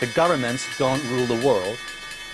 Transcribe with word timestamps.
The 0.00 0.06
governments 0.08 0.66
don't 0.78 1.02
rule 1.10 1.26
the 1.26 1.46
world. 1.46 1.78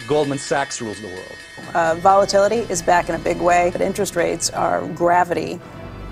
Goldman 0.08 0.38
Sachs 0.38 0.80
rules 0.80 1.00
the 1.00 1.08
world. 1.08 1.36
Uh, 1.74 1.94
volatility 1.96 2.60
is 2.72 2.82
back 2.82 3.08
in 3.08 3.14
a 3.14 3.18
big 3.18 3.38
way, 3.38 3.70
but 3.72 3.80
interest 3.80 4.16
rates 4.16 4.50
are 4.50 4.86
gravity 4.88 5.60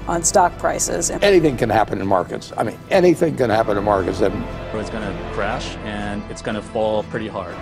on 0.06 0.22
stock 0.22 0.56
prices. 0.58 1.10
Anything 1.10 1.56
can 1.56 1.70
happen 1.70 2.00
in 2.00 2.06
markets. 2.06 2.52
I 2.56 2.62
mean, 2.62 2.78
anything 2.90 3.36
can 3.36 3.50
happen 3.50 3.76
in 3.76 3.84
markets. 3.84 4.20
And 4.20 4.32
It's 4.74 4.90
going 4.90 5.02
to 5.02 5.30
crash 5.32 5.76
and 5.84 6.22
it's 6.30 6.42
going 6.42 6.54
to 6.56 6.62
fall 6.62 7.02
pretty 7.04 7.28
hard 7.28 7.56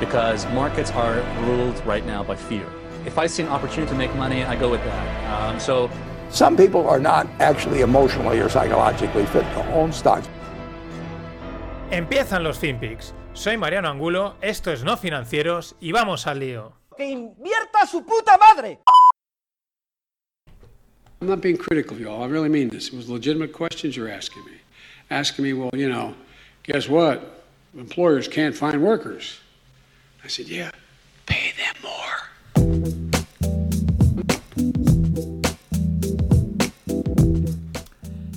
because 0.00 0.46
markets 0.46 0.90
are 0.92 1.20
ruled 1.46 1.84
right 1.86 2.04
now 2.04 2.22
by 2.24 2.36
fear. 2.36 2.66
If 3.06 3.18
I 3.18 3.26
see 3.26 3.42
an 3.42 3.48
opportunity 3.48 3.90
to 3.90 3.98
make 3.98 4.14
money, 4.14 4.44
I 4.44 4.56
go 4.56 4.70
with 4.70 4.82
that. 4.84 5.32
Um, 5.32 5.60
so 5.60 5.90
some 6.30 6.56
people 6.56 6.88
are 6.88 7.00
not 7.00 7.26
actually 7.40 7.82
emotionally 7.82 8.40
or 8.40 8.48
psychologically 8.48 9.26
fit 9.26 9.42
to 9.42 9.72
own 9.74 9.92
stocks. 9.92 10.28
Empiezan 11.90 12.42
los 12.42 12.58
FinPix. 12.58 13.12
Soy 13.34 13.56
Mariano 13.56 13.88
Angulo, 13.88 14.36
esto 14.42 14.70
es 14.70 14.84
No 14.84 14.96
Financieros 14.96 15.74
y 15.80 15.90
vamos 15.90 16.26
al 16.26 16.38
lío. 16.38 16.74
¡Que 16.96 17.06
invierta 17.06 17.86
su 17.86 18.04
puta 18.04 18.36
madre! 18.36 18.78
I'm 21.20 21.28
not 21.28 21.40
being 21.40 21.56
critical 21.56 21.96
of 21.96 22.00
you 22.00 22.08
all. 22.08 22.22
I 22.22 22.26
really 22.26 22.50
mean 22.50 22.68
this. 22.68 22.88
It 22.88 22.94
was 22.94 23.08
legitimate 23.08 23.52
questions 23.52 23.96
you're 23.96 24.10
asking 24.10 24.44
me. 24.44 24.52
Asking 25.10 25.44
me, 25.44 25.54
well, 25.54 25.70
you 25.72 25.88
know, 25.88 26.14
guess 26.62 26.88
what? 26.88 27.44
Employers 27.74 28.28
can't 28.28 28.54
find 28.54 28.82
workers. 28.82 29.38
I 30.22 30.28
said, 30.28 30.46
yeah, 30.46 30.70
pay 31.26 31.52
them 31.56 31.82
more. 31.82 32.21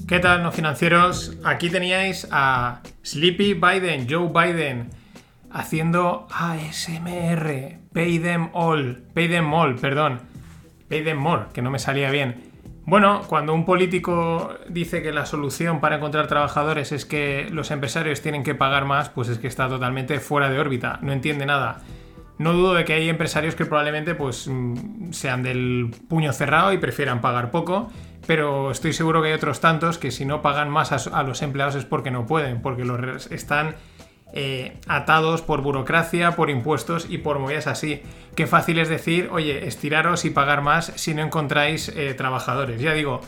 ¿Qué 0.07 0.19
tal, 0.19 0.43
no 0.43 0.51
financieros? 0.51 1.35
Aquí 1.43 1.71
teníais 1.71 2.27
a 2.29 2.81
Sleepy 3.03 3.55
Biden, 3.55 4.05
Joe 4.07 4.29
Biden, 4.29 4.91
haciendo 5.49 6.27
ASMR. 6.31 7.79
Pay 7.91 8.19
them 8.19 8.49
all. 8.53 9.01
Pay 9.15 9.29
them 9.29 9.51
all, 9.51 9.73
perdón. 9.75 10.19
Pay 10.89 11.03
them 11.03 11.17
more, 11.17 11.45
que 11.51 11.63
no 11.63 11.71
me 11.71 11.79
salía 11.79 12.11
bien. 12.11 12.35
Bueno, 12.85 13.23
cuando 13.25 13.55
un 13.55 13.65
político 13.65 14.53
dice 14.69 15.01
que 15.01 15.11
la 15.11 15.25
solución 15.25 15.81
para 15.81 15.95
encontrar 15.95 16.27
trabajadores 16.27 16.91
es 16.91 17.03
que 17.03 17.47
los 17.49 17.71
empresarios 17.71 18.21
tienen 18.21 18.43
que 18.43 18.53
pagar 18.53 18.85
más, 18.85 19.09
pues 19.09 19.27
es 19.27 19.39
que 19.39 19.47
está 19.47 19.67
totalmente 19.67 20.19
fuera 20.19 20.51
de 20.51 20.59
órbita, 20.59 20.99
no 21.01 21.13
entiende 21.13 21.47
nada. 21.47 21.81
No 22.37 22.53
dudo 22.53 22.75
de 22.75 22.85
que 22.85 22.93
hay 22.93 23.09
empresarios 23.09 23.55
que 23.55 23.65
probablemente 23.65 24.13
pues 24.13 24.47
mm, 24.47 25.13
sean 25.13 25.41
del 25.41 25.95
puño 26.07 26.31
cerrado 26.31 26.73
y 26.73 26.77
prefieran 26.77 27.21
pagar 27.21 27.49
poco, 27.49 27.89
pero 28.27 28.71
estoy 28.71 28.93
seguro 28.93 29.21
que 29.21 29.29
hay 29.29 29.33
otros 29.33 29.59
tantos 29.59 29.97
que 29.97 30.11
si 30.11 30.25
no 30.25 30.41
pagan 30.41 30.69
más 30.69 30.91
a, 30.91 31.23
los 31.23 31.41
empleados 31.41 31.75
es 31.75 31.85
porque 31.85 32.11
no 32.11 32.25
pueden, 32.25 32.61
porque 32.61 32.85
los 32.85 33.31
están 33.31 33.75
eh, 34.33 34.77
atados 34.87 35.41
por 35.41 35.61
burocracia, 35.61 36.35
por 36.35 36.49
impuestos 36.49 37.07
y 37.09 37.19
por 37.19 37.39
movidas 37.39 37.67
así. 37.67 38.01
Qué 38.35 38.47
fácil 38.47 38.79
es 38.79 38.89
decir, 38.89 39.29
oye, 39.31 39.67
estiraros 39.67 40.25
y 40.25 40.29
pagar 40.29 40.61
más 40.61 40.91
si 40.95 41.13
no 41.13 41.21
encontráis 41.21 41.89
eh, 41.89 42.13
trabajadores. 42.15 42.81
Ya 42.81 42.93
digo, 42.93 43.21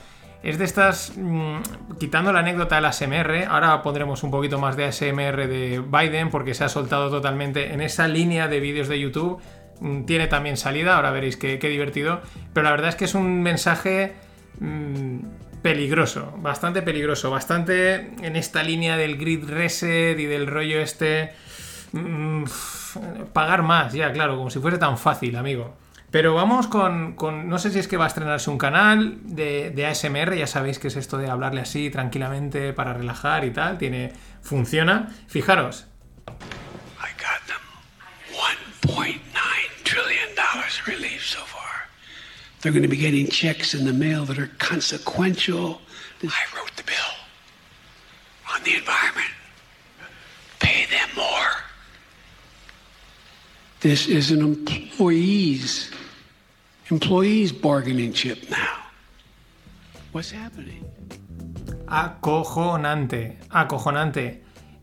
es 0.43 0.57
de 0.57 0.65
estas, 0.65 1.13
mmm, 1.15 1.59
quitando 1.99 2.33
la 2.33 2.39
anécdota 2.39 2.75
del 2.75 2.85
ASMR, 2.85 3.45
ahora 3.49 3.81
pondremos 3.83 4.23
un 4.23 4.31
poquito 4.31 4.59
más 4.59 4.75
de 4.75 4.85
ASMR 4.85 5.47
de 5.47 5.81
Biden 5.85 6.29
porque 6.29 6.53
se 6.53 6.63
ha 6.63 6.69
soltado 6.69 7.09
totalmente 7.09 7.73
en 7.73 7.81
esa 7.81 8.07
línea 8.07 8.47
de 8.47 8.59
vídeos 8.59 8.87
de 8.87 8.99
YouTube. 8.99 9.41
Mmm, 9.79 10.05
tiene 10.05 10.27
también 10.27 10.57
salida, 10.57 10.95
ahora 10.95 11.11
veréis 11.11 11.37
qué, 11.37 11.59
qué 11.59 11.69
divertido. 11.69 12.21
Pero 12.53 12.65
la 12.65 12.71
verdad 12.71 12.89
es 12.89 12.95
que 12.95 13.05
es 13.05 13.15
un 13.15 13.41
mensaje 13.43 14.15
mmm, 14.59 15.19
peligroso, 15.61 16.33
bastante 16.37 16.81
peligroso, 16.81 17.29
bastante 17.29 18.11
en 18.21 18.35
esta 18.35 18.63
línea 18.63 18.97
del 18.97 19.17
grid 19.17 19.45
reset 19.49 20.19
y 20.19 20.25
del 20.25 20.47
rollo 20.47 20.79
este... 20.79 21.31
Mmm, 21.93 22.43
pagar 23.33 23.63
más, 23.63 23.93
ya, 23.93 24.11
claro, 24.11 24.37
como 24.37 24.49
si 24.49 24.59
fuese 24.59 24.77
tan 24.77 24.97
fácil, 24.97 25.35
amigo. 25.35 25.75
Pero 26.09 26.33
vamos 26.33 26.67
con, 26.67 27.13
con, 27.13 27.49
No 27.49 27.59
sé 27.59 27.69
si 27.69 27.79
es 27.79 27.87
que 27.87 27.97
va 27.97 28.05
a 28.05 28.07
estrenarse 28.07 28.49
un 28.49 28.57
canal 28.57 29.17
de, 29.23 29.71
de, 29.71 29.85
ASMR. 29.85 30.35
Ya 30.35 30.47
sabéis 30.47 30.79
que 30.79 30.87
es 30.87 30.95
esto 30.95 31.17
de 31.17 31.29
hablarle 31.29 31.61
así 31.61 31.89
tranquilamente 31.89 32.71
para 32.73 32.93
relajar 32.93 33.43
y 33.43 33.51
tal. 33.51 33.77
Tiene. 33.77 34.13
Funciona. 34.41 35.09
Fijaros. 35.27 35.87
They're 42.67 42.73
going 42.73 42.83
to 42.83 42.89
be 42.89 42.97
getting 42.97 43.29
checks 43.29 43.73
in 43.73 43.85
the 43.85 43.93
mail 43.93 44.25
that 44.25 44.37
are 44.37 44.51
consequential. 44.57 45.79
I 46.21 46.43
wrote 46.53 46.75
the 46.75 46.83
bill 46.83 46.95
on 48.53 48.61
the 48.63 48.75
environment. 48.75 49.29
Pay 50.59 50.85
them 50.91 51.07
more. 51.15 51.49
This 53.79 54.09
is 54.09 54.31
an 54.31 54.41
employees 54.41 55.93
employees 56.91 57.53
bargaining 57.53 58.11
chip 58.11 58.49
now. 58.49 58.83
What's 60.11 60.31
happening? 60.31 60.83
Acojonante, 61.85 63.37
acojonante. 63.47 64.39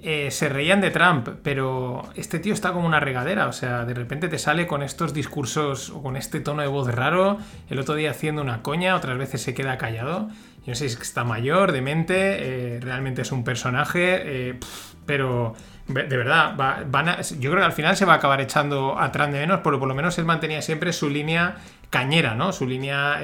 Eh, 0.07 0.31
se 0.31 0.51
reían 0.51 0.83
de 0.83 0.91
Trump, 0.91 1.31
pero 1.43 2.03
este 2.15 2.39
tío 2.39 2.53
está 2.53 2.75
como 2.75 2.87
una 2.87 3.01
regadera, 3.01 3.49
o 3.49 3.55
sea, 3.55 3.87
de 3.87 3.95
repente 3.95 4.29
te 4.29 4.39
sale 4.39 4.67
con 4.67 4.83
estos 4.83 5.15
discursos 5.15 5.89
o 5.89 6.03
con 6.03 6.19
este 6.19 6.41
tono 6.41 6.61
de 6.61 6.69
voz 6.69 6.95
raro, 6.95 7.39
el 7.71 7.79
otro 7.79 7.95
día 7.95 8.11
haciendo 8.11 8.43
una 8.43 8.61
coña, 8.61 8.97
otras 8.97 9.17
veces 9.17 9.41
se 9.41 9.55
queda 9.55 9.79
callado. 9.79 10.29
Yo 10.59 10.73
no 10.73 10.75
sé 10.75 10.91
si 10.91 11.01
está 11.01 11.25
mayor, 11.25 11.73
demente, 11.73 12.75
eh, 12.77 12.81
realmente 12.81 13.23
es 13.23 13.33
un 13.33 13.45
personaje, 13.45 14.51
eh, 14.51 14.61
pero 15.07 15.55
de 15.87 16.17
verdad, 16.19 16.55
va, 16.55 16.85
van 16.87 17.09
a, 17.09 17.23
yo 17.23 17.51
creo 17.51 17.63
que 17.63 17.67
al 17.67 17.73
final 17.73 17.97
se 17.97 18.05
va 18.05 18.13
a 18.13 18.17
acabar 18.17 18.43
echando 18.43 18.99
a 19.01 19.11
Trump 19.11 19.33
de 19.33 19.41
menos, 19.41 19.61
pero 19.65 19.79
por 19.79 19.89
lo 19.89 19.95
menos 19.95 20.19
él 20.19 20.27
mantenía 20.27 20.61
siempre 20.61 20.93
su 20.93 21.09
línea 21.09 21.57
cañera, 21.89 22.35
¿no? 22.35 22.53
Su 22.53 22.67
línea, 22.67 23.23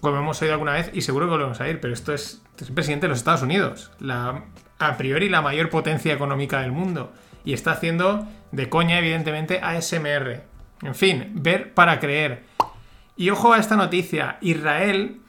como 0.00 0.18
hemos 0.18 0.42
oído 0.42 0.54
alguna 0.54 0.72
vez, 0.72 0.90
y 0.92 1.02
seguro 1.02 1.26
que 1.26 1.30
volvemos 1.30 1.60
a 1.60 1.68
ir, 1.68 1.80
pero 1.80 1.94
esto 1.94 2.12
es, 2.12 2.42
es 2.58 2.68
el 2.68 2.74
presidente 2.74 3.06
de 3.06 3.10
los 3.10 3.18
Estados 3.18 3.42
Unidos, 3.42 3.92
la, 4.00 4.44
a 4.88 4.96
priori 4.96 5.28
la 5.28 5.42
mayor 5.42 5.70
potencia 5.70 6.12
económica 6.12 6.60
del 6.60 6.72
mundo, 6.72 7.12
y 7.44 7.52
está 7.52 7.72
haciendo 7.72 8.26
de 8.52 8.68
coña, 8.68 8.98
evidentemente, 8.98 9.60
ASMR. 9.62 10.42
En 10.82 10.94
fin, 10.94 11.30
ver 11.34 11.74
para 11.74 12.00
creer. 12.00 12.44
Y 13.16 13.30
ojo 13.30 13.52
a 13.52 13.58
esta 13.58 13.76
noticia, 13.76 14.38
Israel 14.40 15.20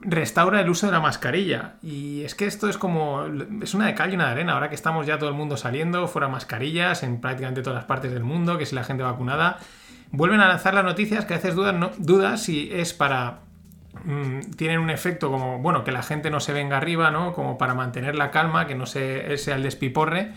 restaura 0.00 0.60
el 0.60 0.70
uso 0.70 0.86
de 0.86 0.92
la 0.92 1.00
mascarilla. 1.00 1.76
Y 1.82 2.22
es 2.22 2.34
que 2.34 2.46
esto 2.46 2.68
es 2.68 2.78
como. 2.78 3.24
Es 3.62 3.74
una 3.74 3.86
de 3.86 3.94
cal 3.94 4.12
y 4.12 4.14
una 4.14 4.26
de 4.26 4.32
arena. 4.32 4.54
Ahora 4.54 4.68
que 4.68 4.74
estamos 4.74 5.06
ya 5.06 5.18
todo 5.18 5.28
el 5.28 5.34
mundo 5.34 5.56
saliendo, 5.56 6.08
fuera 6.08 6.28
mascarillas 6.28 7.02
en 7.02 7.20
prácticamente 7.20 7.62
todas 7.62 7.76
las 7.76 7.84
partes 7.84 8.12
del 8.12 8.24
mundo, 8.24 8.58
que 8.58 8.66
si 8.66 8.74
la 8.74 8.84
gente 8.84 9.02
vacunada. 9.02 9.58
Vuelven 10.12 10.40
a 10.40 10.48
lanzar 10.48 10.72
las 10.72 10.84
noticias 10.84 11.24
que 11.24 11.34
a 11.34 11.36
veces 11.36 11.56
dudan, 11.56 11.80
no, 11.80 11.90
dudas 11.98 12.42
si 12.42 12.70
es 12.72 12.94
para. 12.94 13.40
Mmm, 14.06 14.52
tienen 14.56 14.78
un 14.78 14.90
efecto 14.90 15.32
como, 15.32 15.58
bueno, 15.58 15.82
que 15.82 15.90
la 15.90 16.02
gente 16.02 16.30
no 16.30 16.38
se 16.38 16.52
venga 16.52 16.76
arriba, 16.76 17.10
¿no? 17.10 17.32
Como 17.32 17.58
para 17.58 17.74
mantener 17.74 18.14
la 18.14 18.30
calma, 18.30 18.68
que 18.68 18.76
no 18.76 18.86
se, 18.86 19.36
sea 19.36 19.56
el 19.56 19.64
despiporre. 19.64 20.30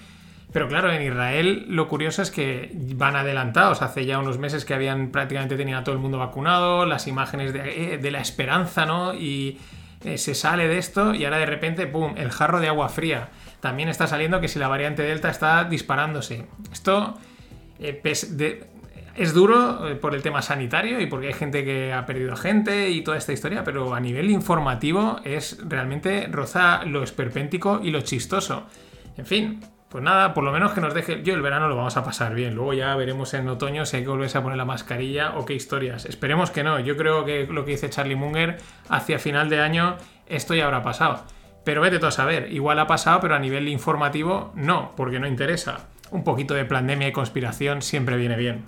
Pero 0.51 0.67
claro, 0.67 0.91
en 0.91 1.03
Israel 1.03 1.65
lo 1.69 1.87
curioso 1.87 2.23
es 2.23 2.31
que 2.31 2.71
van 2.73 3.15
adelantados. 3.15 3.83
Hace 3.83 4.07
ya 4.07 4.17
unos 4.17 4.39
meses 4.39 4.65
que 4.65 4.73
habían 4.73 5.11
prácticamente 5.11 5.55
tenido 5.55 5.77
a 5.77 5.83
todo 5.83 5.93
el 5.93 6.01
mundo 6.01 6.17
vacunado, 6.17 6.87
las 6.87 7.05
imágenes 7.05 7.53
de, 7.53 7.99
de 8.01 8.11
la 8.11 8.19
esperanza, 8.19 8.87
¿no? 8.87 9.13
Y 9.13 9.59
eh, 10.03 10.17
se 10.17 10.33
sale 10.33 10.67
de 10.67 10.79
esto 10.79 11.13
y 11.13 11.25
ahora 11.25 11.37
de 11.37 11.45
repente, 11.45 11.85
¡pum!, 11.85 12.15
el 12.17 12.31
jarro 12.31 12.59
de 12.59 12.69
agua 12.69 12.89
fría. 12.89 13.29
También 13.59 13.89
está 13.89 14.07
saliendo 14.07 14.41
que 14.41 14.47
si 14.47 14.57
la 14.57 14.67
variante 14.67 15.03
Delta 15.03 15.29
está 15.29 15.65
disparándose. 15.65 16.47
Esto 16.71 17.19
eh, 17.79 17.93
es 19.19 19.33
duro 19.33 19.85
eh, 19.85 19.95
por 19.95 20.15
el 20.15 20.21
tema 20.21 20.41
sanitario 20.41 21.01
y 21.01 21.05
porque 21.05 21.27
hay 21.27 21.33
gente 21.33 21.65
que 21.65 21.91
ha 21.91 22.05
perdido 22.05 22.37
gente 22.37 22.89
y 22.89 23.01
toda 23.01 23.17
esta 23.17 23.33
historia, 23.33 23.65
pero 23.65 23.93
a 23.93 23.99
nivel 23.99 24.29
informativo 24.31 25.19
es 25.25 25.57
realmente 25.67 26.29
roza 26.31 26.85
lo 26.85 27.03
esperpéntico 27.03 27.81
y 27.83 27.91
lo 27.91 27.99
chistoso. 27.99 28.67
En 29.17 29.25
fin, 29.25 29.59
pues 29.89 30.01
nada, 30.01 30.33
por 30.33 30.45
lo 30.45 30.53
menos 30.53 30.71
que 30.71 30.79
nos 30.79 30.93
deje. 30.93 31.21
Yo 31.21 31.33
el 31.33 31.41
verano 31.41 31.67
lo 31.67 31.75
vamos 31.75 31.97
a 31.97 32.03
pasar 32.05 32.33
bien. 32.33 32.55
Luego 32.55 32.73
ya 32.73 32.95
veremos 32.95 33.33
en 33.33 33.49
otoño 33.49 33.85
si 33.85 33.97
hay 33.97 34.03
que 34.03 34.09
volverse 34.09 34.37
a 34.37 34.41
poner 34.41 34.57
la 34.57 34.63
mascarilla 34.63 35.35
o 35.35 35.43
qué 35.43 35.53
historias. 35.53 36.05
Esperemos 36.05 36.49
que 36.49 36.63
no. 36.63 36.79
Yo 36.79 36.95
creo 36.95 37.25
que 37.25 37.45
lo 37.45 37.65
que 37.65 37.71
dice 37.71 37.89
Charlie 37.89 38.15
Munger, 38.15 38.57
hacia 38.87 39.19
final 39.19 39.49
de 39.49 39.59
año 39.59 39.97
esto 40.27 40.55
ya 40.55 40.63
habrá 40.63 40.81
pasado. 40.81 41.25
Pero 41.65 41.81
vete 41.81 41.99
tú 41.99 42.05
a 42.05 42.11
saber. 42.11 42.53
Igual 42.53 42.79
ha 42.79 42.87
pasado, 42.87 43.19
pero 43.19 43.35
a 43.35 43.39
nivel 43.39 43.67
informativo 43.67 44.53
no, 44.55 44.93
porque 44.95 45.19
no 45.19 45.27
interesa. 45.27 45.89
Un 46.11 46.23
poquito 46.23 46.53
de 46.53 46.65
pandemia 46.65 47.09
y 47.09 47.11
conspiración 47.11 47.81
siempre 47.81 48.15
viene 48.15 48.37
bien. 48.37 48.63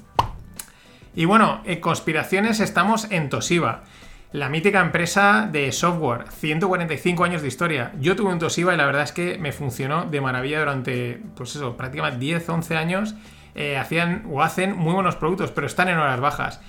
Y 1.13 1.25
bueno, 1.25 1.62
en 1.66 1.81
conspiraciones 1.81 2.60
estamos 2.60 3.12
en 3.12 3.30
Toshiba. 3.30 3.84
La 4.31 4.48
mítica 4.48 4.80
empresa 4.80 5.50
de 5.52 5.74
software, 5.74 6.24
145 6.31 7.24
años 7.25 7.42
de 7.42 7.50
historia. 7.50 7.92
Yo 8.00 8.16
tuve 8.16 8.31
un 8.31 8.40
Toshiba 8.40 8.74
y 8.74 8.78
la 8.78 8.86
verdad 8.86 9.04
es 9.04 9.12
que 9.12 9.38
me 9.38 9.52
funcionó 9.52 10.06
de 10.06 10.22
maravilla 10.22 10.60
durante, 10.60 11.22
pues 11.36 11.54
eso, 11.58 11.75
prácticamente 11.75 12.19
10, 12.19 12.48
11 12.48 12.78
años. 12.78 13.16
Eh, 13.56 13.78
hacían 13.78 14.24
o 14.31 14.42
hacen 14.42 14.78
muy 14.78 14.94
buenos 14.94 15.18
productos, 15.18 15.52
pero 15.52 15.68
están 15.68 15.90
en 15.90 15.98
horas 15.98 16.22
bajas. 16.22 16.62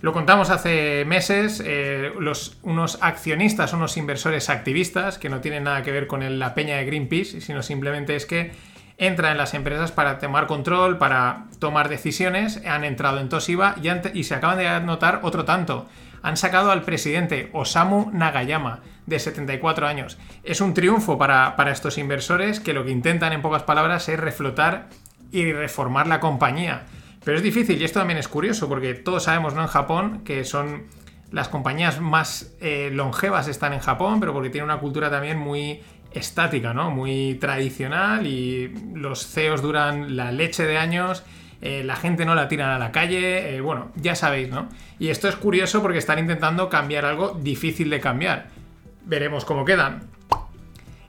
Lo 0.00 0.14
contamos 0.14 0.48
hace 0.48 1.04
meses, 1.04 1.62
eh, 1.64 2.12
los, 2.18 2.58
unos 2.62 2.98
accionistas, 3.02 3.74
unos 3.74 3.98
inversores 3.98 4.48
activistas, 4.48 5.18
que 5.18 5.28
no 5.28 5.40
tienen 5.40 5.64
nada 5.64 5.82
que 5.82 5.92
ver 5.92 6.06
con 6.06 6.38
la 6.38 6.54
peña 6.54 6.78
de 6.78 6.86
Greenpeace, 6.86 7.42
sino 7.42 7.62
simplemente 7.62 8.16
es 8.16 8.24
que 8.24 8.52
entra 8.98 9.30
en 9.30 9.38
las 9.38 9.54
empresas 9.54 9.92
para 9.92 10.18
tomar 10.18 10.46
control, 10.46 10.98
para 10.98 11.44
tomar 11.58 11.88
decisiones, 11.88 12.62
han 12.66 12.84
entrado 12.84 13.18
en 13.20 13.28
Toshiba 13.28 13.76
y, 14.14 14.24
se 14.24 14.34
acaban 14.34 14.58
de 14.58 14.68
anotar 14.68 15.20
otro 15.22 15.44
tanto. 15.44 15.86
Han 16.22 16.36
sacado 16.36 16.70
al 16.70 16.82
presidente 16.82 17.50
Osamu 17.52 18.10
Nagayama, 18.12 18.80
de 19.06 19.18
74 19.18 19.86
años. 19.86 20.18
Es 20.44 20.60
un 20.60 20.74
triunfo 20.74 21.18
para, 21.18 21.56
para 21.56 21.72
estos 21.72 21.98
inversores 21.98 22.60
que 22.60 22.74
lo 22.74 22.84
que 22.84 22.92
intentan, 22.92 23.32
en 23.32 23.42
pocas 23.42 23.64
palabras, 23.64 24.08
es 24.08 24.20
reflotar 24.20 24.88
y 25.32 25.52
reformar 25.52 26.06
la 26.06 26.20
compañía. 26.20 26.84
Pero 27.24 27.36
es 27.36 27.42
difícil 27.42 27.80
y 27.80 27.84
esto 27.84 28.00
también 28.00 28.18
es 28.18 28.28
curioso 28.28 28.68
porque 28.68 28.94
todos 28.94 29.24
sabemos, 29.24 29.54
¿no? 29.54 29.62
En 29.62 29.68
Japón 29.68 30.22
que 30.24 30.44
son 30.44 30.84
las 31.30 31.48
compañías 31.48 32.00
más 32.00 32.54
eh, 32.60 32.90
longevas 32.92 33.48
están 33.48 33.72
en 33.72 33.80
Japón, 33.80 34.20
pero 34.20 34.32
porque 34.32 34.50
tienen 34.50 34.70
una 34.70 34.78
cultura 34.78 35.10
también 35.10 35.38
muy 35.38 35.80
estática, 36.14 36.72
¿no? 36.74 36.90
Muy 36.90 37.36
tradicional 37.40 38.26
y 38.26 38.72
los 38.94 39.26
CEOs 39.26 39.62
duran 39.62 40.16
la 40.16 40.32
leche 40.32 40.64
de 40.64 40.78
años, 40.78 41.22
eh, 41.60 41.82
la 41.84 41.96
gente 41.96 42.24
no 42.24 42.34
la 42.34 42.48
tiran 42.48 42.70
a 42.70 42.78
la 42.78 42.90
calle, 42.92 43.54
eh, 43.56 43.60
bueno, 43.60 43.92
ya 43.96 44.14
sabéis, 44.14 44.48
¿no? 44.48 44.68
Y 44.98 45.08
esto 45.08 45.28
es 45.28 45.36
curioso 45.36 45.80
porque 45.82 45.98
están 45.98 46.18
intentando 46.18 46.68
cambiar 46.68 47.04
algo 47.04 47.38
difícil 47.40 47.88
de 47.90 48.00
cambiar. 48.00 48.48
Veremos 49.04 49.44
cómo 49.44 49.64
quedan. 49.64 50.04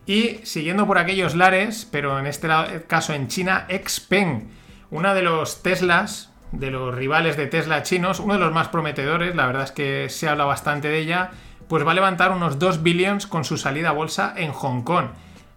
Y 0.06 0.40
siguiendo 0.44 0.86
por 0.86 0.98
aquellos 0.98 1.34
lares, 1.36 1.88
pero 1.92 2.20
en 2.20 2.28
este 2.28 2.48
la- 2.48 2.82
caso 2.88 3.14
en 3.14 3.28
China, 3.30 3.68
Xpeng, 3.70 4.50
una 4.92 5.14
de 5.14 5.22
los 5.24 5.64
Teslas, 5.64 6.30
de 6.52 6.70
los 6.70 6.94
rivales 6.94 7.36
de 7.38 7.48
Tesla 7.48 7.82
chinos, 7.84 8.20
uno 8.20 8.34
de 8.36 8.40
los 8.42 8.54
más 8.54 8.68
prometedores, 8.68 9.34
la 9.36 9.48
verdad 9.48 9.64
es 9.64 9.72
que 9.72 10.08
se 10.10 10.28
habla 10.30 10.46
bastante 10.46 10.88
de 10.90 11.00
ella, 11.00 11.32
pues 11.74 11.88
va 11.88 11.92
a 11.94 11.96
levantar 11.96 12.32
unos 12.32 12.60
2 12.60 12.84
billions 12.84 13.26
con 13.26 13.46
su 13.46 13.58
salida 13.58 13.90
a 13.90 13.94
bolsa 13.94 14.32
en 14.38 14.52
Hong 14.52 14.84
Kong. 14.84 15.08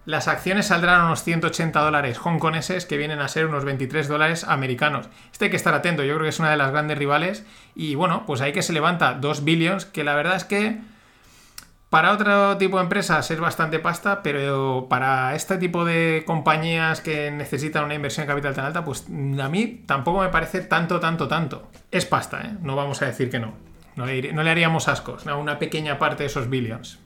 Las 0.07 0.29
acciones 0.29 0.69
saldrán 0.69 1.03
a 1.03 1.05
unos 1.05 1.23
180 1.23 1.79
dólares 1.79 2.17
hongkoneses, 2.17 2.87
que 2.87 2.97
vienen 2.97 3.21
a 3.21 3.29
ser 3.29 3.45
unos 3.45 3.67
23 3.67 4.09
dólares 4.09 4.45
americanos. 4.45 5.11
Este 5.31 5.45
hay 5.45 5.51
que 5.51 5.59
estar 5.59 5.75
atento, 5.75 6.05
yo 6.05 6.15
creo 6.15 6.23
que 6.23 6.31
es 6.31 6.39
una 6.39 6.51
de 6.51 6.57
las 6.57 6.71
grandes 6.71 6.97
rivales. 6.97 7.45
Y 7.75 7.97
bueno, 7.97 8.25
pues 8.27 8.41
ahí 8.41 8.55
que 8.55 8.63
se 8.63 8.73
levanta 8.73 9.13
2 9.13 9.45
billions, 9.45 9.85
que 9.85 10.05
la 10.05 10.15
verdad 10.15 10.37
es 10.37 10.45
que 10.45 10.79
para 11.91 12.13
otro 12.13 12.57
tipo 12.57 12.79
de 12.79 12.85
empresas 12.85 13.31
es 13.31 13.39
bastante 13.39 13.79
pasta, 13.79 14.23
pero 14.23 14.87
para 14.89 15.35
este 15.35 15.59
tipo 15.59 15.85
de 15.85 16.23
compañías 16.27 17.03
que 17.03 17.31
necesitan 17.31 17.85
una 17.85 17.95
inversión 17.95 18.23
en 18.23 18.29
capital 18.29 18.55
tan 18.55 18.65
alta, 18.65 18.87
pues 18.87 19.05
a 19.07 19.49
mí 19.51 19.83
tampoco 19.85 20.23
me 20.23 20.31
parece 20.31 20.63
tanto, 20.63 20.99
tanto, 20.99 21.29
tanto. 21.29 21.69
Es 21.91 22.07
pasta, 22.07 22.41
¿eh? 22.41 22.57
No 22.63 22.75
vamos 22.75 23.03
a 23.03 23.05
decir 23.05 23.29
que 23.29 23.39
no. 23.39 23.66
No 23.97 24.05
le, 24.05 24.51
haríamos 24.51 24.89
ascos 24.89 25.25
una 25.25 25.59
pequeña 25.59 25.99
parte 25.99 26.23
de 26.23 26.27
esos 26.29 26.51
billions. 26.51 27.01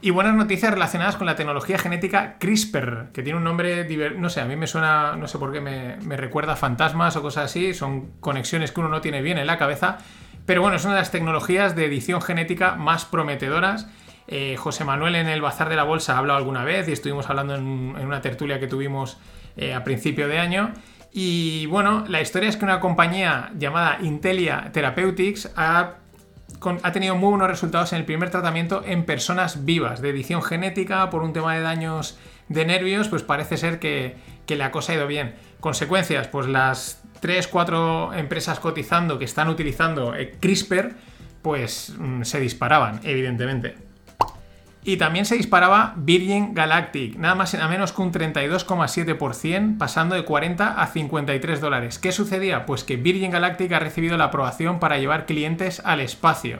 Y 0.00 0.10
buenas 0.10 0.34
noticias 0.34 0.72
relacionadas 0.72 1.16
con 1.16 1.26
la 1.26 1.36
tecnología 1.36 1.78
genética 1.78 2.36
CRISPR, 2.40 3.12
que 3.12 3.22
tiene 3.22 3.36
un 3.36 3.44
nombre, 3.44 3.86
no 4.16 4.30
sé, 4.30 4.40
a 4.40 4.46
mí 4.46 4.56
me 4.56 4.66
suena, 4.66 5.14
no 5.14 5.28
sé 5.28 5.38
por 5.38 5.52
qué 5.52 5.60
me, 5.60 6.16
recuerda 6.16 6.54
a 6.54 6.56
fantasmas 6.56 7.14
o 7.16 7.22
cosas 7.22 7.44
así, 7.44 7.72
son 7.72 8.12
conexiones 8.18 8.72
que 8.72 8.80
uno 8.80 8.88
no 8.88 9.00
tiene 9.00 9.22
bien 9.22 9.38
en 9.38 9.46
la 9.46 9.58
cabeza, 9.58 9.98
pero 10.44 10.60
bueno, 10.60 10.76
es 10.76 10.84
una 10.84 10.94
de 10.94 11.00
las 11.00 11.12
tecnologías 11.12 11.76
de 11.76 11.84
edición 11.84 12.20
genética 12.20 12.74
más 12.74 13.04
prometedoras. 13.04 13.88
Eh, 14.26 14.56
José 14.56 14.84
Manuel 14.84 15.14
en 15.14 15.28
el 15.28 15.40
Bazar 15.40 15.68
de 15.68 15.76
la 15.76 15.84
Bolsa 15.84 16.14
ha 16.14 16.18
hablado 16.18 16.38
alguna 16.38 16.64
vez 16.64 16.88
y 16.88 16.92
estuvimos 16.92 17.30
hablando 17.30 17.54
en, 17.54 17.94
en 17.96 18.06
una 18.06 18.20
tertulia 18.20 18.58
que 18.58 18.66
tuvimos 18.66 19.18
eh, 19.56 19.74
a 19.74 19.84
principio 19.84 20.28
de 20.28 20.38
año. 20.38 20.72
Y 21.12 21.66
bueno, 21.66 22.04
la 22.08 22.20
historia 22.20 22.48
es 22.48 22.56
que 22.56 22.64
una 22.64 22.80
compañía 22.80 23.52
llamada 23.58 23.98
Intelia 24.00 24.70
Therapeutics 24.72 25.50
ha 25.56 25.96
ha 26.82 26.92
tenido 26.92 27.16
muy 27.16 27.30
buenos 27.30 27.48
resultados 27.48 27.92
en 27.92 27.98
el 27.98 28.04
primer 28.04 28.30
tratamiento 28.30 28.82
en 28.86 29.04
personas 29.04 29.64
vivas 29.64 30.00
de 30.00 30.10
edición 30.10 30.42
genética 30.42 31.10
por 31.10 31.22
un 31.22 31.32
tema 31.32 31.54
de 31.54 31.60
daños 31.60 32.18
de 32.48 32.64
nervios, 32.64 33.08
pues 33.08 33.22
parece 33.22 33.56
ser 33.56 33.78
que, 33.78 34.16
que 34.46 34.56
la 34.56 34.70
cosa 34.70 34.92
ha 34.92 34.96
ido 34.96 35.06
bien. 35.06 35.34
Consecuencias, 35.60 36.28
pues 36.28 36.46
las 36.46 37.02
3, 37.20 37.48
4 37.48 38.14
empresas 38.14 38.60
cotizando 38.60 39.18
que 39.18 39.24
están 39.24 39.48
utilizando 39.48 40.14
eh, 40.14 40.36
CRISPR, 40.38 40.92
pues 41.40 41.94
mm, 41.98 42.22
se 42.22 42.40
disparaban, 42.40 43.00
evidentemente. 43.02 43.91
Y 44.84 44.96
también 44.96 45.24
se 45.24 45.36
disparaba 45.36 45.94
Virgin 45.96 46.54
Galactic, 46.54 47.16
nada 47.16 47.36
más 47.36 47.54
y 47.54 47.56
nada 47.56 47.68
menos 47.68 47.92
que 47.92 48.02
un 48.02 48.12
32,7%, 48.12 49.78
pasando 49.78 50.16
de 50.16 50.24
40 50.24 50.82
a 50.82 50.86
53 50.88 51.60
dólares. 51.60 52.00
¿Qué 52.00 52.10
sucedía? 52.10 52.66
Pues 52.66 52.82
que 52.82 52.96
Virgin 52.96 53.30
Galactic 53.30 53.70
ha 53.72 53.78
recibido 53.78 54.16
la 54.16 54.24
aprobación 54.24 54.80
para 54.80 54.98
llevar 54.98 55.24
clientes 55.26 55.80
al 55.84 56.00
espacio. 56.00 56.58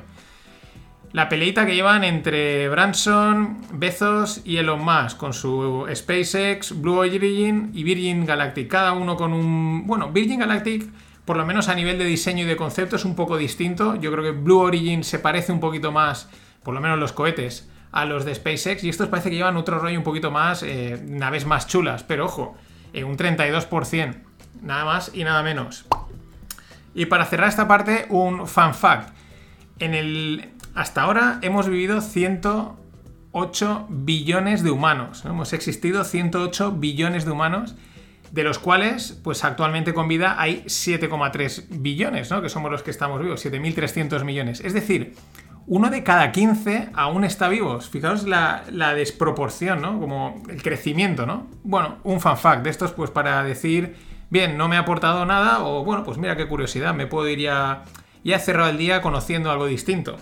La 1.13 1.29
peleita 1.29 1.67
que 1.67 1.75
llevan 1.75 2.05
entre 2.05 2.69
Branson, 2.69 3.59
Bezos 3.73 4.41
y 4.45 4.59
Elon 4.59 4.85
Musk, 4.85 5.19
con 5.19 5.35
su 5.35 5.87
SpaceX, 5.93 6.81
Blue 6.81 6.99
Origin 6.99 7.71
y 7.75 7.83
Virgin 7.83 8.25
Galactic, 8.25 8.69
cada 8.69 8.93
uno 8.93 9.17
con 9.17 9.33
un... 9.33 9.85
Bueno, 9.85 10.13
Virgin 10.13 10.39
Galactic, 10.39 10.89
por 11.25 11.37
lo 11.37 11.45
menos 11.45 11.69
a 11.69 11.75
nivel 11.75 11.99
de 11.99 12.05
diseño 12.05 12.45
y 12.45 12.47
de 12.47 12.57
concepto, 12.57 12.97
es 12.97 13.05
un 13.05 13.17
poco 13.17 13.37
distinto. 13.37 13.97
Yo 13.97 14.13
creo 14.13 14.23
que 14.23 14.31
Blue 14.31 14.61
Origin 14.61 15.03
se 15.03 15.19
parece 15.19 15.53
un 15.53 15.61
poquito 15.61 15.91
más, 15.91 16.31
por 16.63 16.73
lo 16.73 16.81
menos 16.81 16.99
los 16.99 17.13
cohetes, 17.13 17.69
a 17.93 18.07
los 18.07 18.25
de 18.25 18.35
SpaceX 18.35 18.83
y 18.85 18.89
estos 18.89 19.09
parece 19.09 19.31
que 19.31 19.37
llevan 19.37 19.57
otro 19.57 19.79
rollo 19.79 19.99
un 19.99 20.05
poquito 20.05 20.31
más, 20.31 20.63
eh, 20.63 21.01
naves 21.07 21.45
más 21.45 21.67
chulas, 21.67 22.03
pero 22.03 22.25
ojo, 22.25 22.57
eh, 22.95 23.05
un 23.05 23.17
32%, 23.17 24.17
nada 24.63 24.85
más 24.85 25.11
y 25.15 25.25
nada 25.25 25.43
menos. 25.43 25.85
Y 26.95 27.07
para 27.07 27.27
cerrar 27.27 27.49
esta 27.49 27.69
parte, 27.69 28.07
un 28.09 28.47
fan 28.47 28.75
fact. 28.75 29.15
En 29.79 29.95
el, 29.95 30.51
hasta 30.75 31.03
ahora 31.03 31.39
hemos 31.43 31.69
vivido 31.69 32.01
108 32.01 33.87
billones 33.89 34.63
de 34.63 34.71
humanos. 34.71 35.25
¿no? 35.25 35.33
Hemos 35.33 35.53
existido 35.53 36.05
108 36.05 36.73
billones 36.73 37.25
de 37.25 37.31
humanos, 37.31 37.75
de 38.31 38.45
los 38.45 38.59
cuales, 38.59 39.19
pues 39.23 39.45
actualmente 39.45 39.93
con 39.93 40.09
vida 40.09 40.41
hay 40.41 40.65
7,3 40.65 41.67
billones, 41.69 42.31
¿no? 42.31 42.41
que 42.41 42.49
somos 42.49 42.71
los 42.71 42.83
que 42.83 42.91
estamos 42.91 43.21
vivos, 43.21 43.45
7.300 43.45 44.25
millones. 44.25 44.61
Es 44.61 44.73
decir, 44.73 45.15
uno 45.67 45.91
de 45.91 46.03
cada 46.03 46.33
15 46.33 46.91
aún 46.95 47.25
está 47.25 47.49
vivos. 47.49 47.89
Fijaos 47.89 48.25
la, 48.25 48.65
la 48.71 48.95
desproporción, 48.95 49.81
¿no? 49.81 49.99
Como 50.01 50.43
el 50.49 50.63
crecimiento, 50.63 51.27
¿no? 51.27 51.47
Bueno, 51.63 51.99
un 52.05 52.21
fan 52.21 52.37
fact 52.37 52.65
de 52.65 52.71
estos, 52.71 52.93
pues 52.93 53.11
para 53.11 53.43
decir, 53.43 53.97
bien, 54.31 54.57
no 54.57 54.69
me 54.69 54.77
ha 54.77 54.81
aportado 54.81 55.25
nada, 55.25 55.65
o 55.65 55.85
bueno, 55.85 56.05
pues 56.05 56.19
mira 56.19 56.37
qué 56.37 56.49
curiosidad, 56.49 56.95
me 56.95 57.07
puedo 57.07 57.29
ir 57.29 57.39
ya. 57.39 57.85
Ya 58.25 58.37
he 58.37 58.39
cerrado 58.39 58.71
el 58.71 58.79
día 58.79 59.03
conociendo 59.03 59.51
algo 59.51 59.67
distinto. 59.67 60.17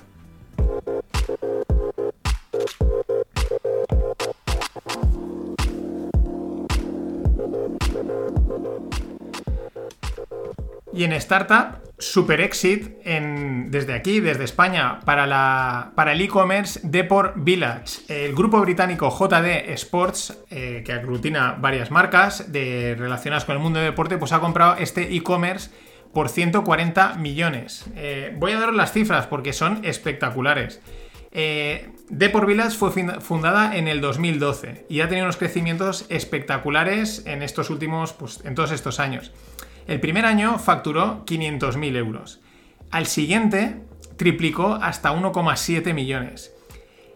Y 10.92 11.04
en 11.04 11.12
Startup, 11.12 11.78
super 12.00 12.40
exit 12.40 12.96
en, 13.04 13.70
desde 13.70 13.94
aquí, 13.94 14.20
desde 14.20 14.44
España, 14.44 15.00
para, 15.04 15.26
la, 15.26 15.92
para 15.94 16.12
el 16.12 16.20
e-commerce 16.20 16.80
Deport 16.82 17.34
Village. 17.36 18.00
El 18.08 18.34
grupo 18.34 18.60
británico 18.60 19.08
JD 19.10 19.70
Sports, 19.74 20.36
eh, 20.50 20.82
que 20.84 20.92
aglutina 20.92 21.56
varias 21.60 21.90
marcas 21.90 22.50
de, 22.50 22.96
relacionadas 22.98 23.44
con 23.44 23.56
el 23.56 23.62
mundo 23.62 23.78
del 23.78 23.90
deporte, 23.90 24.18
pues 24.18 24.32
ha 24.32 24.40
comprado 24.40 24.76
este 24.76 25.14
e-commerce 25.14 25.70
por 26.12 26.28
140 26.28 27.14
millones. 27.14 27.84
Eh, 27.94 28.34
voy 28.36 28.52
a 28.52 28.58
daros 28.58 28.74
las 28.74 28.92
cifras 28.92 29.26
porque 29.26 29.52
son 29.52 29.84
espectaculares. 29.84 30.80
Eh, 31.32 31.92
Deport 32.08 32.48
Village 32.48 32.76
fue 32.76 32.90
fundada 33.20 33.76
en 33.76 33.86
el 33.86 34.00
2012 34.00 34.86
y 34.88 35.00
ha 35.00 35.08
tenido 35.08 35.26
unos 35.26 35.36
crecimientos 35.36 36.06
espectaculares 36.08 37.24
en 37.26 37.42
estos 37.42 37.70
últimos, 37.70 38.12
pues 38.14 38.40
en 38.44 38.56
todos 38.56 38.72
estos 38.72 38.98
años. 38.98 39.32
El 39.90 39.98
primer 39.98 40.24
año 40.24 40.60
facturó 40.60 41.24
500.000 41.26 41.96
euros. 41.96 42.40
Al 42.92 43.06
siguiente 43.06 43.82
triplicó 44.16 44.74
hasta 44.74 45.12
1,7 45.12 45.92
millones. 45.94 46.54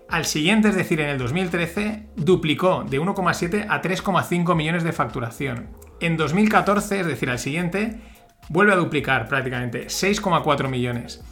Al 0.09 0.25
siguiente, 0.25 0.71
es 0.71 0.75
decir, 0.75 1.01
en 1.01 1.09
el 1.09 1.19
2013, 1.19 2.09
duplicó 2.17 2.83
de 2.83 3.01
1,7 3.01 3.67
a 3.69 3.81
3,5 3.81 4.57
millones 4.57 4.83
de 4.83 4.93
facturación. 4.93 5.69
En 6.01 6.17
2014, 6.17 6.99
es 6.99 7.07
decir, 7.07 7.31
al 7.31 7.39
siguiente, 7.39 8.01
vuelve 8.49 8.73
a 8.73 8.77
duplicar 8.77 9.29
prácticamente 9.29 9.87
6,4 9.87 10.69
millones. 10.69 11.23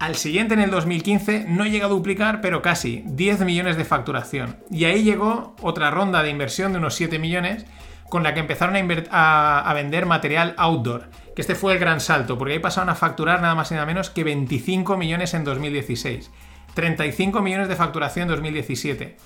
Al 0.00 0.16
siguiente, 0.16 0.52
en 0.52 0.60
el 0.60 0.70
2015, 0.70 1.46
no 1.48 1.64
llega 1.64 1.86
a 1.86 1.88
duplicar, 1.88 2.42
pero 2.42 2.60
casi 2.60 3.04
10 3.06 3.46
millones 3.46 3.78
de 3.78 3.86
facturación. 3.86 4.58
Y 4.70 4.84
ahí 4.84 5.02
llegó 5.02 5.56
otra 5.62 5.90
ronda 5.90 6.22
de 6.22 6.28
inversión 6.28 6.72
de 6.72 6.78
unos 6.78 6.94
7 6.94 7.18
millones, 7.18 7.64
con 8.10 8.22
la 8.22 8.34
que 8.34 8.40
empezaron 8.40 8.76
a, 8.76 8.80
a- 9.10 9.70
a 9.70 9.74
vender 9.74 10.04
material 10.04 10.54
outdoor. 10.58 11.08
Que 11.34 11.40
este 11.40 11.54
fue 11.54 11.72
el 11.72 11.78
gran 11.78 12.00
salto, 12.00 12.36
porque 12.36 12.52
ahí 12.54 12.58
pasaron 12.58 12.90
a 12.90 12.94
facturar 12.94 13.40
nada 13.40 13.54
más 13.54 13.70
y 13.70 13.74
nada 13.74 13.86
menos 13.86 14.10
que 14.10 14.24
25 14.24 14.98
millones 14.98 15.32
en 15.32 15.44
2016. 15.44 16.30
35 16.74 17.40
millones 17.40 17.68
de 17.68 17.76
facturación 17.76 18.24
en 18.24 18.28
2017. 18.30 19.16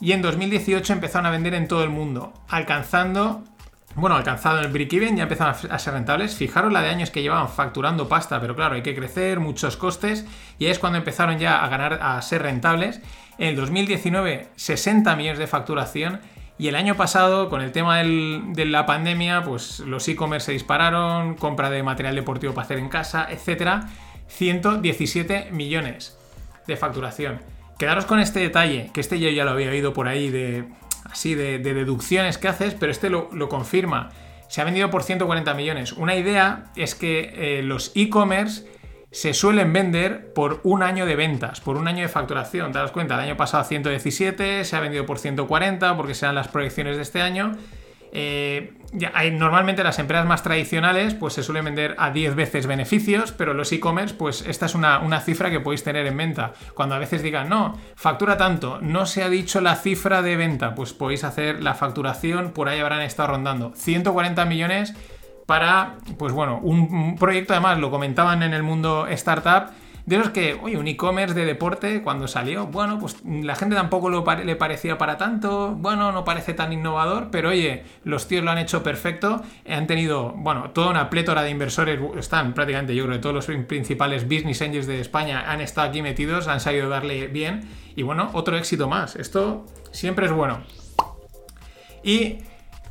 Y 0.00 0.12
en 0.12 0.20
2018 0.22 0.92
empezaron 0.92 1.26
a 1.26 1.30
vender 1.30 1.54
en 1.54 1.68
todo 1.68 1.82
el 1.84 1.90
mundo, 1.90 2.32
alcanzando 2.48 3.44
bueno, 3.96 4.16
alcanzado 4.16 4.58
el 4.58 4.72
break-even, 4.72 5.16
ya 5.16 5.22
empezaron 5.22 5.54
a 5.70 5.78
ser 5.78 5.94
rentables. 5.94 6.34
Fijaros 6.34 6.72
la 6.72 6.82
de 6.82 6.88
años 6.88 7.12
que 7.12 7.22
llevaban 7.22 7.48
facturando 7.48 8.08
pasta, 8.08 8.40
pero 8.40 8.56
claro, 8.56 8.74
hay 8.74 8.82
que 8.82 8.92
crecer, 8.96 9.38
muchos 9.38 9.76
costes, 9.76 10.26
y 10.58 10.64
ahí 10.64 10.72
es 10.72 10.80
cuando 10.80 10.98
empezaron 10.98 11.38
ya 11.38 11.62
a 11.64 11.68
ganar, 11.68 12.00
a 12.02 12.20
ser 12.20 12.42
rentables. 12.42 13.00
En 13.38 13.50
el 13.50 13.54
2019, 13.56 14.48
60 14.56 15.14
millones 15.14 15.38
de 15.38 15.46
facturación, 15.46 16.20
Y 16.56 16.68
el 16.68 16.76
año 16.76 16.96
pasado, 16.96 17.48
con 17.48 17.62
el 17.62 17.72
tema 17.72 17.98
de 17.98 18.64
la 18.66 18.86
pandemia, 18.86 19.42
pues 19.42 19.80
los 19.80 20.06
e-commerce 20.06 20.46
se 20.46 20.52
dispararon, 20.52 21.34
compra 21.34 21.68
de 21.68 21.82
material 21.82 22.14
deportivo 22.14 22.54
para 22.54 22.64
hacer 22.64 22.78
en 22.78 22.88
casa, 22.88 23.26
etcétera. 23.28 23.88
117 24.28 25.48
millones 25.50 26.16
de 26.66 26.76
facturación. 26.76 27.40
Quedaros 27.78 28.06
con 28.06 28.20
este 28.20 28.40
detalle, 28.40 28.90
que 28.94 29.00
este 29.00 29.18
yo 29.18 29.28
ya 29.30 29.44
lo 29.44 29.50
había 29.50 29.68
oído 29.68 29.92
por 29.92 30.06
ahí 30.06 30.30
de 30.30 30.64
así 31.10 31.34
de, 31.34 31.58
de 31.58 31.74
deducciones 31.74 32.38
que 32.38 32.48
haces, 32.48 32.74
pero 32.74 32.92
este 32.92 33.10
lo, 33.10 33.28
lo 33.32 33.48
confirma. 33.48 34.10
Se 34.48 34.60
ha 34.60 34.64
vendido 34.64 34.90
por 34.90 35.02
140 35.02 35.54
millones. 35.54 35.92
Una 35.92 36.14
idea 36.14 36.66
es 36.76 36.94
que 36.94 37.58
eh, 37.58 37.62
los 37.62 37.92
e-commerce 37.94 38.64
se 39.14 39.32
suelen 39.32 39.72
vender 39.72 40.32
por 40.34 40.58
un 40.64 40.82
año 40.82 41.06
de 41.06 41.14
ventas, 41.14 41.60
por 41.60 41.76
un 41.76 41.86
año 41.86 42.02
de 42.02 42.08
facturación. 42.08 42.72
Te 42.72 42.80
das 42.80 42.90
cuenta, 42.90 43.14
el 43.14 43.20
año 43.20 43.36
pasado 43.36 43.62
117, 43.62 44.64
se 44.64 44.76
ha 44.76 44.80
vendido 44.80 45.06
por 45.06 45.20
140 45.20 45.96
porque 45.96 46.14
serán 46.14 46.34
las 46.34 46.48
proyecciones 46.48 46.96
de 46.96 47.02
este 47.02 47.22
año. 47.22 47.52
Eh, 48.10 48.72
ya 48.92 49.12
hay, 49.14 49.30
normalmente 49.30 49.84
las 49.84 50.00
empresas 50.00 50.26
más 50.26 50.42
tradicionales 50.42 51.14
pues 51.14 51.34
se 51.34 51.44
suelen 51.44 51.64
vender 51.64 51.94
a 51.96 52.10
10 52.10 52.34
veces 52.34 52.66
beneficios, 52.66 53.30
pero 53.30 53.54
los 53.54 53.70
e-commerce 53.70 54.16
pues 54.16 54.44
esta 54.48 54.66
es 54.66 54.74
una, 54.74 54.98
una 54.98 55.20
cifra 55.20 55.48
que 55.48 55.60
podéis 55.60 55.84
tener 55.84 56.06
en 56.06 56.16
venta. 56.16 56.52
Cuando 56.74 56.96
a 56.96 56.98
veces 56.98 57.22
digan, 57.22 57.48
no, 57.48 57.78
factura 57.94 58.36
tanto, 58.36 58.80
no 58.80 59.06
se 59.06 59.22
ha 59.22 59.28
dicho 59.28 59.60
la 59.60 59.76
cifra 59.76 60.22
de 60.22 60.36
venta, 60.36 60.74
pues 60.74 60.92
podéis 60.92 61.22
hacer 61.22 61.62
la 61.62 61.74
facturación, 61.74 62.50
por 62.50 62.68
ahí 62.68 62.80
habrán 62.80 63.02
estado 63.02 63.28
rondando 63.28 63.72
140 63.76 64.44
millones 64.44 64.92
para, 65.46 65.96
pues 66.18 66.32
bueno, 66.32 66.58
un, 66.62 67.16
proyecto 67.16 67.52
además, 67.52 67.78
lo 67.78 67.90
comentaban 67.90 68.42
en 68.42 68.54
el 68.54 68.62
mundo 68.62 69.06
startup, 69.08 69.72
de 70.06 70.18
los 70.18 70.30
que, 70.30 70.58
oye, 70.62 70.76
un 70.76 70.86
e-commerce 70.86 71.34
de 71.34 71.46
deporte 71.46 72.02
cuando 72.02 72.28
salió, 72.28 72.66
bueno, 72.66 72.98
pues 72.98 73.16
la 73.24 73.54
gente 73.54 73.74
tampoco 73.74 74.10
lo 74.10 74.22
le 74.44 74.54
parecía 74.54 74.98
para 74.98 75.16
tanto, 75.16 75.74
bueno, 75.76 76.12
no 76.12 76.24
parece 76.24 76.52
tan 76.52 76.74
innovador, 76.74 77.28
pero 77.30 77.48
oye, 77.48 77.84
los 78.04 78.28
tíos 78.28 78.44
lo 78.44 78.50
han 78.50 78.58
hecho 78.58 78.82
perfecto, 78.82 79.40
han 79.66 79.86
tenido, 79.86 80.32
bueno, 80.36 80.70
toda 80.72 80.90
una 80.90 81.08
plétora 81.08 81.42
de 81.42 81.50
inversores, 81.50 81.98
están 82.18 82.52
prácticamente, 82.52 82.94
yo 82.94 83.06
creo 83.06 83.20
todos 83.20 83.34
los 83.34 83.64
principales 83.66 84.24
business 84.24 84.60
angels 84.60 84.86
de 84.86 85.00
España 85.00 85.50
han 85.50 85.62
estado 85.62 85.88
aquí 85.88 86.02
metidos, 86.02 86.48
han 86.48 86.60
sabido 86.60 86.90
darle 86.90 87.28
bien, 87.28 87.62
y 87.96 88.02
bueno, 88.02 88.28
otro 88.34 88.58
éxito 88.58 88.88
más, 88.88 89.16
esto 89.16 89.64
siempre 89.90 90.26
es 90.26 90.32
bueno. 90.32 90.60
Y 92.02 92.40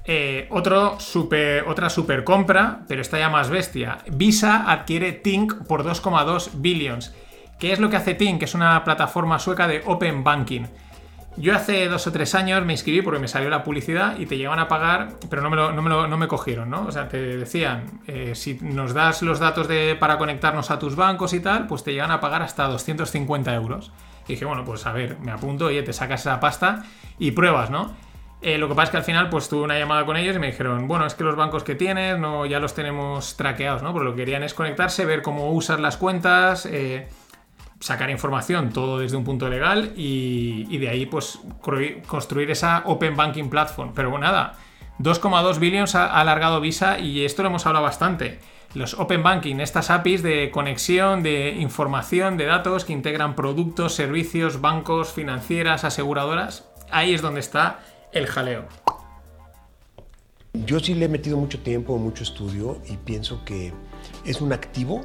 eh, 0.05 0.47
otro 0.51 0.99
super, 0.99 1.65
otra 1.67 1.89
super 1.89 2.23
compra, 2.23 2.81
pero 2.87 3.01
esta 3.01 3.17
ya 3.19 3.29
más 3.29 3.49
bestia. 3.49 3.99
Visa 4.11 4.69
adquiere 4.71 5.11
Tink 5.13 5.65
por 5.67 5.83
2,2 5.83 6.51
billions. 6.55 7.13
¿Qué 7.59 7.71
es 7.71 7.79
lo 7.79 7.89
que 7.89 7.95
hace 7.97 8.13
Tink? 8.13 8.43
Es 8.43 8.53
una 8.55 8.83
plataforma 8.83 9.39
sueca 9.39 9.67
de 9.67 9.81
Open 9.85 10.23
Banking. 10.23 10.63
Yo 11.35 11.55
hace 11.55 11.87
dos 11.87 12.05
o 12.05 12.11
tres 12.11 12.35
años 12.35 12.63
me 12.63 12.73
inscribí 12.73 13.01
porque 13.01 13.19
me 13.19 13.27
salió 13.27 13.49
la 13.49 13.63
publicidad 13.63 14.19
y 14.19 14.27
te 14.27 14.37
llevan 14.37 14.59
a 14.59 14.67
pagar, 14.67 15.13
pero 15.31 15.41
no 15.41 15.49
me, 15.49 15.55
lo- 15.55 15.71
no 15.71 15.81
me, 15.81 15.89
no 15.89 16.17
me 16.17 16.27
cogieron, 16.27 16.69
¿no? 16.69 16.85
O 16.85 16.91
sea, 16.91 17.07
te 17.07 17.17
decían, 17.37 18.01
eh, 18.05 18.33
si 18.35 18.59
nos 18.61 18.93
das 18.93 19.23
los 19.23 19.39
datos 19.39 19.67
de, 19.67 19.95
para 19.99 20.19
conectarnos 20.19 20.69
a 20.69 20.77
tus 20.77 20.95
bancos 20.95 21.33
y 21.33 21.39
tal, 21.39 21.65
pues 21.65 21.83
te 21.83 21.91
llegan 21.91 22.11
a 22.11 22.19
pagar 22.19 22.43
hasta 22.43 22.67
250 22.67 23.51
euros. 23.55 23.91
Y 24.27 24.33
dije, 24.33 24.45
bueno, 24.45 24.63
pues 24.63 24.85
a 24.85 24.91
ver, 24.91 25.17
me 25.21 25.31
apunto, 25.31 25.65
oye, 25.65 25.81
te 25.81 25.91
sacas 25.93 26.21
esa 26.21 26.39
pasta 26.39 26.83
y 27.17 27.31
pruebas, 27.31 27.71
¿no? 27.71 27.93
Eh, 28.43 28.57
lo 28.57 28.67
que 28.67 28.75
pasa 28.75 28.83
es 28.83 28.89
que 28.91 28.97
al 28.97 29.03
final 29.03 29.29
pues 29.29 29.47
tuve 29.47 29.63
una 29.63 29.79
llamada 29.79 30.05
con 30.05 30.17
ellos 30.17 30.35
y 30.35 30.39
me 30.39 30.47
dijeron, 30.47 30.85
bueno, 30.85 31.05
es 31.05 31.15
que 31.15 31.23
los 31.23 31.37
bancos 31.37 31.63
que 31.63 31.75
tienes 31.75 32.19
no, 32.19 32.45
ya 32.45 32.59
los 32.59 32.75
tenemos 32.75 33.37
traqueados, 33.37 33.81
¿no? 33.81 33.93
Pero 33.93 34.03
lo 34.03 34.11
que 34.11 34.17
querían 34.17 34.43
es 34.43 34.53
conectarse, 34.53 35.05
ver 35.05 35.21
cómo 35.21 35.53
usas 35.53 35.79
las 35.79 35.95
cuentas, 35.95 36.65
eh, 36.65 37.07
sacar 37.79 38.09
información, 38.09 38.73
todo 38.73 38.99
desde 38.99 39.15
un 39.15 39.23
punto 39.23 39.47
legal 39.47 39.93
y, 39.95 40.67
y 40.69 40.77
de 40.77 40.89
ahí 40.89 41.05
pues 41.05 41.39
construir 42.05 42.51
esa 42.51 42.83
Open 42.85 43.15
Banking 43.15 43.49
Platform. 43.49 43.93
Pero 43.95 44.09
bueno, 44.09 44.25
nada, 44.25 44.57
2,2 44.99 45.59
billions 45.59 45.95
ha 45.95 46.19
alargado 46.19 46.59
Visa 46.59 46.99
y 46.99 47.23
esto 47.23 47.43
lo 47.43 47.49
hemos 47.49 47.65
hablado 47.65 47.85
bastante. 47.85 48.39
Los 48.73 48.95
Open 48.95 49.23
Banking, 49.23 49.61
estas 49.61 49.89
APIs 49.89 50.21
de 50.21 50.51
conexión, 50.51 51.23
de 51.23 51.51
información, 51.51 52.35
de 52.35 52.45
datos 52.45 52.83
que 52.83 52.91
integran 52.91 53.35
productos, 53.35 53.93
servicios, 53.93 54.59
bancos, 54.59 55.13
financieras, 55.13 55.85
aseguradoras, 55.85 56.69
ahí 56.91 57.13
es 57.13 57.21
donde 57.21 57.39
está 57.39 57.79
el 58.13 58.27
jaleo. 58.27 58.67
Yo 60.53 60.79
sí 60.79 60.93
le 60.93 61.05
he 61.05 61.09
metido 61.09 61.37
mucho 61.37 61.59
tiempo, 61.59 61.97
mucho 61.97 62.23
estudio 62.23 62.79
y 62.87 62.97
pienso 62.97 63.43
que 63.43 63.73
es 64.23 64.39
un 64.39 64.53
activo 64.53 65.01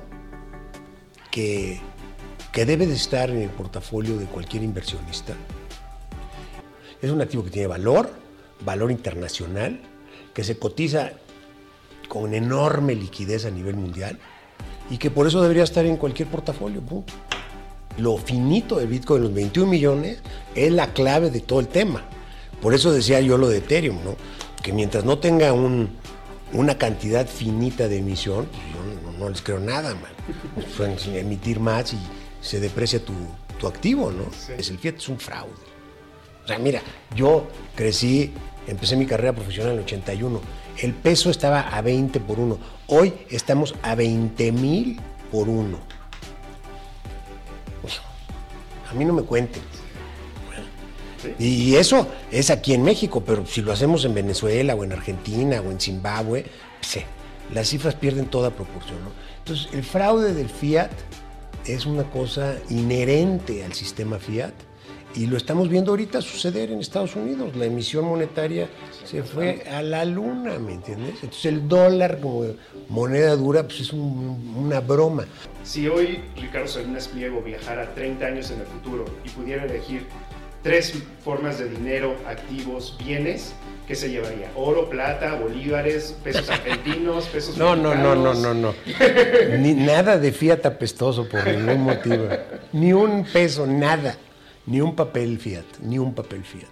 que, 1.31 1.81
que 2.53 2.67
debe 2.67 2.87
de 2.87 2.95
estar 2.95 3.31
en 3.31 3.39
el 3.39 3.51
portafolio 3.51 4.19
de 4.19 4.27
cualquier 4.27 4.63
inversionista. 4.63 5.35
Es 7.01 7.11
un 7.11 7.23
activo 7.23 7.45
que 7.45 7.51
tiene 7.51 7.67
valor, 7.67 8.11
valor 8.61 8.91
internacional, 8.91 9.81
que 10.35 10.45
se 10.45 10.59
cotiza 10.59 11.13
con 12.09 12.35
enorme 12.35 12.95
liquidez 12.95 13.47
a 13.47 13.51
nivel 13.51 13.77
mundial 13.77 14.19
y 14.91 14.99
que 14.99 15.11
por 15.11 15.27
eso 15.27 15.41
debería 15.41 15.65
estar 15.65 15.87
en 15.87 15.97
cualquier 15.97 16.29
portafolio. 16.29 16.83
Lo 17.97 18.19
finito 18.19 18.77
del 18.77 18.89
Bitcoin, 18.89 19.23
los 19.23 19.33
21 19.33 19.71
millones, 19.71 20.19
es 20.55 20.73
la 20.73 20.93
clave 20.93 21.31
de 21.31 21.41
todo 21.41 21.61
el 21.61 21.69
tema. 21.69 22.05
Por 22.63 22.75
eso 22.75 22.93
decía 22.93 23.21
yo 23.21 23.39
lo 23.39 23.49
de 23.49 23.59
Ethereum, 23.59 23.99
¿no? 24.05 24.17
que 24.63 24.73
mientras 24.73 25.05
no 25.05 25.19
tenga 25.19 25.53
un- 25.53 25.91
una 26.53 26.77
cantidad 26.77 27.27
finita 27.29 27.87
de 27.89 27.99
emisión, 27.99 28.47
pues 28.47 28.63
yo 28.75 29.13
no, 29.13 29.19
no 29.19 29.29
les 29.31 29.41
creo 29.43 29.61
nada, 29.61 29.95
man. 29.95 30.13
Pueden 30.77 30.97
emitir 31.17 31.61
más 31.61 31.93
y 31.93 31.99
se 32.41 32.59
deprecia 32.59 33.05
tu, 33.05 33.13
tu 33.61 33.67
activo, 33.69 34.11
¿no? 34.11 34.25
Es 34.59 34.69
el 34.71 34.79
fiat 34.79 34.97
es 34.97 35.09
un 35.09 35.19
fraude. 35.21 35.53
O 36.45 36.47
sea, 36.49 36.59
mira, 36.59 36.83
yo 37.15 37.47
crecí, 37.77 38.33
empecé 38.67 38.97
mi 38.97 39.07
carrera 39.07 39.33
profesional 39.35 39.73
en 39.75 39.79
el 39.79 39.85
81. 39.85 40.41
El 40.79 40.95
peso 40.95 41.31
estaba 41.31 41.61
a 41.61 41.81
20 41.83 42.19
por 42.21 42.41
uno. 42.41 42.59
Hoy 42.89 43.15
estamos 43.31 43.75
a 43.83 43.95
20 43.95 44.51
mil 44.53 45.01
por 45.31 45.49
uno. 45.49 45.79
Uy, 47.83 47.91
A 48.91 48.95
mí 48.95 49.05
no 49.05 49.13
me 49.13 49.23
cuenten. 49.23 49.63
Y 51.39 51.75
eso 51.77 52.07
es 52.31 52.51
aquí 52.51 52.75
en 52.75 52.83
México, 52.83 53.23
pero 53.25 53.45
si 53.47 53.61
lo 53.63 53.73
hacemos 53.73 54.05
en 54.05 54.15
Venezuela 54.15 54.75
o 54.75 54.85
en 54.85 54.93
Argentina 54.93 55.61
o 55.61 55.71
en 55.71 55.81
Zimbabue, 55.81 56.45
pues, 56.81 56.97
eh, 56.99 57.07
las 57.53 57.69
cifras 57.69 57.95
pierden 57.95 58.27
toda 58.27 58.51
proporción. 58.51 58.99
¿no? 59.05 59.11
Entonces, 59.39 59.69
el 59.73 59.83
fraude 59.83 60.35
del 60.35 60.49
fiat 60.49 60.91
es 61.67 61.87
una 61.87 62.05
cosa 62.05 62.57
inherente 62.71 63.65
al 63.65 63.73
sistema 63.75 64.19
fiat 64.19 64.53
y 65.15 65.27
lo 65.27 65.37
estamos 65.39 65.69
viendo 65.71 65.91
ahorita 65.93 66.21
suceder 66.21 66.71
en 66.71 66.81
Estados 66.81 67.17
Unidos. 67.17 67.57
La 67.57 67.65
emisión 67.65 68.05
monetaria 68.05 68.69
se 69.05 69.23
fue 69.23 69.65
a 69.71 69.83
la 69.83 70.05
luna, 70.05 70.59
¿me 70.59 70.75
entiendes? 70.75 71.15
Entonces, 71.23 71.47
el 71.47 71.67
dólar 71.67 72.21
como 72.21 72.45
moneda 72.91 73.35
dura 73.35 73.63
pues, 73.65 73.81
es 73.81 73.93
un- 73.95 74.55
una 74.57 74.81
broma. 74.81 75.25
Si 75.65 75.89
hoy 75.89 76.21
Ricardo 76.37 76.69
Salinas 76.69 77.09
Pliego 77.09 77.41
viajara 77.43 77.93
30 77.95 78.27
años 78.27 78.51
en 78.51 78.61
el 78.61 78.67
futuro 78.67 79.07
y 79.25 79.31
pudiera 79.31 79.65
elegir 79.65 80.07
tres 80.63 80.95
formas 81.25 81.59
de 81.59 81.69
dinero, 81.69 82.17
activos, 82.27 82.97
bienes, 83.05 83.55
¿qué 83.87 83.95
se 83.95 84.11
llevaría? 84.11 84.51
Oro, 84.55 84.89
plata, 84.89 85.35
bolívares, 85.35 86.17
pesos 86.23 86.49
argentinos, 86.51 87.27
pesos 87.27 87.57
No, 87.57 87.77
no, 87.77 87.95
no, 87.95 88.15
no, 88.15 88.35
no, 88.35 88.55
no. 88.55 88.75
Ni, 89.59 89.75
nada 89.75 90.19
de 90.19 90.33
fiat 90.33 90.65
apestoso 90.67 91.29
por 91.29 91.47
ningún 91.47 91.83
motivo. 91.83 92.29
Ni 92.73 92.93
un 92.93 93.25
peso, 93.25 93.67
nada. 93.67 94.17
Ni 94.67 94.81
un 94.81 94.95
papel 94.95 95.39
fiat, 95.39 95.65
ni 95.83 95.99
un 95.99 96.15
papel 96.15 96.45
fiat. 96.45 96.69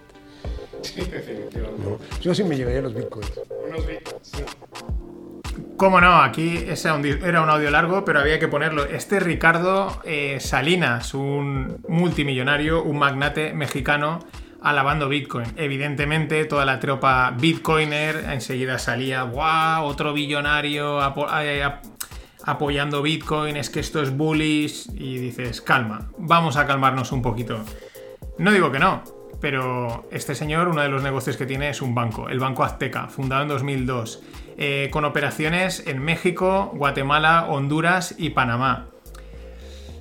Sí, 0.81 1.01
definitivamente. 1.01 1.83
¿no? 1.83 1.99
Yo 2.21 2.35
sí 2.35 2.43
me 2.43 2.55
llevaría 2.55 2.81
los 2.81 2.93
bitcoins. 2.93 3.31
Unos 3.67 3.87
bitcoins, 3.87 4.27
sí. 4.27 4.43
Cómo 5.77 6.01
no, 6.01 6.21
aquí 6.23 6.57
ese 6.67 6.89
era 7.23 7.41
un 7.43 7.49
audio 7.51 7.69
largo, 7.69 8.03
pero 8.03 8.19
había 8.19 8.39
que 8.39 8.47
ponerlo. 8.47 8.85
Este 8.85 9.17
es 9.17 9.23
Ricardo 9.23 10.01
eh, 10.05 10.39
Salinas, 10.39 11.13
un 11.13 11.77
multimillonario, 11.87 12.81
un 12.83 12.97
magnate 12.97 13.53
mexicano, 13.53 14.19
alabando 14.59 15.07
Bitcoin. 15.07 15.45
Evidentemente, 15.55 16.43
toda 16.45 16.65
la 16.65 16.79
tropa 16.79 17.31
Bitcoiner 17.39 18.25
enseguida 18.31 18.79
salía, 18.79 19.21
¡guau! 19.21 19.85
Otro 19.85 20.13
billonario 20.13 20.99
eh, 21.43 21.63
ap- 21.63 21.83
apoyando 22.43 23.03
Bitcoin, 23.03 23.55
es 23.55 23.69
que 23.69 23.79
esto 23.79 24.01
es 24.01 24.09
bullish. 24.17 24.89
Y 24.95 25.19
dices, 25.19 25.61
calma, 25.61 26.09
vamos 26.17 26.57
a 26.57 26.65
calmarnos 26.65 27.11
un 27.11 27.21
poquito. 27.21 27.59
No 28.39 28.51
digo 28.51 28.71
que 28.71 28.79
no, 28.79 29.03
pero 29.39 30.07
este 30.11 30.33
señor, 30.33 30.69
uno 30.69 30.81
de 30.81 30.89
los 30.89 31.03
negocios 31.03 31.37
que 31.37 31.45
tiene 31.45 31.69
es 31.69 31.83
un 31.83 31.93
banco, 31.93 32.29
el 32.29 32.39
Banco 32.39 32.63
Azteca, 32.63 33.09
fundado 33.09 33.43
en 33.43 33.49
2002, 33.49 34.23
eh, 34.57 34.89
con 34.91 35.05
operaciones 35.05 35.83
en 35.85 35.99
México, 35.99 36.71
Guatemala, 36.73 37.45
Honduras 37.47 38.15
y 38.17 38.31
Panamá. 38.31 38.87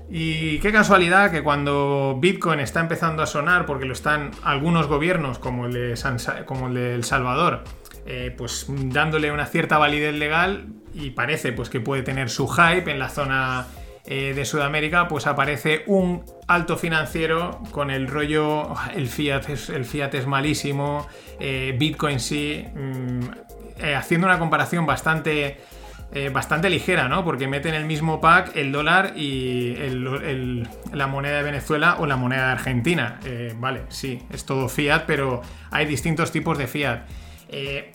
Y 0.09 0.61
qué 0.61 0.73
casualidad 0.73 1.31
que 1.31 1.43
cuando 1.43 2.17
Bitcoin 2.21 2.61
está 2.61 2.81
empezando 2.81 3.23
a 3.23 3.27
sonar, 3.27 3.67
porque 3.67 3.85
lo 3.85 3.93
están 3.93 4.31
algunos 4.43 4.87
gobiernos, 4.87 5.39
como 5.39 5.67
el 5.67 5.73
de, 5.73 6.95
El 6.95 7.05
Salvador, 7.05 7.65
eh, 8.07 8.35
pues 8.37 8.67
dándole 8.69 9.33
una 9.33 9.47
cierta 9.47 9.79
validez 9.79 10.15
legal 10.15 10.69
y 10.95 11.11
parece 11.11 11.53
pues 11.53 11.69
que 11.69 11.81
puede 11.81 12.03
tener 12.03 12.31
su 12.31 12.49
hype 12.49 12.91
en 12.91 12.99
la 12.99 13.09
zona 13.09 13.67
eh, 14.09 14.35
de 14.37 14.45
Sudamérica, 14.45 15.09
pues 15.09 15.27
aparece 15.27 15.83
un 15.87 16.25
alto 16.47 16.77
financiero 16.77 17.61
con 17.73 17.91
el 17.91 18.07
rollo, 18.07 18.73
el 18.95 19.09
fiat 19.09 19.49
es, 19.49 19.69
el 19.69 19.85
fiat 19.85 20.15
es 20.15 20.29
malísimo, 20.29 21.09
eh, 21.41 21.75
Bitcoin 21.77 22.21
sí, 22.21 22.65
mm, 22.73 23.21
eh, 23.79 23.97
haciendo 23.97 24.29
una 24.29 24.39
comparación 24.39 24.87
bastante... 24.87 25.59
bastante 26.33 26.71
ligera, 26.71 27.09
¿no? 27.09 27.25
Porque 27.25 27.49
mete 27.49 27.69
en 27.69 27.75
el 27.75 27.85
mismo 27.85 28.21
pack 28.21 28.57
el 28.57 28.71
dólar 28.71 29.15
y 29.17 29.75
la 30.93 31.07
moneda 31.09 31.39
de 31.39 31.43
Venezuela 31.43 31.97
o 31.99 32.07
la 32.07 32.17
moneda 32.17 32.47
de 32.47 32.53
Argentina. 32.53 33.19
vale, 33.57 33.83
sí, 33.89 34.23
es 34.33 34.47
todo 34.47 34.69
fiat, 34.69 35.03
pero 35.05 35.43
hay 35.73 35.85
distintos 35.85 36.31
tipos 36.31 36.57
de 36.59 36.69
fiat. 36.69 37.01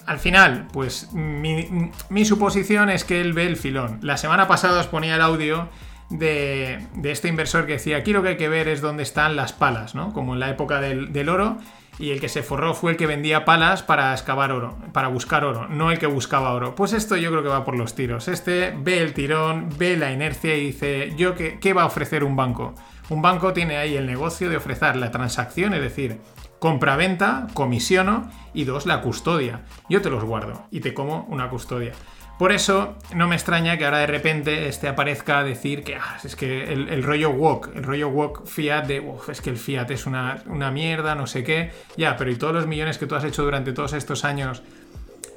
Al 0.05 0.19
final, 0.19 0.67
pues 0.73 1.13
mi, 1.13 2.25
suposición 2.25 2.89
es 2.89 3.05
que 3.05 3.21
él 3.21 3.31
ve 3.31 3.47
el 3.47 3.55
filón. 3.55 3.99
La 4.01 4.17
semana 4.17 4.45
pasada 4.45 4.81
os 4.81 4.87
ponía 4.87 5.15
el 5.15 5.21
audio 5.21 5.69
de, 6.11 6.87
este 7.03 7.27
inversor 7.27 7.65
que 7.65 7.73
decía, 7.73 7.97
aquí 7.97 8.13
lo 8.13 8.21
que 8.21 8.29
hay 8.29 8.37
que 8.37 8.49
ver 8.49 8.67
es 8.67 8.81
dónde 8.81 9.03
están 9.03 9.35
las 9.35 9.53
palas, 9.53 9.95
¿no? 9.95 10.13
Como 10.13 10.33
en 10.33 10.39
la 10.39 10.49
época 10.49 10.81
del, 10.81 11.29
oro, 11.29 11.57
y 11.99 12.11
el 12.11 12.19
que 12.19 12.29
se 12.29 12.43
forró 12.43 12.73
fue 12.73 12.91
el 12.91 12.97
que 12.97 13.07
vendía 13.07 13.45
palas 13.45 13.83
para 13.83 14.11
excavar 14.13 14.51
oro, 14.51 14.77
para 14.93 15.07
buscar 15.07 15.45
oro, 15.45 15.67
no 15.67 15.91
el 15.91 15.99
que 15.99 16.07
buscaba 16.07 16.53
oro. 16.53 16.75
Pues 16.75 16.93
esto 16.93 17.15
yo 17.15 17.29
creo 17.31 17.43
que 17.43 17.49
va 17.49 17.65
por 17.65 17.77
los 17.77 17.95
tiros. 17.95 18.27
Este 18.27 18.73
ve 18.77 18.99
el 18.99 19.13
tirón, 19.13 19.69
ve 19.77 19.97
la 19.97 20.11
inercia 20.11 20.55
y 20.55 20.67
dice, 20.67 21.13
¿yo 21.15 21.35
qué, 21.35 21.59
qué 21.59 21.73
va 21.73 21.83
a 21.83 21.87
ofrecer 21.87 22.23
un 22.23 22.35
banco? 22.35 22.73
Un 23.09 23.21
banco 23.21 23.53
tiene 23.53 23.77
ahí 23.77 23.95
el 23.95 24.05
negocio 24.05 24.49
de 24.49 24.57
ofrecer 24.57 24.95
la 24.95 25.11
transacción, 25.11 25.73
es 25.73 25.81
decir, 25.81 26.21
compra-venta, 26.59 27.47
comisiono 27.53 28.29
y 28.53 28.65
dos, 28.65 28.85
la 28.85 29.01
custodia. 29.01 29.65
Yo 29.89 30.01
te 30.01 30.09
los 30.09 30.23
guardo 30.23 30.67
y 30.71 30.79
te 30.79 30.93
como 30.93 31.25
una 31.29 31.49
custodia. 31.49 31.93
Por 32.41 32.51
eso 32.51 32.95
no 33.13 33.27
me 33.27 33.35
extraña 33.35 33.77
que 33.77 33.85
ahora 33.85 33.99
de 33.99 34.07
repente 34.07 34.67
este 34.67 34.87
aparezca 34.87 35.37
a 35.37 35.43
decir 35.43 35.83
que 35.83 35.97
ah, 35.97 36.17
es 36.23 36.35
que 36.35 36.73
el, 36.73 37.03
rollo 37.03 37.29
walk, 37.29 37.69
el 37.75 37.83
rollo 37.83 38.09
walk 38.09 38.47
fiat 38.47 38.87
de 38.87 39.13
es 39.29 39.41
que 39.41 39.51
el 39.51 39.57
fiat 39.57 39.91
es 39.91 40.07
una, 40.07 40.41
una 40.47 40.71
mierda, 40.71 41.13
no 41.13 41.27
sé 41.27 41.43
qué. 41.43 41.69
Ya, 41.97 42.17
pero 42.17 42.31
y 42.31 42.37
todos 42.37 42.55
los 42.55 42.65
millones 42.65 42.97
que 42.97 43.05
tú 43.05 43.13
has 43.13 43.25
hecho 43.25 43.43
durante 43.43 43.73
todos 43.73 43.93
estos 43.93 44.25
años 44.25 44.63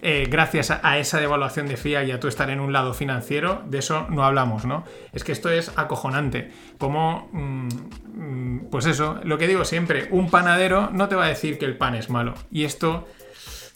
eh, 0.01 0.29
gracias 0.31 0.71
a, 0.71 0.97
esa 0.97 1.21
devaluación 1.21 1.67
de 1.67 1.77
FIA 1.77 2.05
y 2.05 2.11
a 2.11 2.19
tú 2.19 2.27
estar 2.27 2.49
en 2.49 2.59
un 2.59 2.73
lado 2.73 2.95
financiero, 2.95 3.63
de 3.67 3.81
eso 3.81 4.07
no 4.09 4.25
hablamos, 4.25 4.65
¿no? 4.65 4.85
Es 5.13 5.25
que 5.25 5.33
esto 5.33 5.51
es 5.51 5.77
acojonante. 5.77 6.53
Como, 6.79 7.29
mm, 7.33 7.69
mm, 8.15 8.71
pues 8.71 8.87
eso, 8.87 9.21
lo 9.25 9.37
que 9.37 9.47
digo 9.47 9.67
siempre, 9.67 10.09
un 10.11 10.31
panadero 10.31 10.89
no 10.91 11.09
te 11.09 11.17
va 11.17 11.27
a 11.27 11.29
decir 11.29 11.59
que 11.59 11.67
el 11.67 11.77
pan 11.77 11.97
es 11.97 12.09
malo. 12.09 12.33
Y 12.51 12.65
esto, 12.65 13.07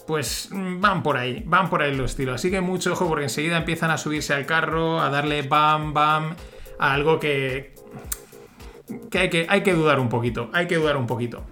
pues 0.08 0.48
mm, 0.50 0.80
van 0.80 1.02
por 1.02 1.18
ahí, 1.18 1.44
van 1.46 1.68
por 1.68 1.82
ahí 1.82 1.94
los 1.94 2.12
estilos. 2.12 2.36
Así 2.36 2.50
que 2.50 2.62
mucho 2.62 2.94
ojo 2.94 3.06
porque 3.06 3.24
enseguida 3.24 3.58
empiezan 3.58 3.90
a 3.90 3.98
subirse 3.98 4.32
al 4.32 4.46
carro, 4.46 5.00
a 5.00 5.10
darle 5.10 5.42
bam, 5.42 5.92
bam, 5.92 6.34
a 6.78 6.92
algo 6.94 7.20
que, 7.20 7.74
que 9.10 9.18
hay 9.18 9.28
que, 9.28 9.46
hay 9.48 9.62
que 9.62 9.74
dudar 9.74 10.00
un 10.00 10.08
poquito, 10.08 10.50
hay 10.54 10.66
que 10.66 10.76
dudar 10.76 10.96
un 10.96 11.06
poquito. 11.06 11.44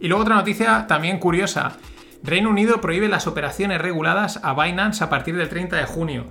Y 0.00 0.08
luego 0.08 0.22
otra 0.22 0.36
noticia 0.36 0.86
también 0.86 1.18
curiosa. 1.18 1.76
Reino 2.22 2.48
Unido 2.48 2.80
prohíbe 2.80 3.08
las 3.08 3.26
operaciones 3.26 3.80
reguladas 3.80 4.40
a 4.42 4.54
Binance 4.54 5.04
a 5.04 5.10
partir 5.10 5.36
del 5.36 5.50
30 5.50 5.76
de 5.76 5.84
junio. 5.84 6.26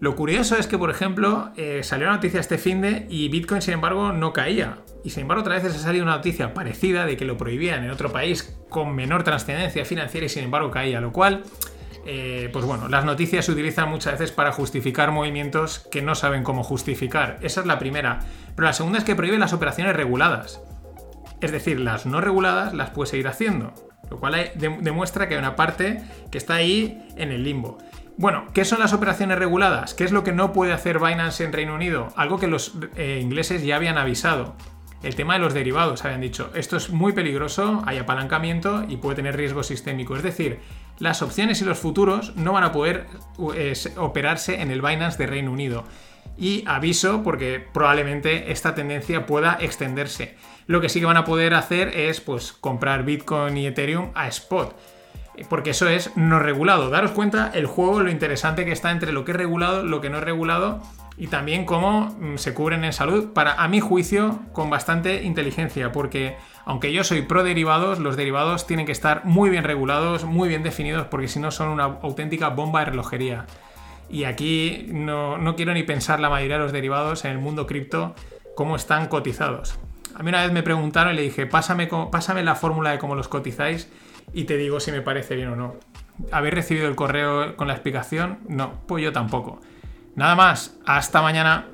Lo 0.00 0.14
curioso 0.14 0.56
es 0.56 0.66
que, 0.66 0.76
por 0.76 0.90
ejemplo, 0.90 1.50
eh, 1.56 1.80
salió 1.82 2.08
la 2.08 2.14
noticia 2.14 2.40
este 2.40 2.58
fin 2.58 2.82
de 2.82 3.06
y 3.08 3.28
Bitcoin, 3.30 3.62
sin 3.62 3.74
embargo, 3.74 4.12
no 4.12 4.34
caía. 4.34 4.78
Y 5.04 5.10
sin 5.10 5.22
embargo, 5.22 5.42
otra 5.42 5.56
vez 5.56 5.64
ha 5.64 5.78
salido 5.78 6.04
una 6.04 6.16
noticia 6.16 6.54
parecida 6.54 7.06
de 7.06 7.16
que 7.16 7.24
lo 7.24 7.36
prohibían 7.36 7.84
en 7.84 7.90
otro 7.90 8.12
país 8.12 8.56
con 8.68 8.94
menor 8.94 9.24
trascendencia 9.24 9.84
financiera 9.84 10.26
y 10.26 10.28
sin 10.28 10.44
embargo 10.44 10.70
caía. 10.70 11.00
Lo 11.00 11.12
cual, 11.12 11.42
eh, 12.06 12.48
pues 12.52 12.64
bueno, 12.64 12.88
las 12.88 13.04
noticias 13.04 13.44
se 13.44 13.52
utilizan 13.52 13.88
muchas 13.88 14.12
veces 14.12 14.32
para 14.32 14.52
justificar 14.52 15.10
movimientos 15.10 15.80
que 15.90 16.02
no 16.02 16.14
saben 16.14 16.44
cómo 16.44 16.62
justificar. 16.62 17.38
Esa 17.42 17.60
es 17.62 17.66
la 17.66 17.78
primera. 17.78 18.20
Pero 18.54 18.66
la 18.66 18.72
segunda 18.72 18.98
es 18.98 19.04
que 19.04 19.16
prohíbe 19.16 19.38
las 19.38 19.52
operaciones 19.52 19.96
reguladas. 19.96 20.60
Es 21.40 21.50
decir, 21.50 21.80
las 21.80 22.06
no 22.06 22.20
reguladas 22.20 22.72
las 22.74 22.90
puede 22.90 23.10
seguir 23.10 23.26
haciendo 23.26 23.74
lo 24.12 24.20
cual 24.20 24.52
demuestra 24.54 25.26
que 25.26 25.34
hay 25.34 25.40
una 25.40 25.56
parte 25.56 26.02
que 26.30 26.36
está 26.36 26.54
ahí 26.54 27.02
en 27.16 27.32
el 27.32 27.44
limbo. 27.44 27.78
Bueno, 28.18 28.44
¿qué 28.52 28.66
son 28.66 28.78
las 28.78 28.92
operaciones 28.92 29.38
reguladas? 29.38 29.94
¿Qué 29.94 30.04
es 30.04 30.12
lo 30.12 30.22
que 30.22 30.32
no 30.32 30.52
puede 30.52 30.72
hacer 30.72 30.98
Binance 30.98 31.44
en 31.44 31.52
Reino 31.52 31.74
Unido? 31.74 32.08
Algo 32.14 32.38
que 32.38 32.46
los 32.46 32.74
eh, 32.96 33.20
ingleses 33.22 33.64
ya 33.64 33.76
habían 33.76 33.96
avisado. 33.96 34.54
El 35.02 35.16
tema 35.16 35.34
de 35.34 35.40
los 35.40 35.52
derivados, 35.52 36.04
habían 36.04 36.20
dicho, 36.20 36.52
esto 36.54 36.76
es 36.76 36.90
muy 36.90 37.12
peligroso, 37.12 37.82
hay 37.86 37.98
apalancamiento 37.98 38.84
y 38.88 38.98
puede 38.98 39.16
tener 39.16 39.36
riesgo 39.36 39.64
sistémico. 39.64 40.16
Es 40.16 40.22
decir, 40.22 40.60
las 41.00 41.22
opciones 41.22 41.60
y 41.60 41.64
los 41.64 41.78
futuros 41.78 42.36
no 42.36 42.52
van 42.52 42.62
a 42.62 42.70
poder 42.70 43.08
eh, 43.56 43.74
operarse 43.96 44.60
en 44.60 44.70
el 44.70 44.80
Binance 44.80 45.18
de 45.18 45.26
Reino 45.26 45.50
Unido. 45.50 45.84
Y 46.38 46.62
aviso 46.68 47.24
porque 47.24 47.66
probablemente 47.72 48.52
esta 48.52 48.76
tendencia 48.76 49.26
pueda 49.26 49.58
extenderse. 49.60 50.36
Lo 50.68 50.80
que 50.80 50.88
sí 50.88 51.00
que 51.00 51.06
van 51.06 51.16
a 51.16 51.24
poder 51.24 51.54
hacer 51.54 51.88
es 51.88 52.20
pues, 52.20 52.52
comprar 52.52 53.04
Bitcoin 53.04 53.56
y 53.56 53.66
Ethereum 53.66 54.12
a 54.14 54.28
spot. 54.28 54.78
Porque 55.48 55.70
eso 55.70 55.88
es 55.88 56.16
no 56.16 56.38
regulado. 56.38 56.90
Daros 56.90 57.10
cuenta 57.10 57.50
el 57.52 57.66
juego, 57.66 58.00
lo 58.00 58.10
interesante 58.10 58.64
que 58.64 58.72
está 58.72 58.92
entre 58.92 59.12
lo 59.12 59.24
que 59.24 59.32
es 59.32 59.36
regulado, 59.36 59.82
lo 59.82 60.00
que 60.00 60.10
no 60.10 60.18
es 60.18 60.24
regulado 60.24 60.80
y 61.22 61.28
también 61.28 61.66
cómo 61.66 62.16
mm, 62.18 62.36
se 62.36 62.52
cubren 62.52 62.82
en 62.82 62.92
salud, 62.92 63.32
para 63.32 63.52
a 63.54 63.68
mi 63.68 63.78
juicio, 63.78 64.40
con 64.52 64.70
bastante 64.70 65.22
inteligencia, 65.22 65.92
porque 65.92 66.34
aunque 66.64 66.92
yo 66.92 67.04
soy 67.04 67.22
pro 67.22 67.44
derivados, 67.44 68.00
los 68.00 68.16
derivados 68.16 68.66
tienen 68.66 68.86
que 68.86 68.92
estar 68.92 69.24
muy 69.24 69.48
bien 69.48 69.62
regulados, 69.62 70.24
muy 70.24 70.48
bien 70.48 70.64
definidos, 70.64 71.06
porque 71.06 71.28
si 71.28 71.38
no 71.38 71.52
son 71.52 71.68
una 71.68 71.84
auténtica 71.84 72.48
bomba 72.48 72.80
de 72.80 72.86
relojería. 72.86 73.46
Y 74.10 74.24
aquí 74.24 74.88
no, 74.88 75.38
no 75.38 75.54
quiero 75.54 75.72
ni 75.74 75.84
pensar 75.84 76.18
la 76.18 76.28
mayoría 76.28 76.56
de 76.56 76.64
los 76.64 76.72
derivados 76.72 77.24
en 77.24 77.30
el 77.30 77.38
mundo 77.38 77.68
cripto, 77.68 78.16
cómo 78.56 78.74
están 78.74 79.06
cotizados. 79.06 79.78
A 80.16 80.24
mí 80.24 80.30
una 80.30 80.42
vez 80.42 80.50
me 80.50 80.64
preguntaron 80.64 81.12
y 81.12 81.16
le 81.18 81.22
dije, 81.22 81.46
pásame, 81.46 81.88
pásame 82.10 82.42
la 82.42 82.56
fórmula 82.56 82.90
de 82.90 82.98
cómo 82.98 83.14
los 83.14 83.28
cotizáis 83.28 83.88
y 84.32 84.42
te 84.42 84.56
digo 84.56 84.80
si 84.80 84.90
me 84.90 85.02
parece 85.02 85.36
bien 85.36 85.50
o 85.50 85.54
no. 85.54 85.76
¿Habéis 86.32 86.54
recibido 86.54 86.88
el 86.88 86.96
correo 86.96 87.54
con 87.54 87.68
la 87.68 87.74
explicación? 87.74 88.40
No, 88.48 88.72
pues 88.88 89.04
yo 89.04 89.12
tampoco. 89.12 89.60
Nada 90.14 90.36
más, 90.36 90.70
hasta 90.86 91.22
mañana. 91.22 91.64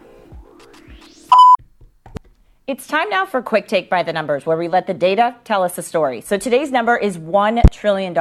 It's 2.68 2.86
time 2.86 3.08
now 3.08 3.24
for 3.26 3.42
Quick 3.42 3.66
Take 3.66 3.90
by 3.90 4.02
the 4.02 4.12
Numbers, 4.12 4.46
where 4.46 4.56
we 4.56 4.68
let 4.68 4.86
the 4.86 4.94
data 4.94 5.34
tell 5.42 5.64
us 5.64 5.74
the 5.74 5.82
story. 5.82 6.20
So 6.20 6.36
today's 6.36 6.70
number 6.70 6.96
is 6.96 7.18
$1 7.18 7.62
trillion. 7.72 8.16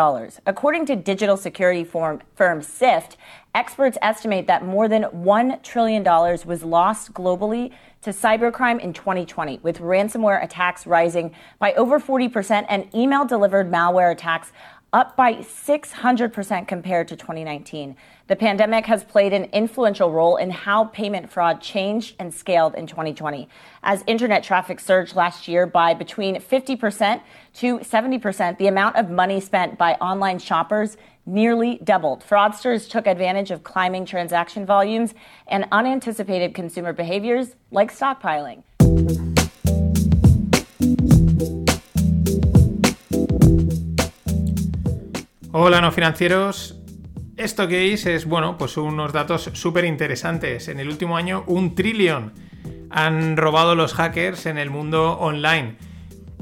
According 0.46 0.86
to 0.86 0.96
digital 0.96 1.38
security 1.38 1.84
firm, 1.84 2.22
firm 2.34 2.64
SIFT, 2.64 3.18
experts 3.54 3.98
estimate 4.02 4.48
that 4.48 4.66
more 4.66 4.88
than 4.88 5.04
$1 5.04 5.64
trillion 5.64 6.04
was 6.04 6.64
lost 6.64 7.14
globally 7.14 7.74
to 8.02 8.12
cybercrime 8.12 8.80
in 8.80 8.94
2020, 8.94 9.60
with 9.64 9.80
ransomware 9.80 10.42
attacks 10.42 10.88
rising 10.88 11.36
by 11.60 11.74
over 11.74 12.00
40% 12.00 12.66
and 12.70 12.88
email 12.96 13.26
delivered 13.26 13.70
malware 13.70 14.14
attacks 14.14 14.54
up 14.98 15.16
by 15.16 15.36
600% 15.36 16.68
compared 16.68 17.08
to 17.08 17.16
2019. 17.16 17.96
The 18.26 18.36
pandemic 18.36 18.88
has 18.88 19.04
played 19.04 19.32
an 19.32 19.44
influential 19.54 20.12
role 20.12 20.38
in 20.38 20.50
how 20.50 20.86
payment 20.86 21.30
fraud 21.30 21.62
changed 21.62 22.16
and 22.18 22.34
scaled 22.34 22.74
in 22.74 22.88
2020. 22.88 23.48
As 23.84 24.04
internet 24.08 24.44
traffic 24.44 24.80
surged 24.80 25.16
last 25.16 25.48
year 25.48 25.68
by 25.68 25.94
between 25.94 26.42
50% 26.42 27.22
to 27.54 27.78
70%, 27.78 28.58
the 28.58 28.66
amount 28.66 28.96
of 28.96 29.12
money 29.12 29.40
spent 29.40 29.78
by 29.78 29.94
online 29.96 30.40
shoppers 30.40 30.98
nearly 31.28 31.80
doubled. 31.84 32.24
Fraudsters 32.28 32.90
took 32.90 33.06
advantage 33.06 33.52
of 33.52 33.64
climbing 33.64 34.04
transaction 34.04 34.66
volumes 34.66 35.14
and 35.48 35.68
unanticipated 35.72 36.56
consumer 36.56 36.92
behaviors 36.92 37.56
like 37.70 37.96
stockpiling. 37.96 38.64
Hola 45.54 45.80
no 45.80 45.94
financieros. 45.94 46.78
Esto 47.38 47.70
que 47.70 47.78
veis 47.78 48.06
es, 48.06 48.26
bueno, 48.26 48.58
pues 48.58 48.76
unos 48.76 49.14
datos 49.14 49.50
súper 49.54 49.86
interesantes. 49.86 50.68
En 50.68 50.80
el 50.80 50.90
último 50.90 51.16
año, 51.16 51.46
un 51.48 51.74
trillón 51.74 52.34
han 52.90 53.38
robado 53.38 53.74
los 53.74 53.94
hackers 53.94 54.46
en 54.46 54.58
el 54.58 54.70
mundo 54.70 55.14
online 55.14 55.78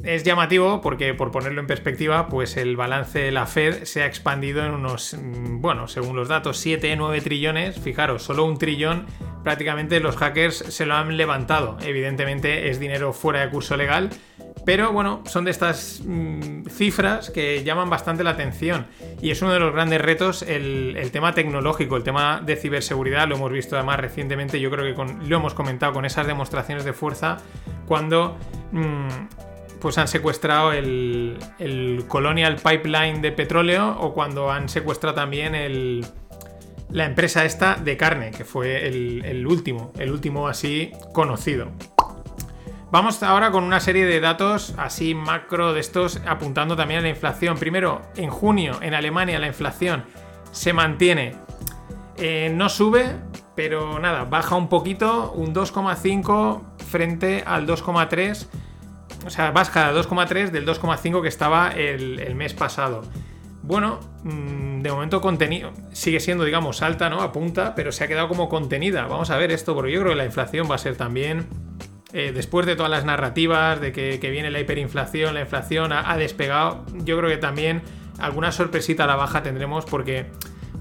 es 0.05 0.23
llamativo 0.23 0.81
porque, 0.81 1.13
por 1.13 1.31
ponerlo 1.31 1.61
en 1.61 1.67
perspectiva, 1.67 2.27
pues 2.27 2.57
el 2.57 2.75
balance 2.77 3.19
de 3.19 3.31
la 3.31 3.47
Fed 3.47 3.83
se 3.85 4.03
ha 4.03 4.05
expandido 4.05 4.63
en 4.63 4.73
unos, 4.73 5.15
mm, 5.19 5.61
bueno, 5.61 5.87
según 5.87 6.15
los 6.15 6.27
datos, 6.27 6.57
7, 6.57 6.95
9 6.95 7.21
trillones. 7.21 7.79
Fijaros, 7.79 8.23
solo 8.23 8.45
un 8.45 8.57
trillón 8.57 9.07
prácticamente 9.43 9.99
los 9.99 10.15
hackers 10.15 10.57
se 10.57 10.85
lo 10.85 10.95
han 10.95 11.17
levantado. 11.17 11.77
Evidentemente 11.81 12.69
es 12.69 12.79
dinero 12.79 13.13
fuera 13.13 13.41
de 13.41 13.49
curso 13.49 13.77
legal, 13.77 14.09
pero 14.65 14.91
bueno, 14.91 15.21
son 15.25 15.45
de 15.45 15.51
estas 15.51 16.01
mm, 16.03 16.65
cifras 16.69 17.29
que 17.29 17.63
llaman 17.63 17.89
bastante 17.89 18.23
la 18.23 18.31
atención. 18.31 18.87
Y 19.21 19.29
es 19.29 19.41
uno 19.43 19.53
de 19.53 19.59
los 19.59 19.71
grandes 19.71 20.01
retos 20.01 20.41
el, 20.41 21.09
tema 21.11 21.33
tecnológico, 21.33 21.95
el 21.95 22.03
tema 22.03 22.41
de 22.43 22.55
ciberseguridad. 22.55 23.27
Lo 23.27 23.35
hemos 23.35 23.51
visto 23.51 23.75
además 23.75 23.99
recientemente, 23.99 24.59
yo 24.59 24.71
creo 24.71 24.95
que 24.95 25.27
lo 25.27 25.37
hemos 25.37 25.53
comentado 25.53 25.93
con 25.93 26.03
esas 26.05 26.25
demostraciones 26.27 26.83
de 26.83 26.93
fuerza 26.93 27.37
cuando... 27.87 28.37
Mm, 28.71 29.07
pues 29.81 29.99
han 29.99 30.07
secuestrado 30.07 30.71
el, 30.71 31.37
Colonial 32.07 32.55
Pipeline 32.55 33.21
de 33.21 33.31
petróleo 33.31 33.95
o 33.99 34.15
cuando 34.15 34.49
han 34.49 34.67
secuestrado 34.67 35.13
también 35.13 35.53
la 36.89 37.05
empresa 37.05 37.45
esta 37.45 37.75
de 37.75 37.95
carne, 37.95 38.31
que 38.31 38.45
fue 38.45 38.87
el 38.87 39.45
último, 39.45 39.93
el 39.99 40.09
último 40.09 40.47
así 40.47 40.91
conocido. 41.13 41.67
Vamos 42.95 43.21
ahora 43.23 43.51
con 43.51 43.65
una 43.65 43.81
serie 43.81 44.05
de 44.05 44.21
datos 44.21 44.73
así 44.77 45.15
macro 45.15 45.73
de 45.73 45.81
estos 45.81 46.21
apuntando 46.25 46.77
también 46.77 47.01
a 47.01 47.03
la 47.03 47.09
inflación. 47.09 47.57
Primero, 47.57 48.01
en 48.15 48.29
junio 48.29 48.77
en 48.81 48.93
Alemania 48.93 49.37
la 49.37 49.47
inflación 49.47 50.05
se 50.53 50.71
mantiene. 50.71 51.35
Eh, 52.15 52.49
no 52.55 52.69
sube, 52.69 53.17
pero 53.53 53.99
nada, 53.99 54.23
baja 54.23 54.55
un 54.55 54.69
poquito, 54.69 55.33
un 55.33 55.53
2,5 55.53 56.61
frente 56.89 57.43
al 57.45 57.67
2,3. 57.67 58.47
O 59.25 59.29
sea, 59.29 59.51
baja 59.51 59.89
al 59.89 59.95
2,3 59.97 60.51
del 60.51 60.65
2,5 60.65 61.21
que 61.21 61.27
estaba 61.27 61.71
el, 61.71 62.33
mes 62.35 62.53
pasado. 62.53 63.01
Bueno, 63.61 63.99
mm, 64.23 64.79
de 64.79 64.89
momento 64.89 65.19
contenido 65.19 65.73
sigue 65.91 66.21
siendo, 66.21 66.45
digamos, 66.45 66.81
alta, 66.81 67.09
¿no? 67.09 67.21
Apunta, 67.21 67.75
pero 67.75 67.91
se 67.91 68.05
ha 68.05 68.07
quedado 68.07 68.29
como 68.29 68.47
contenida. 68.47 69.05
Vamos 69.05 69.31
a 69.31 69.37
ver 69.37 69.51
esto, 69.51 69.75
porque 69.75 69.91
yo 69.91 69.99
creo 69.99 70.13
que 70.13 70.17
la 70.17 70.25
inflación 70.25 70.71
va 70.71 70.75
a 70.75 70.77
ser 70.77 70.95
también 70.95 71.49
eh, 72.13 72.31
después 72.33 72.65
de 72.65 72.75
todas 72.75 72.91
las 72.91 73.05
narrativas 73.05 73.81
de 73.81 73.91
que, 73.91 74.29
viene 74.29 74.51
la 74.51 74.59
hiperinflación, 74.59 75.33
la 75.33 75.41
inflación 75.41 75.91
ha, 75.91 76.15
despegado, 76.17 76.85
yo 77.03 77.17
creo 77.17 77.29
que 77.29 77.37
también 77.37 77.81
alguna 78.19 78.51
sorpresita 78.51 79.03
a 79.03 79.07
la 79.07 79.15
baja 79.15 79.43
tendremos 79.43 79.85
porque, 79.85 80.27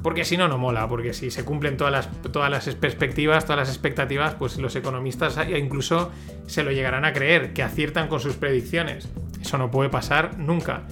porque 0.03 0.25
si 0.25 0.37
no, 0.37 0.49
no 0.49 0.59
mola, 0.59 0.89
porque 0.89 1.13
si 1.13 1.31
se 1.31 1.45
cumplen 1.45 1.77
todas 1.77 1.93
las, 1.93 2.23
todas 2.31 2.51
las 2.51 2.73
perspectivas, 2.77 3.45
todas 3.45 3.59
las 3.59 3.69
expectativas, 3.69 4.35
pues 4.35 4.59
los 4.59 4.77
economistas 4.77 5.39
incluso 5.57 6.13
se 6.47 6.63
lo 6.63 6.71
llegarán 6.71 7.05
a 7.05 7.13
creer, 7.13 7.53
que 7.53 7.63
aciertan 7.63 8.09
con 8.09 8.21
sus 8.21 8.37
predicciones. 8.37 9.09
Eso 9.41 9.59
no 9.59 9.71
puede 9.71 9.91
pasar 9.91 10.39
nunca. 10.39 10.83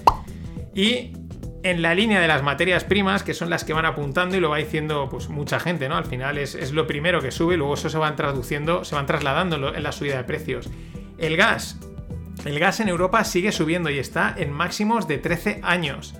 Y 0.75 1.13
en 1.63 1.81
la 1.81 1.95
línea 1.95 2.19
de 2.19 2.27
las 2.27 2.43
materias 2.43 2.83
primas, 2.83 3.23
que 3.23 3.33
son 3.33 3.49
las 3.49 3.63
que 3.63 3.73
van 3.73 3.85
apuntando 3.85 4.35
y 4.35 4.41
lo 4.41 4.49
va 4.49 4.57
diciendo 4.57 5.07
pues 5.09 5.29
mucha 5.29 5.59
gente, 5.59 5.87
¿no? 5.87 5.95
Al 5.95 6.05
final 6.05 6.37
es, 6.37 6.71
lo 6.71 6.85
primero 6.85 7.21
que 7.21 7.31
sube 7.31 7.55
y 7.55 7.57
luego 7.57 7.73
eso 7.73 7.89
se 7.89 7.97
van 7.97 8.15
traduciendo, 8.15 8.83
se 8.83 8.95
van 8.95 9.05
trasladando 9.05 9.73
en 9.73 9.83
la 9.83 9.91
subida 9.93 10.17
de 10.17 10.23
precios. 10.25 10.69
El 11.17 11.37
gas. 11.37 11.79
El 12.45 12.59
gas 12.59 12.81
en 12.81 12.89
Europa 12.89 13.23
sigue 13.23 13.53
subiendo 13.53 13.89
y 13.89 13.97
está 13.97 14.35
en 14.37 14.51
máximos 14.51 15.07
de 15.07 15.17
13 15.17 15.61
años. 15.63 16.15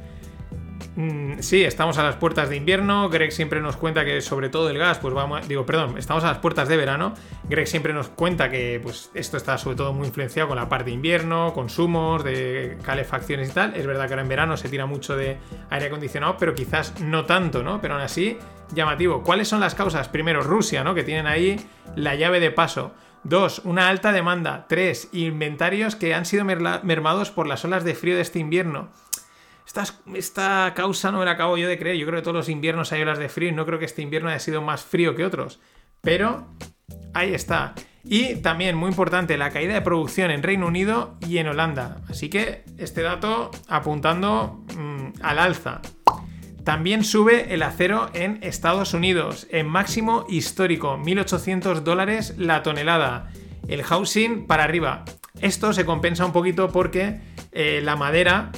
Mm, 0.95 1.39
sí, 1.39 1.63
estamos 1.63 1.97
a 1.97 2.03
las 2.03 2.17
puertas 2.17 2.49
de 2.49 2.56
invierno. 2.56 3.10
Greg 3.10 3.32
siempre 3.32 3.60
nos 3.62 3.77
cuenta 3.77 4.06
que 4.06 4.21
sobre 4.21 4.49
todo 4.49 4.69
el 4.69 4.77
gas, 4.77 4.99
pues 4.99 5.13
vamos, 5.13 5.47
digo, 5.47 5.65
perdón, 5.65 5.97
estamos 5.97 6.23
a 6.23 6.27
las 6.27 6.38
puertas 6.38 6.67
de 6.67 6.77
verano. 6.77 7.15
Greg 7.49 7.67
siempre 7.67 7.93
nos 7.93 8.10
cuenta 8.10 8.51
que 8.51 8.79
pues 8.82 9.10
esto 9.15 9.38
está 9.38 9.58
sobre 9.58 9.75
todo 9.75 9.93
muy 9.93 10.08
influenciado 10.08 10.49
con 10.49 10.58
la 10.58 10.69
parte 10.69 10.86
de 10.86 10.91
invierno, 10.91 11.51
consumos, 11.53 12.23
de 12.23 12.77
calefacciones 12.84 13.49
y 13.49 13.53
tal. 13.53 13.75
Es 13.75 13.88
verdad 13.88 14.06
que 14.08 14.13
ahora 14.13 14.21
en 14.21 14.29
verano 14.29 14.56
se 14.56 14.69
tira 14.69 14.86
mucho 14.86 15.15
de 15.15 15.38
aire 15.71 15.88
acondicionado, 15.88 16.38
pero 16.38 16.53
quizás 16.53 16.99
no 17.01 17.25
tanto, 17.25 17.63
¿no? 17.63 17.82
Pero 17.82 17.95
aún 17.95 18.03
así, 18.03 18.38
llamativo. 18.73 19.23
¿Cuáles 19.23 19.47
son 19.47 19.60
las 19.60 19.73
causas? 19.73 20.10
Primero, 20.10 20.43
Rusia, 20.43 20.84
¿no? 20.84 20.93
Que 20.93 21.03
tienen 21.03 21.25
ahí 21.25 21.60
la 21.95 22.13
llave 22.13 22.39
de 22.39 22.51
paso. 22.51 22.93
Dos, 23.23 23.62
una 23.63 23.88
alta 23.88 24.12
demanda. 24.12 24.65
Tres, 24.67 25.08
inventarios 25.13 25.95
que 25.95 26.13
han 26.13 26.25
sido 26.25 26.43
mermados 26.43 27.32
por 27.32 27.47
las 27.47 27.63
olas 27.63 27.84
de 27.84 27.95
frío 27.95 28.15
de 28.15 28.21
este 28.21 28.39
invierno. 28.39 28.89
Esta, 29.65 30.73
causa 30.76 31.12
no 31.12 31.19
me 31.19 31.26
la 31.26 31.32
acabo 31.32 31.58
yo 31.58 31.67
de 31.67 31.78
creer. 31.78 31.97
Yo 31.97 32.06
creo 32.06 32.19
que 32.19 32.23
todos 32.23 32.36
los 32.36 32.49
inviernos 32.49 32.91
hay 32.91 33.02
olas 33.02 33.19
de 33.19 33.30
frío 33.30 33.49
y 33.49 33.54
no 33.54 33.65
creo 33.65 33.80
que 33.80 33.86
este 33.86 34.02
invierno 34.02 34.30
haya 34.30 34.39
sido 34.39 34.62
más 34.62 34.84
frío 34.84 35.15
que 35.15 35.26
otros. 35.26 35.60
Pero 36.02 36.47
ahí 37.13 37.34
está. 37.34 37.73
Y 38.04 38.36
también, 38.36 38.76
muy 38.76 38.89
importante, 38.89 39.38
la 39.38 39.52
caída 39.52 39.73
de 39.73 39.82
producción 39.82 40.30
en 40.30 40.43
Reino 40.43 40.67
Unido 40.67 41.15
y 41.26 41.38
en 41.38 41.47
Holanda. 41.47 42.02
Así 42.10 42.30
que 42.30 42.63
este 42.78 43.02
dato 43.02 43.52
apuntando 43.67 44.65
mm, 44.76 45.21
al 45.21 45.39
alza. 45.39 45.82
También 46.65 47.04
sube 47.04 47.54
el 47.54 47.62
acero 47.62 48.10
en 48.13 48.39
Estados 48.41 48.93
Unidos, 48.93 49.47
en 49.52 49.67
máximo 49.67 50.26
histórico, 50.30 50.97
1.800 50.97 51.82
dólares 51.82 52.36
la 52.38 52.63
tonelada. 52.63 53.32
El 53.67 53.84
housing 53.84 54.47
para 54.47 54.63
arriba. 54.63 55.04
Esto 55.41 55.73
se 55.73 55.86
compensa 55.86 56.26
un 56.26 56.32
poquito 56.32 56.69
porque 56.69 57.19
eh, 57.52 57.82
la 57.84 57.95
madera 57.95 58.52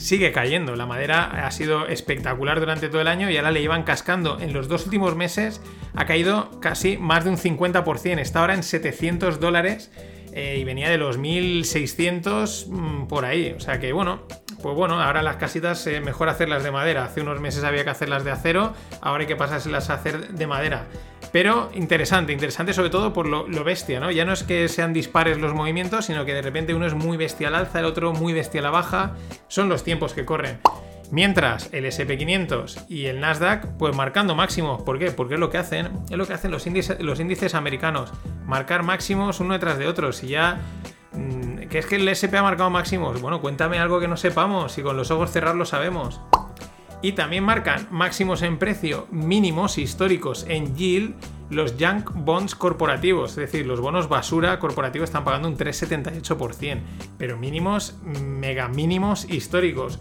sigue 0.00 0.32
cayendo. 0.32 0.74
La 0.76 0.86
madera 0.86 1.46
ha 1.46 1.50
sido 1.50 1.86
espectacular 1.86 2.58
durante 2.58 2.88
todo 2.88 3.00
el 3.00 3.08
año 3.08 3.30
y 3.30 3.36
ahora 3.36 3.50
le 3.50 3.60
iban 3.60 3.84
cascando. 3.84 4.38
En 4.40 4.52
los 4.52 4.68
dos 4.68 4.84
últimos 4.84 5.14
meses 5.14 5.60
ha 5.94 6.06
caído 6.06 6.60
casi 6.60 6.96
más 6.96 7.24
de 7.24 7.30
un 7.30 7.36
50%. 7.36 8.18
Está 8.18 8.40
ahora 8.40 8.54
en 8.54 8.62
700 8.62 9.40
dólares 9.40 9.90
eh, 10.32 10.58
y 10.60 10.64
venía 10.64 10.88
de 10.88 10.98
los 10.98 11.18
1600 11.18 12.66
mm, 12.68 13.06
por 13.06 13.24
ahí. 13.24 13.54
O 13.56 13.60
sea 13.60 13.78
que 13.78 13.92
bueno, 13.92 14.22
pues 14.62 14.74
bueno, 14.74 15.00
ahora 15.00 15.22
las 15.22 15.36
casitas 15.36 15.86
es 15.86 16.02
mejor 16.02 16.28
hacerlas 16.28 16.62
de 16.62 16.70
madera. 16.70 17.04
Hace 17.04 17.20
unos 17.20 17.40
meses 17.40 17.64
había 17.64 17.84
que 17.84 17.90
hacerlas 17.90 18.24
de 18.24 18.30
acero, 18.30 18.74
ahora 19.00 19.22
hay 19.22 19.26
que 19.26 19.36
pasárselas 19.36 19.90
a 19.90 19.94
hacer 19.94 20.28
de 20.28 20.46
madera. 20.46 20.86
Pero 21.32 21.70
interesante, 21.74 22.32
interesante 22.32 22.72
sobre 22.72 22.90
todo 22.90 23.12
por 23.12 23.26
lo, 23.26 23.64
bestia, 23.64 24.00
¿no? 24.00 24.10
Ya 24.10 24.24
no 24.24 24.32
es 24.32 24.42
que 24.42 24.68
sean 24.68 24.92
dispares 24.92 25.38
los 25.38 25.54
movimientos, 25.54 26.06
sino 26.06 26.24
que 26.24 26.34
de 26.34 26.42
repente 26.42 26.74
uno 26.74 26.86
es 26.86 26.94
muy 26.94 27.16
bestia 27.16 27.48
al 27.48 27.54
alza, 27.54 27.78
el 27.78 27.84
otro 27.84 28.12
muy 28.12 28.32
bestia 28.32 28.60
a 28.60 28.64
la 28.64 28.70
baja. 28.70 29.14
Son 29.48 29.68
los 29.68 29.84
tiempos 29.84 30.12
que 30.12 30.24
corren. 30.24 30.58
Mientras 31.12 31.68
el 31.72 31.86
SP500 31.86 32.86
y 32.88 33.06
el 33.06 33.20
Nasdaq, 33.20 33.66
pues 33.78 33.96
marcando 33.96 34.34
máximos. 34.34 34.82
¿Por 34.82 34.98
qué? 34.98 35.10
Porque 35.10 35.34
es 35.34 35.40
lo 35.40 35.50
que 35.50 35.58
hacen, 35.58 35.90
es 36.08 36.16
lo 36.16 36.26
que 36.26 36.34
hacen 36.34 36.52
los 36.52 36.66
índices, 36.66 37.00
los 37.00 37.18
índices 37.18 37.54
americanos. 37.54 38.12
Marcar 38.46 38.84
máximos 38.84 39.40
uno 39.40 39.54
detrás 39.54 39.78
de 39.78 39.88
otro. 39.88 40.12
Si 40.12 40.28
ya. 40.28 40.60
Mm, 41.12 41.68
¿Qué 41.68 41.78
es 41.78 41.86
que 41.86 41.96
el 41.96 42.08
SP 42.10 42.38
ha 42.38 42.42
marcado 42.42 42.70
máximos? 42.70 43.20
Bueno, 43.20 43.40
cuéntame 43.40 43.78
algo 43.78 43.98
que 43.98 44.06
no 44.06 44.16
sepamos. 44.16 44.72
Si 44.72 44.82
con 44.82 44.96
los 44.96 45.10
ojos 45.10 45.32
cerrados 45.32 45.58
lo 45.58 45.64
sabemos. 45.64 46.20
Y 47.02 47.12
también 47.12 47.44
marcan 47.44 47.86
máximos 47.90 48.42
en 48.42 48.58
precio 48.58 49.06
mínimos 49.10 49.78
históricos 49.78 50.44
en 50.48 50.76
yield 50.76 51.14
los 51.50 51.74
junk 51.78 52.10
bonds 52.14 52.54
corporativos, 52.54 53.30
es 53.30 53.36
decir, 53.36 53.66
los 53.66 53.80
bonos 53.80 54.08
basura 54.08 54.58
corporativos 54.58 55.08
están 55.08 55.24
pagando 55.24 55.48
un 55.48 55.56
3,78%, 55.56 56.80
pero 57.18 57.36
mínimos, 57.36 57.96
mega 58.04 58.68
mínimos 58.68 59.28
históricos. 59.28 59.98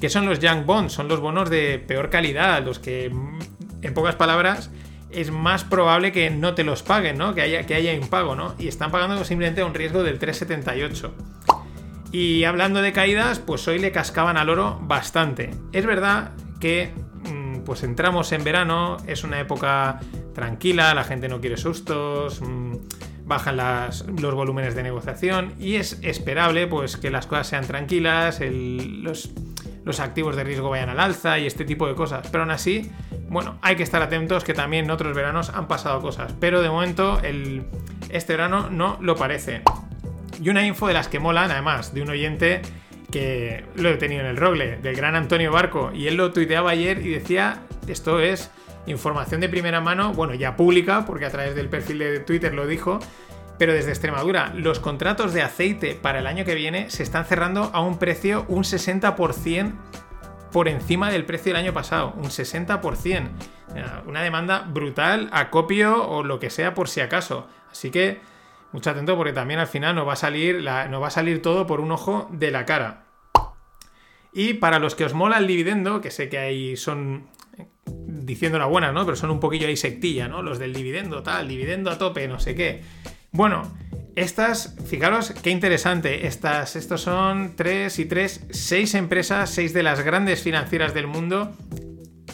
¿Qué 0.00 0.08
son 0.08 0.26
los 0.26 0.40
junk 0.40 0.66
bonds? 0.66 0.92
Son 0.92 1.08
los 1.08 1.20
bonos 1.20 1.50
de 1.50 1.78
peor 1.78 2.10
calidad, 2.10 2.64
los 2.64 2.78
que, 2.78 3.06
en 3.06 3.94
pocas 3.94 4.16
palabras, 4.16 4.70
es 5.10 5.30
más 5.30 5.64
probable 5.64 6.12
que 6.12 6.30
no 6.30 6.54
te 6.54 6.64
los 6.64 6.82
paguen, 6.82 7.16
¿no? 7.16 7.34
Que 7.34 7.42
haya, 7.42 7.64
que 7.64 7.74
haya 7.74 7.92
impago, 7.94 8.34
¿no? 8.34 8.54
Y 8.58 8.68
están 8.68 8.90
pagando 8.90 9.24
simplemente 9.24 9.62
un 9.62 9.74
riesgo 9.74 10.02
del 10.02 10.18
3,78%. 10.18 11.12
Y 12.10 12.44
hablando 12.44 12.80
de 12.80 12.92
caídas, 12.92 13.38
pues 13.38 13.66
hoy 13.68 13.78
le 13.78 13.92
cascaban 13.92 14.36
al 14.36 14.48
oro 14.48 14.78
bastante. 14.82 15.50
Es 15.72 15.84
verdad 15.84 16.32
que 16.58 16.92
mm, 17.30 17.60
pues 17.64 17.82
entramos 17.82 18.32
en 18.32 18.44
verano, 18.44 18.96
es 19.06 19.24
una 19.24 19.40
época 19.40 20.00
tranquila, 20.34 20.94
la 20.94 21.04
gente 21.04 21.28
no 21.28 21.40
quiere 21.40 21.56
sustos, 21.56 22.40
mm, 22.40 22.76
bajan 23.28 23.58
los 23.58 24.34
volúmenes 24.34 24.74
de 24.74 24.82
negociación 24.82 25.52
y 25.58 25.74
es 25.74 25.98
esperable 26.02 26.66
pues 26.66 26.96
que 26.96 27.10
las 27.10 27.26
cosas 27.26 27.46
sean 27.46 27.66
tranquilas, 27.66 28.40
los, 28.40 29.30
activos 30.00 30.36
de 30.36 30.44
riesgo 30.44 30.70
vayan 30.70 30.88
al 30.88 31.00
alza 31.00 31.38
y 31.38 31.46
este 31.46 31.64
tipo 31.64 31.86
de 31.86 31.94
cosas. 31.94 32.26
Pero 32.30 32.44
aún 32.44 32.50
así, 32.50 32.90
bueno, 33.28 33.58
hay 33.60 33.76
que 33.76 33.82
estar 33.82 34.00
atentos 34.00 34.44
que 34.44 34.54
también 34.54 34.86
en 34.86 34.90
otros 34.90 35.14
veranos 35.14 35.50
han 35.50 35.68
pasado 35.68 36.00
cosas. 36.00 36.34
Pero 36.40 36.62
de 36.62 36.70
momento 36.70 37.20
este 38.10 38.32
verano 38.32 38.70
no 38.70 38.98
lo 39.00 39.14
parece. 39.14 39.62
Y 40.40 40.50
una 40.50 40.64
info 40.66 40.86
de 40.86 40.94
las 40.94 41.08
que 41.08 41.18
molan, 41.18 41.50
además, 41.50 41.94
de 41.94 42.02
un 42.02 42.10
oyente 42.10 42.62
que 43.10 43.64
lo 43.74 43.88
he 43.88 43.96
tenido 43.96 44.20
en 44.20 44.26
el 44.26 44.36
Rogle, 44.36 44.76
del 44.76 44.94
gran 44.94 45.16
Antonio 45.16 45.50
Barco, 45.50 45.90
y 45.94 46.08
él 46.08 46.16
lo 46.16 46.32
tuiteaba 46.32 46.70
ayer 46.70 47.04
y 47.04 47.10
decía, 47.10 47.62
esto 47.86 48.20
es 48.20 48.50
información 48.86 49.40
de 49.40 49.48
primera 49.48 49.80
mano, 49.80 50.12
bueno, 50.12 50.34
ya 50.34 50.56
pública, 50.56 51.04
porque 51.06 51.26
a 51.26 51.30
través 51.30 51.54
del 51.54 51.68
perfil 51.68 51.98
de 51.98 52.20
Twitter 52.20 52.54
lo 52.54 52.66
dijo, 52.66 53.00
pero 53.58 53.72
desde 53.72 53.90
Extremadura, 53.90 54.52
los 54.54 54.78
contratos 54.78 55.34
de 55.34 55.42
aceite 55.42 55.98
para 56.00 56.20
el 56.20 56.26
año 56.26 56.44
que 56.44 56.54
viene 56.54 56.90
se 56.90 57.02
están 57.02 57.24
cerrando 57.24 57.70
a 57.72 57.80
un 57.80 57.98
precio 57.98 58.44
un 58.48 58.62
60% 58.62 59.72
por 60.52 60.68
encima 60.68 61.10
del 61.10 61.24
precio 61.24 61.52
del 61.52 61.62
año 61.62 61.74
pasado, 61.74 62.14
un 62.16 62.30
60%. 62.30 63.28
Una 64.06 64.22
demanda 64.22 64.60
brutal, 64.60 65.28
acopio 65.32 66.08
o 66.08 66.22
lo 66.22 66.38
que 66.40 66.50
sea 66.50 66.74
por 66.74 66.88
si 66.88 67.00
acaso. 67.00 67.48
Así 67.70 67.90
que 67.90 68.20
mucho 68.72 68.90
atento 68.90 69.16
porque 69.16 69.32
también 69.32 69.60
al 69.60 69.66
final 69.66 69.94
nos 69.94 70.06
va 70.06 70.12
a 70.12 70.16
salir, 70.16 70.66
va 70.66 71.06
a 71.06 71.10
salir 71.10 71.42
todo 71.42 71.66
por 71.66 71.80
un 71.80 71.92
ojo 71.92 72.28
de 72.32 72.50
la 72.50 72.64
cara. 72.66 73.04
Y 74.32 74.54
para 74.54 74.78
los 74.78 74.94
que 74.94 75.04
os 75.04 75.14
mola 75.14 75.38
el 75.38 75.46
dividendo, 75.46 76.00
que 76.00 76.10
sé 76.10 76.28
que 76.28 76.38
ahí 76.38 76.76
son 76.76 77.26
diciendo 77.86 78.58
la 78.58 78.66
buena, 78.66 78.92
¿no? 78.92 79.04
Pero 79.04 79.16
son 79.16 79.30
un 79.30 79.40
poquillo 79.40 79.66
ahí 79.66 79.76
sectilla, 79.76 80.28
¿no? 80.28 80.42
Los 80.42 80.58
del 80.58 80.74
dividendo, 80.74 81.22
tal, 81.22 81.48
dividendo 81.48 81.90
a 81.90 81.98
tope, 81.98 82.28
no 82.28 82.38
sé 82.38 82.54
qué. 82.54 82.82
Bueno, 83.32 83.62
estas, 84.16 84.76
fijaros 84.86 85.32
qué 85.42 85.50
interesante. 85.50 86.26
Estas, 86.26 86.76
estos 86.76 87.00
son 87.00 87.54
tres 87.56 87.98
y 87.98 88.04
tres, 88.04 88.46
seis 88.50 88.94
empresas, 88.94 89.50
seis 89.50 89.72
de 89.72 89.82
las 89.82 90.02
grandes 90.02 90.42
financieras 90.42 90.92
del 90.92 91.06
mundo 91.06 91.54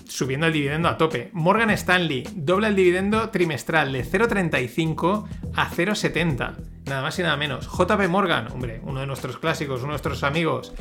subiendo 0.09 0.47
el 0.47 0.53
dividendo 0.53 0.89
a 0.89 0.97
tope. 0.97 1.31
Morgan 1.33 1.71
Stanley 1.71 2.27
dobla 2.35 2.69
el 2.69 2.77
dividendo 2.77 3.31
trimestral 3.31 3.93
de 3.93 4.05
0,35 4.05 5.25
a 5.55 5.71
0,70. 5.71 6.55
Nada 6.87 7.03
más 7.03 7.19
y 7.19 7.23
nada 7.23 7.37
menos. 7.37 7.67
JP 7.67 8.09
Morgan, 8.09 8.49
hombre, 8.53 8.81
uno 8.85 9.01
de 9.01 9.07
nuestros 9.07 9.39
clásicos, 9.39 9.81
uno 9.81 9.89
de 9.89 9.93
nuestros 9.93 10.23
amigos, 10.23 10.73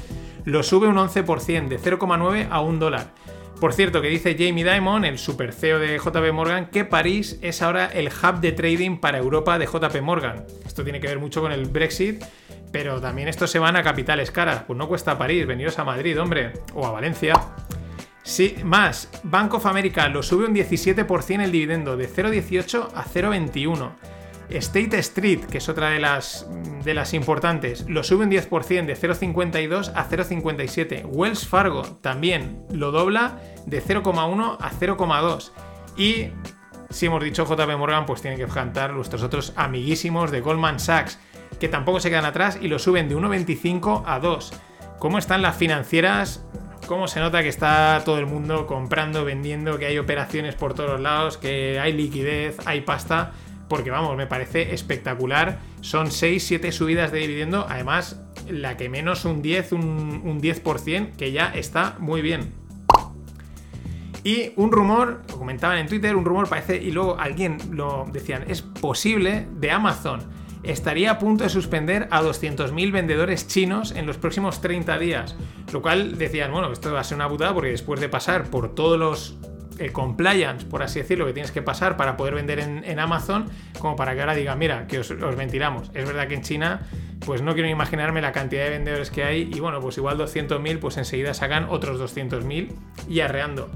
lo 0.45 0.63
sube 0.63 0.87
un 0.87 0.97
11% 0.97 1.67
de 1.67 1.79
0,9 1.79 2.47
a 2.49 2.61
1 2.61 2.79
dólar. 2.79 3.13
Por 3.59 3.71
cierto, 3.71 4.01
que 4.01 4.09
dice 4.09 4.35
Jamie 4.37 4.65
Dimon, 4.65 5.05
el 5.05 5.17
super 5.17 5.53
CEO 5.53 5.79
de 5.79 5.97
JP 5.97 6.33
Morgan, 6.33 6.65
que 6.65 6.83
París 6.83 7.39
es 7.41 7.61
ahora 7.61 7.85
el 7.85 8.07
hub 8.09 8.41
de 8.41 8.51
trading 8.51 8.97
para 8.97 9.19
Europa 9.19 9.57
de 9.57 9.67
JP 9.67 10.01
Morgan. 10.01 10.45
Esto 10.65 10.83
tiene 10.83 10.99
que 10.99 11.07
ver 11.07 11.19
mucho 11.19 11.39
con 11.39 11.53
el 11.53 11.65
Brexit, 11.67 12.25
pero 12.73 12.99
también 12.99 13.29
estos 13.29 13.51
se 13.51 13.59
van 13.59 13.77
a 13.77 13.83
capitales 13.83 14.31
caras. 14.31 14.63
Pues 14.67 14.77
no 14.77 14.89
cuesta 14.89 15.17
París, 15.17 15.47
veniros 15.47 15.79
a 15.79 15.85
Madrid, 15.85 16.19
hombre, 16.19 16.51
o 16.73 16.85
a 16.85 16.91
Valencia. 16.91 17.35
Sí, 18.23 18.55
más, 18.63 19.09
Bank 19.23 19.53
of 19.53 19.65
America 19.65 20.07
lo 20.07 20.23
sube 20.23 20.45
un 20.45 20.55
17% 20.55 21.43
el 21.43 21.51
dividendo, 21.51 21.97
de 21.97 22.09
0,18 22.09 22.87
a 22.95 23.03
0,21. 23.03 23.91
State 24.49 24.97
Street, 24.99 25.41
que 25.45 25.57
es 25.57 25.67
otra 25.67 25.89
de 25.89 25.99
las, 25.99 26.47
de 26.83 26.93
las 26.93 27.13
importantes, 27.13 27.85
lo 27.89 28.03
sube 28.03 28.25
un 28.25 28.31
10% 28.31 28.85
de 28.85 28.95
0,52 28.95 29.91
a 29.93 30.09
0,57. 30.09 31.05
Wells 31.05 31.47
Fargo 31.47 31.81
también 32.01 32.65
lo 32.71 32.91
dobla 32.91 33.39
de 33.65 33.83
0,1 33.83 34.57
a 34.59 34.71
0,2. 34.71 35.51
Y 35.97 36.27
si 36.89 37.07
hemos 37.07 37.23
dicho 37.23 37.45
JP 37.45 37.77
Morgan, 37.77 38.05
pues 38.05 38.21
tienen 38.21 38.39
que 38.39 38.47
cantar 38.47 38.93
nuestros 38.93 39.23
otros 39.23 39.53
amiguísimos 39.55 40.31
de 40.31 40.41
Goldman 40.41 40.79
Sachs, 40.79 41.19
que 41.59 41.67
tampoco 41.67 41.99
se 41.99 42.09
quedan 42.09 42.25
atrás 42.25 42.57
y 42.61 42.67
lo 42.67 42.79
suben 42.79 43.09
de 43.09 43.17
1,25 43.17 44.03
a 44.05 44.19
2. 44.19 44.53
¿Cómo 44.99 45.17
están 45.17 45.41
las 45.41 45.57
financieras? 45.57 46.45
¿Cómo 46.93 47.07
se 47.07 47.19
nota 47.19 47.41
que 47.41 47.49
está 47.49 48.03
todo 48.05 48.19
el 48.19 48.27
mundo 48.27 48.67
comprando, 48.67 49.25
vendiendo, 49.25 49.79
que 49.79 49.87
hay 49.87 49.97
operaciones 49.97 50.53
por 50.53 50.75
todos 50.75 50.99
lados, 50.99 51.39
que 51.39 51.79
hay 51.79 51.91
liquidez, 51.91 52.59
hay 52.67 52.81
pasta? 52.81 53.31
porque 53.67 53.89
vamos, 53.89 54.15
me 54.15 54.27
parece 54.27 54.75
espectacular. 54.75 55.57
Son 55.81 56.11
6, 56.11 56.45
7 56.45 56.71
subidas 56.71 57.11
de 57.11 57.17
dividendo, 57.17 57.65
además 57.67 58.21
la 58.47 58.77
que 58.77 58.89
menos 58.89 59.25
un 59.25 59.41
10, 59.41 59.71
un, 59.71 60.39
10%, 60.39 61.15
que 61.15 61.31
ya 61.31 61.47
está 61.47 61.95
muy 61.97 62.21
bien. 62.21 62.53
Y 64.23 64.51
un 64.55 64.71
rumor, 64.71 65.23
comentaban 65.35 65.79
en 65.79 65.87
Twitter, 65.87 66.15
un 66.15 66.25
rumor 66.25 66.47
parece, 66.47 66.75
y 66.75 66.91
luego 66.91 67.19
alguien 67.19 67.57
lo 67.71 68.05
decían, 68.13 68.45
es 68.47 68.61
posible 68.61 69.47
de 69.55 69.71
Amazon. 69.71 70.21
Estaría 70.63 71.11
a 71.11 71.19
punto 71.19 71.43
de 71.43 71.49
suspender 71.49 72.07
a 72.09 72.21
200.000 72.21 72.91
vendedores 72.91 73.47
chinos 73.47 73.91
en 73.91 74.05
los 74.05 74.17
próximos 74.17 74.61
30 74.61 74.97
días. 74.97 75.35
Lo 75.71 75.81
cual 75.81 76.17
decían, 76.17 76.51
bueno, 76.51 76.71
esto 76.71 76.93
va 76.93 77.01
a 77.01 77.03
ser 77.03 77.15
una 77.15 77.27
putada 77.27 77.53
porque 77.53 77.71
después 77.71 77.99
de 77.99 78.09
pasar 78.09 78.49
por 78.49 78.73
todos 78.73 78.97
los 78.97 79.37
el 79.79 79.91
compliance, 79.91 80.65
por 80.65 80.83
así 80.83 80.99
decirlo, 80.99 81.25
que 81.25 81.33
tienes 81.33 81.51
que 81.51 81.61
pasar 81.61 81.97
para 81.97 82.17
poder 82.17 82.35
vender 82.35 82.59
en, 82.59 82.99
Amazon, 82.99 83.49
como 83.79 83.95
para 83.95 84.13
que 84.13 84.21
ahora 84.21 84.35
digan, 84.35 84.57
mira, 84.59 84.87
que 84.87 84.99
os, 84.99 85.09
ventilamos. 85.35 85.89
Es 85.93 86.05
verdad 86.05 86.27
que 86.27 86.35
en 86.35 86.41
China, 86.41 86.81
pues 87.25 87.41
no 87.41 87.53
quiero 87.53 87.69
imaginarme 87.69 88.21
la 88.21 88.31
cantidad 88.31 88.63
de 88.65 88.69
vendedores 88.69 89.09
que 89.09 89.23
hay, 89.23 89.49
y 89.53 89.59
bueno, 89.59 89.79
pues 89.81 89.97
igual 89.97 90.17
200.000, 90.17 90.79
pues 90.79 90.97
enseguida 90.97 91.33
sacan 91.33 91.65
otros 91.69 91.99
200.000 91.99 92.69
y 93.09 93.19
arreando. 93.21 93.69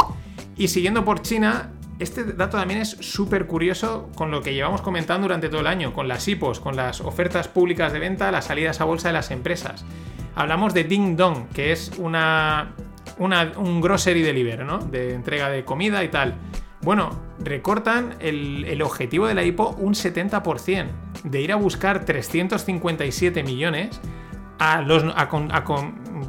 Y 0.55 0.69
siguiendo 0.69 1.03
por 1.05 1.21
China, 1.21 1.71
este 1.99 2.23
dato 2.23 2.57
también 2.57 2.81
es 2.81 2.89
súper 2.89 3.47
curioso 3.47 4.09
con 4.15 4.31
lo 4.31 4.41
que 4.41 4.53
llevamos 4.53 4.81
comentando 4.81 5.23
durante 5.27 5.49
todo 5.49 5.61
el 5.61 5.67
año, 5.67 5.93
con 5.93 6.07
las 6.07 6.27
IPOs, 6.27 6.59
con 6.59 6.75
las 6.75 7.01
ofertas 7.01 7.47
públicas 7.47 7.93
de 7.93 7.99
venta, 7.99 8.31
las 8.31 8.45
salidas 8.45 8.81
a 8.81 8.85
bolsa 8.85 9.09
de 9.09 9.13
las 9.13 9.31
empresas. 9.31 9.85
Hablamos 10.35 10.73
de 10.73 10.83
Ding 10.83 11.15
Dong, 11.15 11.47
que 11.49 11.71
es 11.71 11.91
una 11.97 12.73
un 13.19 13.81
grocery 13.81 14.21
delivery, 14.21 14.63
¿no? 14.63 14.79
De 14.79 15.13
entrega 15.13 15.49
de 15.49 15.65
comida 15.65 16.03
y 16.03 16.09
tal. 16.09 16.35
Bueno, 16.81 17.09
recortan 17.39 18.15
el, 18.19 18.81
objetivo 18.81 19.27
de 19.27 19.33
la 19.33 19.43
IPO 19.43 19.71
un 19.79 19.93
70%, 19.93 20.87
de 21.23 21.41
ir 21.41 21.51
a 21.51 21.55
buscar 21.55 22.05
357 22.05 23.43
millones 23.43 23.99
a, 24.59 24.81
los, 24.81 25.03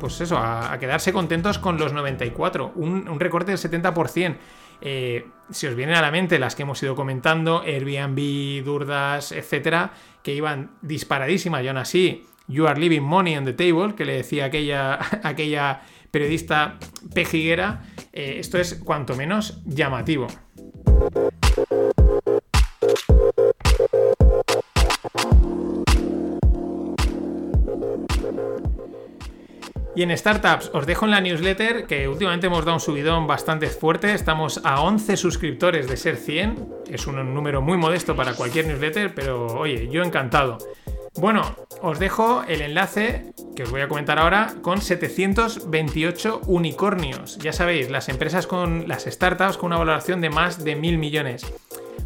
pues 0.00 0.20
eso, 0.20 0.38
a, 0.38 0.76
quedarse 0.78 1.12
contentos 1.12 1.59
con 1.59 1.78
los 1.78 1.92
94, 1.92 2.72
un, 2.74 3.20
recorte 3.20 3.52
del 3.52 3.61
70%. 3.61 4.37
Eh, 4.80 5.26
si 5.50 5.66
os 5.66 5.74
vienen 5.74 5.96
a 5.96 6.02
la 6.02 6.10
mente 6.10 6.38
las 6.38 6.54
que 6.54 6.62
hemos 6.62 6.82
ido 6.82 6.94
comentando, 6.94 7.62
Airbnb, 7.62 8.64
Durdas, 8.64 9.32
etcétera, 9.32 9.92
que 10.22 10.34
iban 10.34 10.72
disparadísimas 10.82 11.64
y 11.64 11.68
aún 11.68 11.78
así, 11.78 12.24
You 12.48 12.66
are 12.66 12.80
leaving 12.80 13.02
money 13.02 13.36
on 13.36 13.44
the 13.44 13.52
table, 13.52 13.94
que 13.94 14.06
le 14.06 14.14
decía 14.14 14.46
aquella, 14.46 14.98
aquella 15.22 15.82
periodista 16.10 16.78
pejiguera, 17.12 17.82
eh, 18.12 18.36
esto 18.38 18.58
es 18.58 18.74
cuanto 18.74 19.14
menos 19.14 19.62
llamativo. 19.66 20.26
Y 29.98 30.02
en 30.02 30.16
startups 30.16 30.70
os 30.74 30.87
dejo 30.87 31.06
en 31.06 31.11
la 31.11 31.20
newsletter 31.20 31.84
que 31.84 32.06
últimamente 32.06 32.46
hemos 32.46 32.64
dado 32.64 32.76
un 32.76 32.80
subidón 32.80 33.26
bastante 33.26 33.66
fuerte. 33.66 34.14
Estamos 34.14 34.61
a 34.62 34.80
11 34.80 35.16
suscriptores 35.16 35.88
de 35.88 35.96
ser 35.96 36.14
100. 36.14 36.68
Es 36.88 37.08
un 37.08 37.34
número 37.34 37.62
muy 37.62 37.76
modesto 37.76 38.14
para 38.14 38.34
cualquier 38.34 38.68
newsletter, 38.68 39.12
pero 39.12 39.46
oye, 39.46 39.88
yo 39.90 40.04
encantado. 40.04 40.58
Bueno, 41.16 41.42
os 41.82 41.98
dejo 41.98 42.44
el 42.46 42.61
enlace 42.61 43.32
que 43.56 43.64
os 43.64 43.72
voy 43.72 43.80
a 43.80 43.88
comentar 43.88 44.20
ahora 44.20 44.54
con 44.62 44.80
728 44.80 46.42
unicornios. 46.46 47.37
Ya 47.38 47.52
sabéis, 47.52 47.90
las 47.90 48.08
empresas 48.08 48.46
con 48.46 48.87
las 48.87 49.02
startups 49.02 49.56
con 49.56 49.66
una 49.72 49.78
valoración 49.78 50.20
de 50.20 50.30
más 50.30 50.62
de 50.62 50.76
mil 50.76 50.98
millones. 50.98 51.44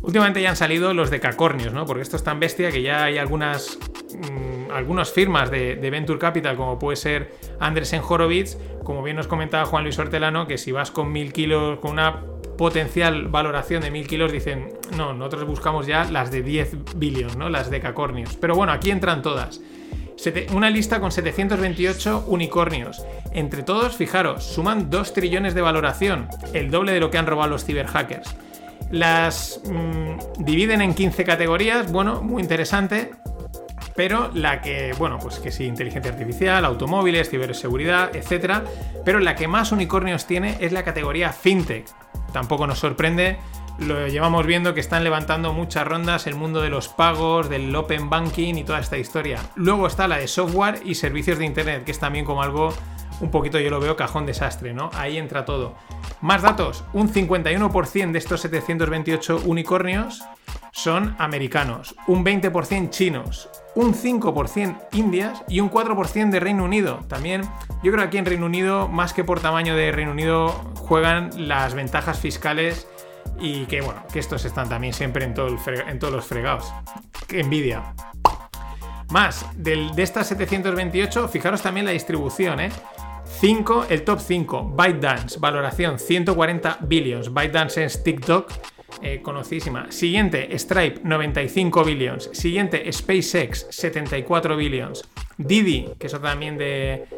Últimamente 0.00 0.40
ya 0.42 0.50
han 0.50 0.56
salido 0.56 0.94
los 0.94 1.10
de 1.10 1.20
cacornios, 1.20 1.72
¿no? 1.72 1.84
Porque 1.86 2.02
esto 2.02 2.16
es 2.16 2.24
tan 2.24 2.40
bestia 2.40 2.72
que 2.72 2.82
ya 2.82 3.04
hay 3.04 3.18
algunas, 3.18 3.78
mm, 4.14 4.70
algunas 4.72 5.12
firmas 5.12 5.50
de, 5.50 5.76
Venture 5.90 6.18
Capital, 6.18 6.56
como 6.56 6.78
puede 6.78 6.96
ser 6.96 7.34
Andresen 7.60 8.02
Horowitz, 8.06 8.56
como 8.82 9.02
bien 9.02 9.16
nos 9.16 9.26
comentaba 9.28 9.64
Juan 9.66 9.84
Luis 9.84 9.98
Hortelano, 9.98 10.46
que 10.46 10.58
si 10.58 10.72
vas 10.72 10.90
con 10.90 11.12
mil 11.12 11.32
kilos, 11.32 11.78
con 11.78 11.92
una 11.92 12.22
potencial 12.56 13.28
valoración 13.28 13.82
de 13.82 13.90
mil 13.90 14.06
kilos, 14.06 14.32
dicen, 14.32 14.70
no, 14.96 15.12
nosotros 15.12 15.46
buscamos 15.46 15.86
ya 15.86 16.04
las 16.04 16.30
de 16.30 16.42
10 16.42 16.96
billions, 16.96 17.36
¿no? 17.36 17.48
Las 17.48 17.70
de 17.70 17.80
cacornios. 17.80 18.36
Pero 18.36 18.54
bueno, 18.54 18.72
aquí 18.72 18.90
entran 18.90 19.22
todas. 19.22 19.60
Una 20.52 20.70
lista 20.70 21.00
con 21.00 21.10
728 21.10 22.26
unicornios. 22.28 23.04
Entre 23.32 23.64
todos, 23.64 23.96
fijaros, 23.96 24.44
suman 24.44 24.88
2 24.88 25.14
trillones 25.14 25.54
de 25.54 25.62
valoración, 25.62 26.28
el 26.52 26.70
doble 26.70 26.92
de 26.92 27.00
lo 27.00 27.10
que 27.10 27.18
han 27.18 27.26
robado 27.26 27.50
los 27.50 27.64
ciberhackers. 27.64 28.36
Las 28.92 29.60
mm, 29.64 30.44
dividen 30.44 30.82
en 30.82 30.94
15 30.94 31.24
categorías, 31.24 31.90
bueno, 31.90 32.22
muy 32.22 32.42
interesante, 32.42 33.10
pero 33.96 34.30
la 34.34 34.60
que, 34.60 34.94
bueno, 34.98 35.18
pues 35.18 35.40
que 35.40 35.50
sí, 35.50 35.64
inteligencia 35.64 36.12
artificial, 36.12 36.64
automóviles, 36.64 37.28
ciberseguridad, 37.30 38.14
etc. 38.14 38.62
Pero 39.04 39.18
la 39.18 39.34
que 39.34 39.48
más 39.48 39.72
unicornios 39.72 40.26
tiene 40.26 40.58
es 40.60 40.72
la 40.72 40.84
categoría 40.84 41.32
fintech. 41.32 41.86
Tampoco 42.32 42.66
nos 42.66 42.78
sorprende 42.78 43.38
lo 43.78 44.06
llevamos 44.06 44.46
viendo 44.46 44.74
que 44.74 44.80
están 44.80 45.02
levantando 45.02 45.52
muchas 45.52 45.86
rondas 45.86 46.26
el 46.26 46.34
mundo 46.34 46.60
de 46.60 46.68
los 46.68 46.88
pagos, 46.88 47.48
del 47.48 47.74
open 47.74 48.10
banking 48.10 48.54
y 48.54 48.64
toda 48.64 48.78
esta 48.78 48.98
historia. 48.98 49.40
Luego 49.54 49.86
está 49.86 50.06
la 50.06 50.18
de 50.18 50.28
software 50.28 50.80
y 50.84 50.94
servicios 50.94 51.38
de 51.38 51.46
internet, 51.46 51.84
que 51.84 51.92
es 51.92 51.98
también 51.98 52.24
como 52.24 52.42
algo 52.42 52.74
un 53.20 53.30
poquito 53.30 53.58
yo 53.58 53.70
lo 53.70 53.80
veo 53.80 53.96
cajón 53.96 54.26
desastre, 54.26 54.72
¿no? 54.72 54.90
Ahí 54.94 55.18
entra 55.18 55.44
todo. 55.44 55.74
Más 56.20 56.42
datos, 56.42 56.84
un 56.92 57.12
51% 57.12 58.12
de 58.12 58.18
estos 58.18 58.40
728 58.40 59.42
unicornios 59.44 60.22
son 60.72 61.14
americanos, 61.18 61.94
un 62.06 62.24
20% 62.24 62.90
chinos, 62.90 63.50
un 63.74 63.94
5% 63.94 64.88
indias 64.92 65.42
y 65.48 65.60
un 65.60 65.70
4% 65.70 66.30
de 66.30 66.40
Reino 66.40 66.64
Unido. 66.64 67.00
También 67.08 67.42
yo 67.82 67.92
creo 67.92 67.96
que 67.96 68.02
aquí 68.04 68.18
en 68.18 68.26
Reino 68.26 68.46
Unido, 68.46 68.88
más 68.88 69.12
que 69.12 69.24
por 69.24 69.40
tamaño 69.40 69.76
de 69.76 69.92
Reino 69.92 70.12
Unido, 70.12 70.48
juegan 70.76 71.30
las 71.36 71.74
ventajas 71.74 72.18
fiscales 72.18 72.88
y 73.38 73.66
que 73.66 73.80
bueno, 73.80 74.02
que 74.12 74.18
estos 74.18 74.44
están 74.44 74.68
también 74.68 74.94
siempre 74.94 75.24
en, 75.24 75.34
todo 75.34 75.48
en 75.66 75.98
todos 75.98 76.12
los 76.12 76.24
fregados. 76.24 76.72
¡Qué 77.26 77.40
envidia! 77.40 77.94
Más, 79.10 79.44
de 79.54 79.90
estas 79.98 80.26
728, 80.28 81.28
fijaros 81.28 81.60
también 81.60 81.84
la 81.84 81.92
distribución, 81.92 82.60
¿eh? 82.60 82.70
5, 83.42 83.86
el 83.88 84.04
top 84.04 84.20
5, 84.20 84.72
ByteDance, 84.76 85.40
valoración 85.40 85.98
140 85.98 86.78
billions. 86.82 87.34
ByteDance 87.34 87.84
es 87.84 88.04
TikTok, 88.04 88.48
eh, 89.02 89.20
conocidísima. 89.20 89.90
Siguiente, 89.90 90.56
Stripe, 90.56 91.00
95 91.02 91.82
billions. 91.82 92.30
Siguiente, 92.32 92.92
SpaceX, 92.92 93.66
74 93.68 94.56
billions. 94.56 95.02
Didi, 95.38 95.88
que 95.98 96.06
es 96.06 96.12
también 96.20 96.56
de, 96.56 97.08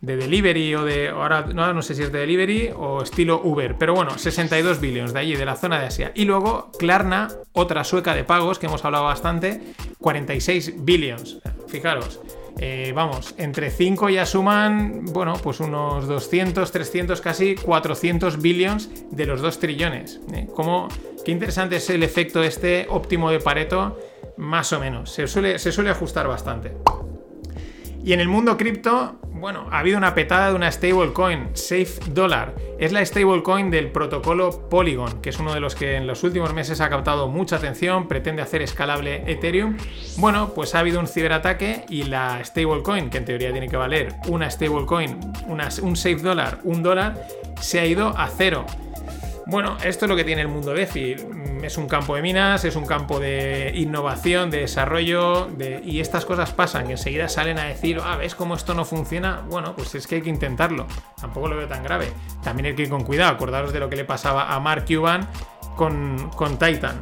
de 0.00 0.16
delivery 0.16 0.72
o 0.76 0.84
de. 0.84 1.08
Ahora 1.08 1.46
no, 1.52 1.74
no 1.74 1.82
sé 1.82 1.96
si 1.96 2.04
es 2.04 2.12
de 2.12 2.20
delivery 2.20 2.70
o 2.76 3.02
estilo 3.02 3.40
Uber, 3.42 3.74
pero 3.76 3.92
bueno, 3.92 4.16
62 4.16 4.80
billions 4.80 5.12
de 5.12 5.18
allí, 5.18 5.34
de 5.34 5.44
la 5.44 5.56
zona 5.56 5.80
de 5.80 5.86
Asia. 5.86 6.12
Y 6.14 6.26
luego 6.26 6.70
Klarna, 6.78 7.26
otra 7.54 7.82
sueca 7.82 8.14
de 8.14 8.22
pagos 8.22 8.60
que 8.60 8.66
hemos 8.66 8.84
hablado 8.84 9.06
bastante, 9.06 9.60
46 9.98 10.84
billions. 10.84 11.40
Fijaros. 11.66 12.20
Eh, 12.58 12.92
vamos, 12.94 13.34
entre 13.38 13.70
5 13.70 14.08
ya 14.10 14.26
suman, 14.26 15.06
bueno, 15.06 15.34
pues 15.42 15.60
unos 15.60 16.06
200, 16.06 16.70
300, 16.70 17.20
casi 17.20 17.54
400 17.54 18.40
billions 18.40 18.90
de 19.10 19.26
los 19.26 19.40
2 19.40 19.58
trillones. 19.58 20.20
¿eh? 20.32 20.48
qué 21.24 21.32
interesante 21.32 21.76
es 21.76 21.90
el 21.90 22.02
efecto 22.02 22.42
este 22.42 22.86
óptimo 22.88 23.30
de 23.30 23.40
Pareto, 23.40 23.98
más 24.36 24.72
o 24.72 24.80
menos. 24.80 25.10
Se 25.10 25.26
suele, 25.26 25.58
se 25.58 25.72
suele 25.72 25.90
ajustar 25.90 26.28
bastante. 26.28 26.72
Y 28.04 28.12
en 28.12 28.20
el 28.20 28.26
mundo 28.28 28.56
cripto, 28.56 29.20
bueno, 29.32 29.68
ha 29.70 29.78
habido 29.78 29.96
una 29.96 30.14
petada 30.14 30.48
de 30.48 30.54
una 30.54 30.70
stablecoin, 30.70 31.50
Safe 31.54 32.00
Dollar. 32.10 32.54
Es 32.78 32.92
la 32.92 33.04
stablecoin 33.04 33.70
del 33.70 33.92
protocolo 33.92 34.68
Polygon, 34.68 35.20
que 35.20 35.30
es 35.30 35.38
uno 35.38 35.54
de 35.54 35.60
los 35.60 35.76
que 35.76 35.96
en 35.96 36.06
los 36.06 36.24
últimos 36.24 36.52
meses 36.52 36.80
ha 36.80 36.88
captado 36.88 37.28
mucha 37.28 37.56
atención, 37.56 38.08
pretende 38.08 38.42
hacer 38.42 38.60
escalable 38.62 39.22
Ethereum. 39.30 39.76
Bueno, 40.18 40.52
pues 40.54 40.74
ha 40.74 40.80
habido 40.80 40.98
un 40.98 41.06
ciberataque 41.06 41.84
y 41.88 42.04
la 42.04 42.44
stablecoin, 42.44 43.08
que 43.08 43.18
en 43.18 43.24
teoría 43.24 43.52
tiene 43.52 43.68
que 43.68 43.76
valer 43.76 44.14
una 44.26 44.50
stablecoin, 44.50 45.20
un 45.46 45.96
Safe 45.96 46.16
Dollar, 46.16 46.58
un 46.64 46.82
dólar, 46.82 47.26
se 47.60 47.78
ha 47.78 47.86
ido 47.86 48.08
a 48.16 48.28
cero. 48.28 48.66
Bueno, 49.46 49.76
esto 49.82 50.04
es 50.04 50.08
lo 50.08 50.16
que 50.16 50.24
tiene 50.24 50.42
el 50.42 50.48
mundo 50.48 50.72
DeFi. 50.72 51.16
Mm, 51.16 51.64
es 51.64 51.76
un 51.76 51.88
campo 51.88 52.14
de 52.14 52.22
minas, 52.22 52.64
es 52.64 52.76
un 52.76 52.86
campo 52.86 53.18
de 53.18 53.72
innovación, 53.74 54.50
de 54.50 54.60
desarrollo, 54.60 55.48
y 55.84 56.00
estas 56.00 56.24
cosas 56.24 56.52
pasan, 56.52 56.86
que 56.86 56.92
enseguida 56.92 57.28
salen 57.28 57.58
a 57.58 57.64
decir, 57.64 58.00
ah, 58.02 58.16
¿ves 58.16 58.34
cómo 58.34 58.54
esto 58.54 58.74
no 58.74 58.84
funciona? 58.84 59.42
Bueno, 59.48 59.74
pues 59.74 59.94
es 59.94 60.06
que 60.06 60.16
hay 60.16 60.22
que 60.22 60.30
intentarlo. 60.30 60.86
Tampoco 61.20 61.48
lo 61.48 61.56
veo 61.56 61.66
tan 61.66 61.82
grave. 61.82 62.12
También 62.42 62.66
hay 62.66 62.74
que 62.74 62.82
ir 62.82 62.88
con 62.88 63.04
cuidado, 63.04 63.32
acordaros 63.32 63.72
de 63.72 63.80
lo 63.80 63.90
que 63.90 63.96
le 63.96 64.04
pasaba 64.04 64.54
a 64.54 64.60
Mark 64.60 64.84
Cuban 64.86 65.28
con, 65.76 66.30
con 66.30 66.58
Titan. 66.58 67.00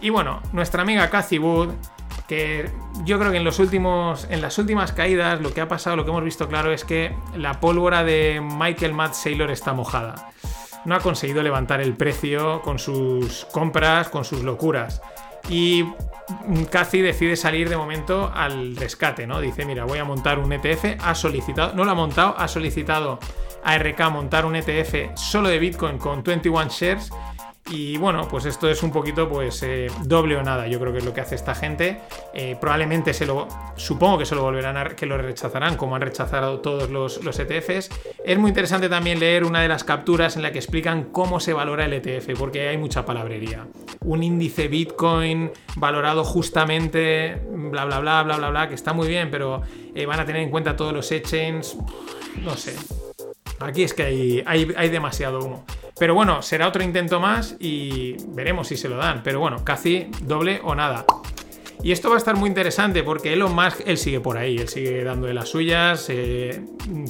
Y 0.00 0.10
bueno, 0.10 0.42
nuestra 0.52 0.82
amiga 0.82 1.10
Cathy 1.10 1.38
Wood, 1.38 1.70
que 2.28 2.70
yo 3.04 3.18
creo 3.18 3.32
que 3.32 3.38
en 3.38 3.44
los 3.44 3.58
últimos 3.58 4.26
en 4.30 4.40
las 4.40 4.58
últimas 4.58 4.92
caídas 4.92 5.40
lo 5.40 5.52
que 5.52 5.60
ha 5.60 5.68
pasado, 5.68 5.96
lo 5.96 6.04
que 6.04 6.10
hemos 6.10 6.24
visto 6.24 6.48
claro 6.48 6.72
es 6.72 6.84
que 6.84 7.14
la 7.36 7.60
pólvora 7.60 8.04
de 8.04 8.40
Michael 8.42 8.94
Matt 8.94 9.14
Saylor 9.14 9.50
está 9.50 9.72
mojada 9.74 10.30
no 10.84 10.94
ha 10.94 11.00
conseguido 11.00 11.42
levantar 11.42 11.80
el 11.80 11.94
precio 11.94 12.62
con 12.62 12.78
sus 12.78 13.46
compras, 13.46 14.08
con 14.08 14.24
sus 14.24 14.42
locuras. 14.42 15.00
Y 15.48 15.84
Cathy 16.70 17.02
decide 17.02 17.36
salir 17.36 17.68
de 17.68 17.76
momento 17.76 18.30
al 18.34 18.76
rescate, 18.76 19.26
¿no? 19.26 19.40
Dice, 19.40 19.64
mira, 19.66 19.84
voy 19.84 19.98
a 19.98 20.04
montar 20.04 20.38
un 20.38 20.52
ETF, 20.52 20.96
ha 21.02 21.14
solicitado, 21.14 21.74
no 21.74 21.84
lo 21.84 21.90
ha 21.90 21.94
montado, 21.94 22.34
ha 22.38 22.48
solicitado 22.48 23.18
a 23.62 23.78
RK 23.78 24.10
montar 24.10 24.46
un 24.46 24.56
ETF 24.56 25.16
solo 25.16 25.48
de 25.48 25.58
Bitcoin 25.58 25.98
con 25.98 26.22
21 26.22 26.68
shares 26.70 27.10
y 27.70 27.96
bueno, 27.96 28.28
pues 28.28 28.44
esto 28.44 28.68
es 28.68 28.82
un 28.82 28.90
poquito 28.90 29.26
pues 29.26 29.62
eh, 29.62 29.86
doble 30.02 30.36
o 30.36 30.42
nada, 30.42 30.66
yo 30.66 30.78
creo 30.78 30.92
que 30.92 30.98
es 30.98 31.04
lo 31.04 31.14
que 31.14 31.22
hace 31.22 31.34
esta 31.34 31.54
gente. 31.54 32.02
Eh, 32.34 32.56
probablemente 32.60 33.14
se 33.14 33.24
lo, 33.24 33.48
supongo 33.76 34.18
que 34.18 34.26
se 34.26 34.34
lo 34.34 34.42
volverán 34.42 34.76
a, 34.76 34.90
que 34.90 35.06
lo 35.06 35.16
rechazarán, 35.16 35.76
como 35.76 35.96
han 35.96 36.02
rechazado 36.02 36.60
todos 36.60 36.90
los, 36.90 37.24
los, 37.24 37.38
ETFs. 37.38 37.88
Es 38.22 38.38
muy 38.38 38.50
interesante 38.50 38.90
también 38.90 39.18
leer 39.18 39.44
una 39.44 39.62
de 39.62 39.68
las 39.68 39.82
capturas 39.82 40.36
en 40.36 40.42
la 40.42 40.52
que 40.52 40.58
explican 40.58 41.04
cómo 41.04 41.40
se 41.40 41.54
valora 41.54 41.86
el 41.86 41.94
ETF, 41.94 42.38
porque 42.38 42.68
hay 42.68 42.76
mucha 42.76 43.06
palabrería. 43.06 43.66
Un 44.00 44.22
índice 44.22 44.68
Bitcoin 44.68 45.50
valorado 45.76 46.22
justamente, 46.22 47.40
bla, 47.50 47.86
bla, 47.86 48.00
bla, 48.00 48.22
bla, 48.24 48.36
bla, 48.36 48.50
bla, 48.50 48.68
que 48.68 48.74
está 48.74 48.92
muy 48.92 49.08
bien, 49.08 49.30
pero 49.30 49.62
eh, 49.94 50.04
van 50.04 50.20
a 50.20 50.26
tener 50.26 50.42
en 50.42 50.50
cuenta 50.50 50.76
todos 50.76 50.92
los 50.92 51.10
exchanges, 51.10 51.78
no 52.42 52.56
sé. 52.56 52.74
Aquí 53.60 53.82
es 53.82 53.94
que 53.94 54.42
hay, 54.46 54.72
hay, 54.76 54.88
demasiado 54.88 55.40
humo. 55.40 55.64
Pero 55.98 56.14
bueno, 56.14 56.42
será 56.42 56.68
otro 56.68 56.82
intento 56.82 57.20
más 57.20 57.56
y 57.60 58.16
veremos 58.28 58.68
si 58.68 58.76
se 58.76 58.88
lo 58.88 58.96
dan. 58.96 59.22
Pero 59.22 59.40
bueno, 59.40 59.64
casi 59.64 60.08
doble 60.22 60.60
o 60.64 60.74
nada. 60.74 61.04
Y 61.82 61.92
esto 61.92 62.08
va 62.08 62.14
a 62.14 62.18
estar 62.18 62.36
muy 62.36 62.48
interesante 62.48 63.02
porque 63.02 63.34
Elon 63.34 63.54
Musk, 63.54 63.82
él 63.86 63.98
sigue 63.98 64.18
por 64.20 64.38
ahí, 64.38 64.56
él 64.56 64.68
sigue 64.68 65.04
dando 65.04 65.26
de 65.26 65.34
las 65.34 65.50
suyas, 65.50 66.06
eh, 66.08 66.62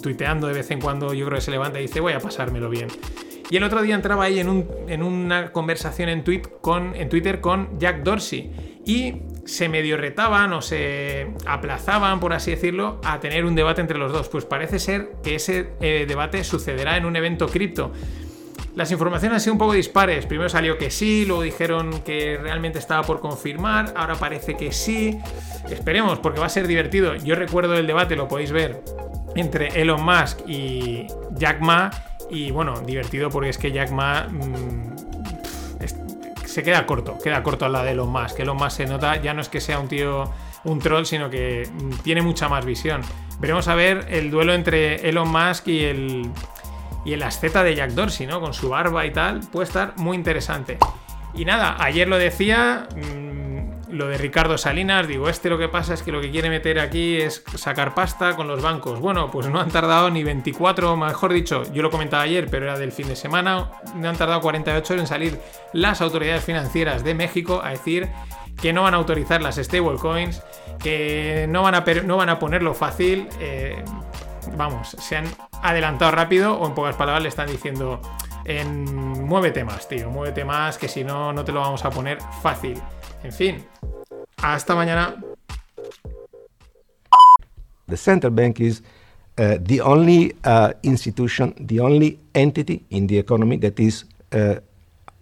tuiteando 0.02 0.48
de 0.48 0.54
vez 0.54 0.70
en 0.72 0.80
cuando, 0.80 1.14
yo 1.14 1.26
creo 1.26 1.38
que 1.38 1.44
se 1.44 1.52
levanta 1.52 1.78
y 1.78 1.82
dice, 1.82 2.00
voy 2.00 2.12
a 2.12 2.18
pasármelo 2.18 2.68
bien. 2.68 2.88
Y 3.50 3.56
el 3.56 3.62
otro 3.62 3.82
día 3.82 3.94
entraba 3.94 4.24
ahí 4.24 4.40
en, 4.40 4.48
una 5.02 5.52
conversación 5.52 6.08
en, 6.08 6.24
con, 6.60 6.96
en 6.96 7.08
Twitter 7.08 7.40
con 7.40 7.78
Jack 7.78 8.02
Dorsey 8.02 8.73
y 8.84 9.22
se 9.44 9.68
medio 9.68 9.96
retaban 9.96 10.52
o 10.52 10.62
se 10.62 11.28
aplazaban, 11.46 12.20
por 12.20 12.32
así 12.32 12.50
decirlo, 12.50 13.00
a 13.04 13.20
tener 13.20 13.44
un 13.44 13.54
debate 13.54 13.80
entre 13.80 13.98
los 13.98 14.12
dos. 14.12 14.28
Pues 14.28 14.44
parece 14.44 14.78
ser 14.78 15.12
que 15.22 15.36
ese 15.36 15.70
eh, 15.80 16.04
debate 16.08 16.44
sucederá 16.44 16.96
en 16.96 17.04
un 17.04 17.16
evento 17.16 17.46
cripto. 17.48 17.92
Las 18.74 18.90
informaciones 18.90 19.36
han 19.36 19.40
sido 19.40 19.52
un 19.52 19.58
poco 19.58 19.72
dispares. 19.72 20.26
Primero 20.26 20.48
salió 20.48 20.76
que 20.78 20.90
sí, 20.90 21.24
luego 21.26 21.42
dijeron 21.42 22.00
que 22.02 22.38
realmente 22.40 22.80
estaba 22.80 23.02
por 23.02 23.20
confirmar, 23.20 23.94
ahora 23.96 24.16
parece 24.16 24.56
que 24.56 24.72
sí. 24.72 25.16
Esperemos, 25.70 26.18
porque 26.18 26.40
va 26.40 26.46
a 26.46 26.50
ser 26.50 26.66
divertido. 26.66 27.14
Yo 27.14 27.36
recuerdo 27.36 27.74
el 27.76 27.86
debate, 27.86 28.16
lo 28.16 28.26
podéis 28.26 28.50
ver, 28.50 28.82
entre 29.36 29.80
Elon 29.80 30.02
Musk 30.04 30.40
y 30.48 31.06
Jack 31.36 31.60
Ma. 31.60 31.90
Y 32.30 32.50
bueno, 32.50 32.80
divertido 32.80 33.30
porque 33.30 33.50
es 33.50 33.58
que 33.58 33.70
Jack 33.70 33.92
Ma 33.92 34.26
mm, 34.28 34.93
se 36.54 36.62
queda 36.62 36.86
corto, 36.86 37.18
queda 37.18 37.42
corto 37.42 37.64
a 37.64 37.68
la 37.68 37.82
de 37.82 37.90
Elon 37.90 38.08
Musk. 38.08 38.38
Elon 38.38 38.56
Musk 38.56 38.76
se 38.76 38.86
nota, 38.86 39.20
ya 39.20 39.34
no 39.34 39.40
es 39.40 39.48
que 39.48 39.60
sea 39.60 39.80
un 39.80 39.88
tío, 39.88 40.30
un 40.62 40.78
troll, 40.78 41.04
sino 41.04 41.28
que 41.28 41.68
tiene 42.04 42.22
mucha 42.22 42.48
más 42.48 42.64
visión. 42.64 43.02
Veremos 43.40 43.66
a 43.66 43.74
ver 43.74 44.06
el 44.08 44.30
duelo 44.30 44.54
entre 44.54 45.08
Elon 45.08 45.28
Musk 45.28 45.66
y 45.66 45.84
el 45.84 46.30
y 47.04 47.12
el 47.12 47.22
asceta 47.22 47.62
de 47.62 47.74
Jack 47.74 47.90
Dorsey, 47.90 48.26
¿no? 48.26 48.40
Con 48.40 48.54
su 48.54 48.70
barba 48.70 49.04
y 49.04 49.12
tal, 49.12 49.40
puede 49.40 49.66
estar 49.66 49.94
muy 49.96 50.16
interesante. 50.16 50.78
Y 51.34 51.44
nada, 51.44 51.76
ayer 51.80 52.08
lo 52.08 52.16
decía, 52.16 52.88
lo 53.94 54.08
de 54.08 54.18
Ricardo 54.18 54.58
Salinas, 54.58 55.06
digo, 55.06 55.28
este 55.28 55.48
lo 55.48 55.58
que 55.58 55.68
pasa 55.68 55.94
es 55.94 56.02
que 56.02 56.12
lo 56.12 56.20
que 56.20 56.30
quiere 56.30 56.50
meter 56.50 56.80
aquí 56.80 57.16
es 57.16 57.44
sacar 57.56 57.94
pasta 57.94 58.34
con 58.34 58.48
los 58.48 58.60
bancos. 58.60 59.00
Bueno, 59.00 59.30
pues 59.30 59.46
no 59.48 59.60
han 59.60 59.70
tardado 59.70 60.10
ni 60.10 60.24
24, 60.24 60.96
mejor 60.96 61.32
dicho, 61.32 61.62
yo 61.72 61.82
lo 61.82 61.90
comentaba 61.90 62.24
ayer, 62.24 62.48
pero 62.50 62.66
era 62.66 62.78
del 62.78 62.92
fin 62.92 63.08
de 63.08 63.16
semana, 63.16 63.70
no 63.94 64.08
han 64.08 64.16
tardado 64.16 64.40
48 64.40 64.94
en 64.94 65.06
salir 65.06 65.40
las 65.72 66.00
autoridades 66.00 66.44
financieras 66.44 67.04
de 67.04 67.14
México 67.14 67.62
a 67.64 67.70
decir 67.70 68.08
que 68.60 68.72
no 68.72 68.82
van 68.82 68.94
a 68.94 68.96
autorizar 68.96 69.42
las 69.42 69.56
stablecoins, 69.56 70.42
que 70.82 71.46
no 71.48 71.62
van 71.62 71.74
a, 71.74 71.84
no 72.04 72.16
van 72.16 72.28
a 72.28 72.38
ponerlo 72.38 72.74
fácil. 72.74 73.28
Eh, 73.40 73.84
vamos, 74.56 74.96
se 74.98 75.16
han 75.16 75.26
adelantado 75.62 76.10
rápido 76.10 76.54
o 76.54 76.66
en 76.66 76.74
pocas 76.74 76.96
palabras 76.96 77.22
le 77.22 77.28
están 77.28 77.48
diciendo 77.48 78.00
en, 78.44 79.24
muévete 79.24 79.64
más, 79.64 79.88
tío, 79.88 80.10
muévete 80.10 80.44
más, 80.44 80.78
que 80.78 80.88
si 80.88 81.04
no, 81.04 81.32
no 81.32 81.44
te 81.44 81.52
lo 81.52 81.60
vamos 81.60 81.84
a 81.84 81.90
poner 81.90 82.18
fácil. 82.42 82.80
En 83.24 83.32
fin, 83.32 83.64
hasta 84.36 84.74
mañana. 84.74 85.16
The 87.86 87.96
central 87.96 88.32
bank 88.32 88.60
is 88.60 88.82
uh, 89.38 89.56
the 89.60 89.80
only 89.80 90.34
uh, 90.44 90.74
institution, 90.82 91.54
the 91.58 91.80
only 91.80 92.18
entity 92.34 92.84
in 92.90 93.06
the 93.06 93.16
economy 93.16 93.56
that 93.56 93.80
is 93.80 94.04
uh, 94.32 94.56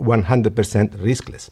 100% 0.00 0.96
riskless. 0.96 1.50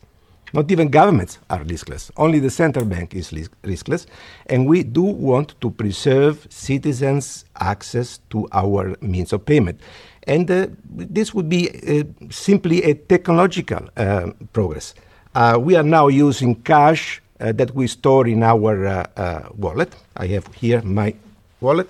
Not 0.52 0.68
even 0.72 0.88
governments 0.88 1.38
are 1.48 1.60
riskless. 1.60 2.10
Only 2.16 2.40
the 2.40 2.50
central 2.50 2.84
bank 2.84 3.14
is 3.14 3.30
riskless. 3.30 4.06
And 4.46 4.66
we 4.66 4.82
do 4.82 5.02
want 5.02 5.54
to 5.60 5.70
preserve 5.70 6.48
citizens' 6.50 7.44
access 7.60 8.18
to 8.30 8.48
our 8.50 8.96
means 9.00 9.32
of 9.32 9.46
payment. 9.46 9.78
And 10.24 10.50
uh, 10.50 10.66
this 10.84 11.32
would 11.32 11.48
be 11.48 11.70
uh, 11.70 12.02
simply 12.30 12.82
a 12.82 12.94
technological 12.94 13.88
uh, 13.96 14.32
progress. 14.52 14.94
Uh, 15.34 15.56
we 15.60 15.76
are 15.76 15.84
now 15.84 16.08
using 16.08 16.56
cash 16.56 17.22
uh, 17.38 17.52
that 17.52 17.72
we 17.74 17.86
store 17.86 18.26
in 18.26 18.42
our 18.42 18.86
uh, 18.86 19.48
wallet. 19.56 19.94
I 20.16 20.26
have 20.26 20.46
here 20.54 20.82
my 20.82 21.14
wallet. 21.60 21.88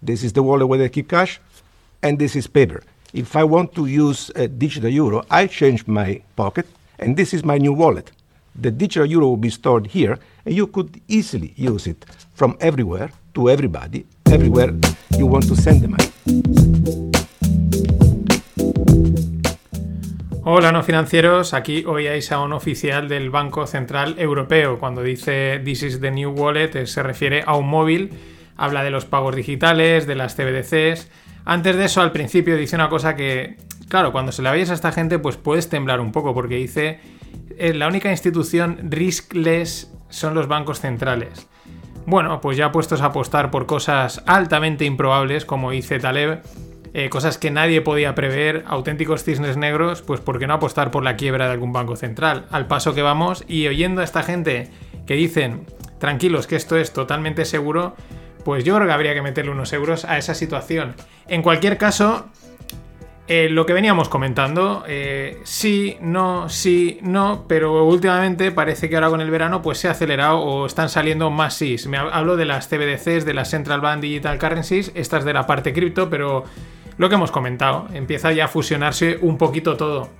This 0.00 0.22
is 0.22 0.32
the 0.32 0.42
wallet 0.42 0.68
where 0.68 0.82
I 0.82 0.88
keep 0.88 1.08
cash, 1.08 1.40
and 2.02 2.18
this 2.18 2.36
is 2.36 2.46
paper. 2.46 2.82
If 3.12 3.34
I 3.34 3.42
want 3.42 3.74
to 3.74 3.86
use 3.86 4.30
a 4.36 4.46
digital 4.46 4.88
euro, 4.88 5.24
I 5.28 5.48
change 5.48 5.86
my 5.88 6.22
pocket 6.36 6.66
and 7.00 7.16
this 7.16 7.34
is 7.34 7.44
my 7.44 7.58
new 7.58 7.72
wallet. 7.72 8.12
The 8.54 8.70
digital 8.70 9.06
euro 9.06 9.28
will 9.28 9.36
be 9.36 9.50
stored 9.50 9.88
here, 9.88 10.18
and 10.44 10.54
you 10.54 10.66
could 10.66 11.00
easily 11.08 11.54
use 11.56 11.86
it 11.86 12.04
from 12.34 12.56
everywhere 12.60 13.10
to 13.34 13.50
everybody, 13.50 14.06
everywhere 14.26 14.72
you 15.18 15.26
want 15.26 15.48
to 15.48 15.56
send 15.56 15.82
the 15.82 15.88
money. 15.88 17.19
Hola 20.52 20.72
no 20.72 20.82
financieros, 20.82 21.54
aquí 21.54 21.84
oíais 21.86 22.32
a 22.32 22.40
un 22.40 22.52
oficial 22.52 23.06
del 23.06 23.30
Banco 23.30 23.68
Central 23.68 24.16
Europeo. 24.18 24.80
Cuando 24.80 25.00
dice 25.00 25.60
This 25.64 25.84
is 25.84 26.00
the 26.00 26.10
new 26.10 26.30
wallet 26.30 26.74
eh, 26.74 26.86
se 26.88 27.04
refiere 27.04 27.44
a 27.46 27.54
un 27.54 27.68
móvil, 27.68 28.10
habla 28.56 28.82
de 28.82 28.90
los 28.90 29.04
pagos 29.04 29.36
digitales, 29.36 30.08
de 30.08 30.16
las 30.16 30.34
CBDCs. 30.34 31.08
Antes 31.44 31.76
de 31.76 31.84
eso, 31.84 32.02
al 32.02 32.10
principio 32.10 32.56
dice 32.56 32.74
una 32.74 32.88
cosa 32.88 33.14
que 33.14 33.58
Claro, 33.88 34.10
cuando 34.10 34.32
se 34.32 34.42
la 34.42 34.50
veis 34.50 34.70
a 34.70 34.74
esta 34.74 34.90
gente, 34.90 35.20
pues 35.20 35.36
puedes 35.36 35.68
temblar 35.68 36.00
un 36.00 36.10
poco, 36.10 36.34
porque 36.34 36.56
dice, 36.56 36.98
eh, 37.56 37.72
la 37.72 37.86
única 37.86 38.10
institución 38.10 38.90
riskless 38.90 39.92
son 40.08 40.34
los 40.34 40.48
bancos 40.48 40.80
centrales. 40.80 41.46
Bueno, 42.06 42.40
pues 42.40 42.56
ya 42.56 42.72
puestos 42.72 43.02
a 43.02 43.06
apostar 43.06 43.52
por 43.52 43.66
cosas 43.66 44.20
altamente 44.26 44.84
improbables, 44.84 45.44
como 45.44 45.70
dice 45.70 46.00
Taleb, 46.00 46.42
eh, 46.92 47.08
cosas 47.08 47.38
que 47.38 47.50
nadie 47.50 47.80
podía 47.80 48.14
prever, 48.14 48.64
auténticos 48.66 49.24
cisnes 49.24 49.56
negros, 49.56 50.02
pues 50.02 50.20
¿por 50.20 50.38
qué 50.38 50.46
no 50.46 50.54
apostar 50.54 50.90
por 50.90 51.04
la 51.04 51.16
quiebra 51.16 51.46
de 51.46 51.52
algún 51.52 51.72
banco 51.72 51.96
central? 51.96 52.46
Al 52.50 52.66
paso 52.66 52.94
que 52.94 53.02
vamos 53.02 53.44
y 53.46 53.66
oyendo 53.68 54.00
a 54.00 54.04
esta 54.04 54.22
gente 54.22 54.68
que 55.06 55.14
dicen, 55.14 55.66
tranquilos, 55.98 56.46
que 56.46 56.56
esto 56.56 56.76
es 56.76 56.92
totalmente 56.92 57.44
seguro, 57.44 57.94
pues 58.44 58.64
yo 58.64 58.74
creo 58.74 58.86
que 58.86 58.92
habría 58.92 59.14
que 59.14 59.22
meterle 59.22 59.50
unos 59.50 59.72
euros 59.72 60.04
a 60.04 60.18
esa 60.18 60.34
situación. 60.34 60.94
En 61.28 61.42
cualquier 61.42 61.78
caso, 61.78 62.26
Eh, 63.32 63.48
lo 63.48 63.64
que 63.64 63.72
veníamos 63.72 64.08
comentando, 64.08 64.82
eh, 64.88 65.38
sí, 65.44 65.96
no, 66.00 66.48
sí, 66.48 66.98
no, 67.00 67.44
pero 67.46 67.84
últimamente 67.84 68.50
parece 68.50 68.88
que 68.88 68.96
ahora 68.96 69.08
con 69.08 69.20
el 69.20 69.30
verano 69.30 69.62
pues 69.62 69.78
se 69.78 69.86
ha 69.86 69.92
acelerado 69.92 70.40
o 70.40 70.66
están 70.66 70.88
saliendo 70.88 71.30
más 71.30 71.54
sís. 71.54 71.86
Me 71.86 71.96
hablo 71.96 72.36
de 72.36 72.44
las 72.44 72.66
CBDCs, 72.66 73.24
de 73.24 73.32
las 73.32 73.48
Central 73.48 73.80
Bank 73.80 74.00
Digital 74.00 74.36
Currencies, 74.36 74.90
estas 74.96 75.24
de 75.24 75.32
la 75.32 75.46
parte 75.46 75.72
cripto, 75.72 76.10
pero 76.10 76.42
lo 77.00 77.08
que 77.08 77.14
hemos 77.14 77.30
comentado, 77.30 77.88
empieza 77.94 78.30
ya 78.30 78.44
a 78.44 78.48
fusionarse 78.48 79.18
un 79.22 79.38
poquito 79.38 79.78
todo. 79.78 80.10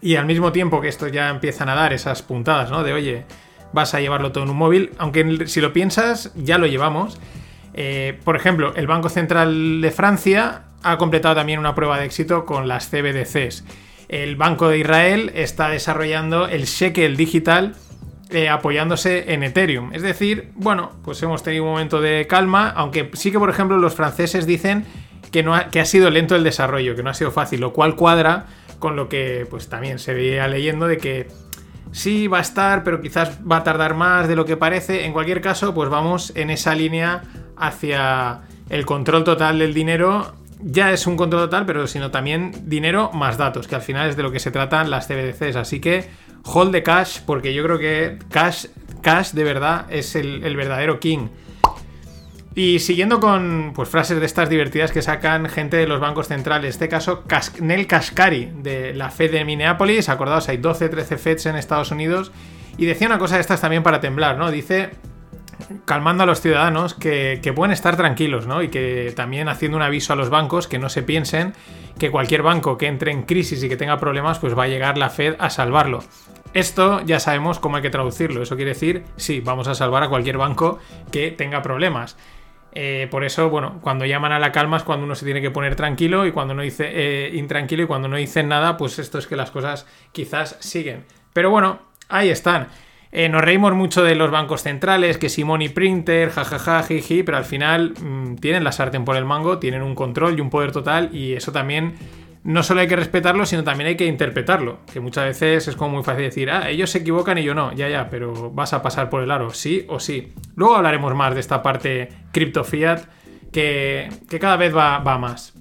Y 0.00 0.16
al 0.16 0.24
mismo 0.24 0.52
tiempo 0.52 0.80
que 0.80 0.88
estos 0.88 1.12
ya 1.12 1.28
empiezan 1.28 1.68
a 1.68 1.74
dar 1.74 1.92
esas 1.92 2.22
puntadas, 2.22 2.70
¿no? 2.70 2.82
De 2.82 2.94
oye, 2.94 3.26
vas 3.74 3.92
a 3.92 4.00
llevarlo 4.00 4.32
todo 4.32 4.44
en 4.44 4.48
un 4.48 4.56
móvil, 4.56 4.92
aunque 4.96 5.46
si 5.46 5.60
lo 5.60 5.74
piensas, 5.74 6.32
ya 6.34 6.56
lo 6.56 6.66
llevamos. 6.66 7.20
Eh, 7.74 8.18
por 8.24 8.36
ejemplo, 8.36 8.72
el 8.74 8.86
Banco 8.86 9.10
Central 9.10 9.82
de 9.82 9.90
Francia 9.90 10.62
ha 10.82 10.96
completado 10.96 11.34
también 11.34 11.58
una 11.58 11.74
prueba 11.74 11.98
de 11.98 12.06
éxito 12.06 12.46
con 12.46 12.68
las 12.68 12.88
CBDCs. 12.88 13.62
El 14.08 14.36
Banco 14.36 14.68
de 14.68 14.78
Israel 14.78 15.30
está 15.34 15.68
desarrollando 15.68 16.48
el 16.48 16.64
shekel 16.64 17.18
digital 17.18 17.74
eh, 18.30 18.48
apoyándose 18.48 19.34
en 19.34 19.42
Ethereum. 19.42 19.92
Es 19.92 20.00
decir, 20.00 20.52
bueno, 20.54 20.92
pues 21.04 21.22
hemos 21.22 21.42
tenido 21.42 21.64
un 21.64 21.72
momento 21.72 22.00
de 22.00 22.26
calma, 22.26 22.70
aunque 22.70 23.10
sí 23.12 23.30
que, 23.30 23.38
por 23.38 23.50
ejemplo, 23.50 23.76
los 23.76 23.94
franceses 23.94 24.46
dicen 24.46 24.86
que, 25.34 25.42
no 25.42 25.56
ha, 25.56 25.64
que 25.64 25.80
ha 25.80 25.84
sido 25.84 26.10
lento 26.10 26.36
el 26.36 26.44
desarrollo, 26.44 26.94
que 26.94 27.02
no 27.02 27.10
ha 27.10 27.14
sido 27.14 27.32
fácil, 27.32 27.60
lo 27.60 27.72
cual 27.72 27.96
cuadra 27.96 28.46
con 28.78 28.94
lo 28.94 29.08
que 29.08 29.48
pues 29.50 29.68
también 29.68 29.98
se 29.98 30.14
veía 30.14 30.46
leyendo 30.46 30.86
de 30.86 30.96
que 30.96 31.26
sí 31.90 32.28
va 32.28 32.38
a 32.38 32.40
estar, 32.40 32.84
pero 32.84 33.00
quizás 33.00 33.40
va 33.40 33.56
a 33.56 33.64
tardar 33.64 33.94
más 33.94 34.28
de 34.28 34.36
lo 34.36 34.44
que 34.44 34.56
parece. 34.56 35.06
En 35.06 35.12
cualquier 35.12 35.40
caso, 35.40 35.74
pues 35.74 35.90
vamos 35.90 36.30
en 36.36 36.50
esa 36.50 36.76
línea 36.76 37.22
hacia 37.56 38.42
el 38.70 38.86
control 38.86 39.24
total 39.24 39.58
del 39.58 39.74
dinero. 39.74 40.36
Ya 40.60 40.92
es 40.92 41.04
un 41.08 41.16
control 41.16 41.42
total, 41.42 41.66
pero 41.66 41.88
sino 41.88 42.12
también 42.12 42.52
dinero 42.66 43.10
más 43.12 43.36
datos, 43.36 43.66
que 43.66 43.74
al 43.74 43.82
final 43.82 44.08
es 44.08 44.16
de 44.16 44.22
lo 44.22 44.30
que 44.30 44.38
se 44.38 44.52
tratan 44.52 44.88
las 44.88 45.08
CBDCs. 45.08 45.56
Así 45.56 45.80
que 45.80 46.10
hold 46.44 46.70
de 46.70 46.84
cash, 46.84 47.22
porque 47.26 47.52
yo 47.54 47.64
creo 47.64 47.80
que 47.80 48.20
cash, 48.30 48.66
cash 49.02 49.32
de 49.32 49.42
verdad 49.42 49.86
es 49.90 50.14
el, 50.14 50.54
verdadero 50.54 51.00
king. 51.00 51.26
Y 52.56 52.78
siguiendo 52.78 53.18
con 53.18 53.72
pues, 53.74 53.88
frases 53.88 54.20
de 54.20 54.26
estas 54.26 54.48
divertidas 54.48 54.92
que 54.92 55.02
sacan 55.02 55.48
gente 55.48 55.76
de 55.76 55.88
los 55.88 55.98
bancos 56.00 56.28
centrales, 56.28 56.64
en 56.64 56.70
este 56.70 56.88
caso 56.88 57.24
Nel 57.60 57.86
Kashkari 57.88 58.52
de 58.62 58.94
la 58.94 59.10
Fed 59.10 59.32
de 59.32 59.44
Minneapolis, 59.44 60.08
acordaos, 60.08 60.48
hay 60.48 60.58
12, 60.58 60.88
13 60.88 61.18
Feds 61.18 61.46
en 61.46 61.56
Estados 61.56 61.90
Unidos, 61.90 62.30
y 62.76 62.86
decía 62.86 63.08
una 63.08 63.18
cosa 63.18 63.36
de 63.36 63.40
estas 63.40 63.60
también 63.60 63.82
para 63.82 64.00
temblar, 64.00 64.38
¿no? 64.38 64.50
Dice 64.50 64.90
calmando 65.84 66.24
a 66.24 66.26
los 66.26 66.40
ciudadanos 66.40 66.94
que, 66.94 67.52
pueden 67.54 67.72
estar 67.72 67.96
tranquilos, 67.96 68.46
¿no? 68.46 68.62
Y 68.62 68.68
que 68.68 69.12
también 69.14 69.48
haciendo 69.48 69.76
un 69.76 69.82
aviso 69.82 70.12
a 70.12 70.16
los 70.16 70.30
bancos 70.30 70.66
que 70.66 70.78
no 70.78 70.88
se 70.88 71.02
piensen 71.02 71.54
que 71.98 72.10
cualquier 72.10 72.42
banco 72.42 72.76
que 72.76 72.86
entre 72.86 73.12
en 73.12 73.22
crisis 73.22 73.62
y 73.62 73.68
que 73.68 73.76
tenga 73.76 73.98
problemas, 73.98 74.38
pues 74.38 74.58
va 74.58 74.64
a 74.64 74.68
llegar 74.68 74.98
la 74.98 75.10
Fed 75.10 75.36
a 75.38 75.50
salvarlo. 75.50 76.02
Esto 76.52 77.00
ya 77.04 77.20
sabemos 77.20 77.58
cómo 77.58 77.76
hay 77.76 77.82
que 77.82 77.90
traducirlo. 77.90 78.42
Eso 78.42 78.56
quiere 78.56 78.72
decir, 78.72 79.04
sí, 79.16 79.40
vamos 79.40 79.68
a 79.68 79.74
salvar 79.74 80.02
a 80.02 80.08
cualquier 80.08 80.38
banco 80.38 80.78
que 81.10 81.30
tenga 81.30 81.62
problemas. 81.62 82.16
Eh, 82.74 83.06
por 83.10 83.24
eso, 83.24 83.50
bueno, 83.50 83.78
cuando 83.80 84.04
llaman 84.04 84.32
a 84.32 84.38
la 84.38 84.50
calma 84.50 84.76
es 84.76 84.82
cuando 84.82 85.06
uno 85.06 85.14
se 85.14 85.24
tiene 85.24 85.40
que 85.40 85.50
poner 85.50 85.76
tranquilo 85.76 86.26
y 86.26 86.32
cuando 86.32 86.54
no 86.54 86.62
dice 86.62 86.90
eh, 86.92 87.30
intranquilo 87.34 87.84
y 87.84 87.86
cuando 87.86 88.08
no 88.08 88.16
dicen 88.16 88.48
nada, 88.48 88.76
pues 88.76 88.98
esto 88.98 89.18
es 89.18 89.26
que 89.26 89.36
las 89.36 89.50
cosas 89.50 89.86
quizás 90.12 90.56
siguen. 90.60 91.04
Pero 91.32 91.50
bueno, 91.50 91.80
ahí 92.08 92.30
están. 92.30 92.68
Eh, 93.12 93.28
nos 93.28 93.42
reímos 93.42 93.74
mucho 93.74 94.02
de 94.02 94.16
los 94.16 94.32
bancos 94.32 94.62
centrales, 94.62 95.18
que 95.18 95.28
si 95.28 95.44
Money 95.44 95.68
Printer, 95.68 96.30
jajaja, 96.30 96.82
jiji, 96.82 97.22
pero 97.22 97.38
al 97.38 97.44
final 97.44 97.94
mm, 97.96 98.36
tienen 98.36 98.64
la 98.64 98.72
sartén 98.72 99.04
por 99.04 99.14
el 99.14 99.24
mango, 99.24 99.58
tienen 99.58 99.82
un 99.82 99.94
control 99.94 100.36
y 100.36 100.40
un 100.40 100.50
poder 100.50 100.72
total 100.72 101.10
y 101.14 101.34
eso 101.34 101.52
también 101.52 101.94
no 102.44 102.62
solo 102.62 102.80
hay 102.80 102.88
que 102.88 102.96
respetarlo, 102.96 103.46
sino 103.46 103.64
también 103.64 103.88
hay 103.88 103.96
que 103.96 104.06
interpretarlo, 104.06 104.78
que 104.92 105.00
muchas 105.00 105.24
veces 105.24 105.66
es 105.66 105.76
como 105.76 105.96
muy 105.96 106.04
fácil 106.04 106.24
decir, 106.24 106.50
ah, 106.50 106.68
ellos 106.68 106.90
se 106.90 106.98
equivocan 106.98 107.38
y 107.38 107.42
yo 107.42 107.54
no, 107.54 107.72
ya, 107.72 107.88
ya, 107.88 108.08
pero 108.10 108.50
vas 108.50 108.72
a 108.72 108.82
pasar 108.82 109.10
por 109.10 109.22
el 109.22 109.30
aro, 109.30 109.52
sí 109.52 109.86
o 109.88 109.98
sí. 109.98 110.32
Luego 110.54 110.76
hablaremos 110.76 111.14
más 111.14 111.34
de 111.34 111.40
esta 111.40 111.62
parte 111.62 112.10
cripto 112.32 112.62
fiat 112.62 113.00
que, 113.50 114.08
cada 114.38 114.56
vez 114.56 114.76
va, 114.76 114.98
va 114.98 115.18
más. 115.18 115.54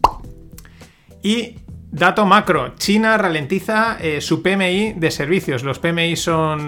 Y 1.24 1.56
Dato 1.94 2.26
macro, 2.26 2.74
China 2.76 3.20
ralentiza 3.20 3.98
eh, 4.02 4.20
su 4.20 4.42
PMI 4.42 4.94
de 4.94 5.12
servicios. 5.12 5.62
Los 5.62 5.78
PMI 5.78 6.16
son 6.16 6.60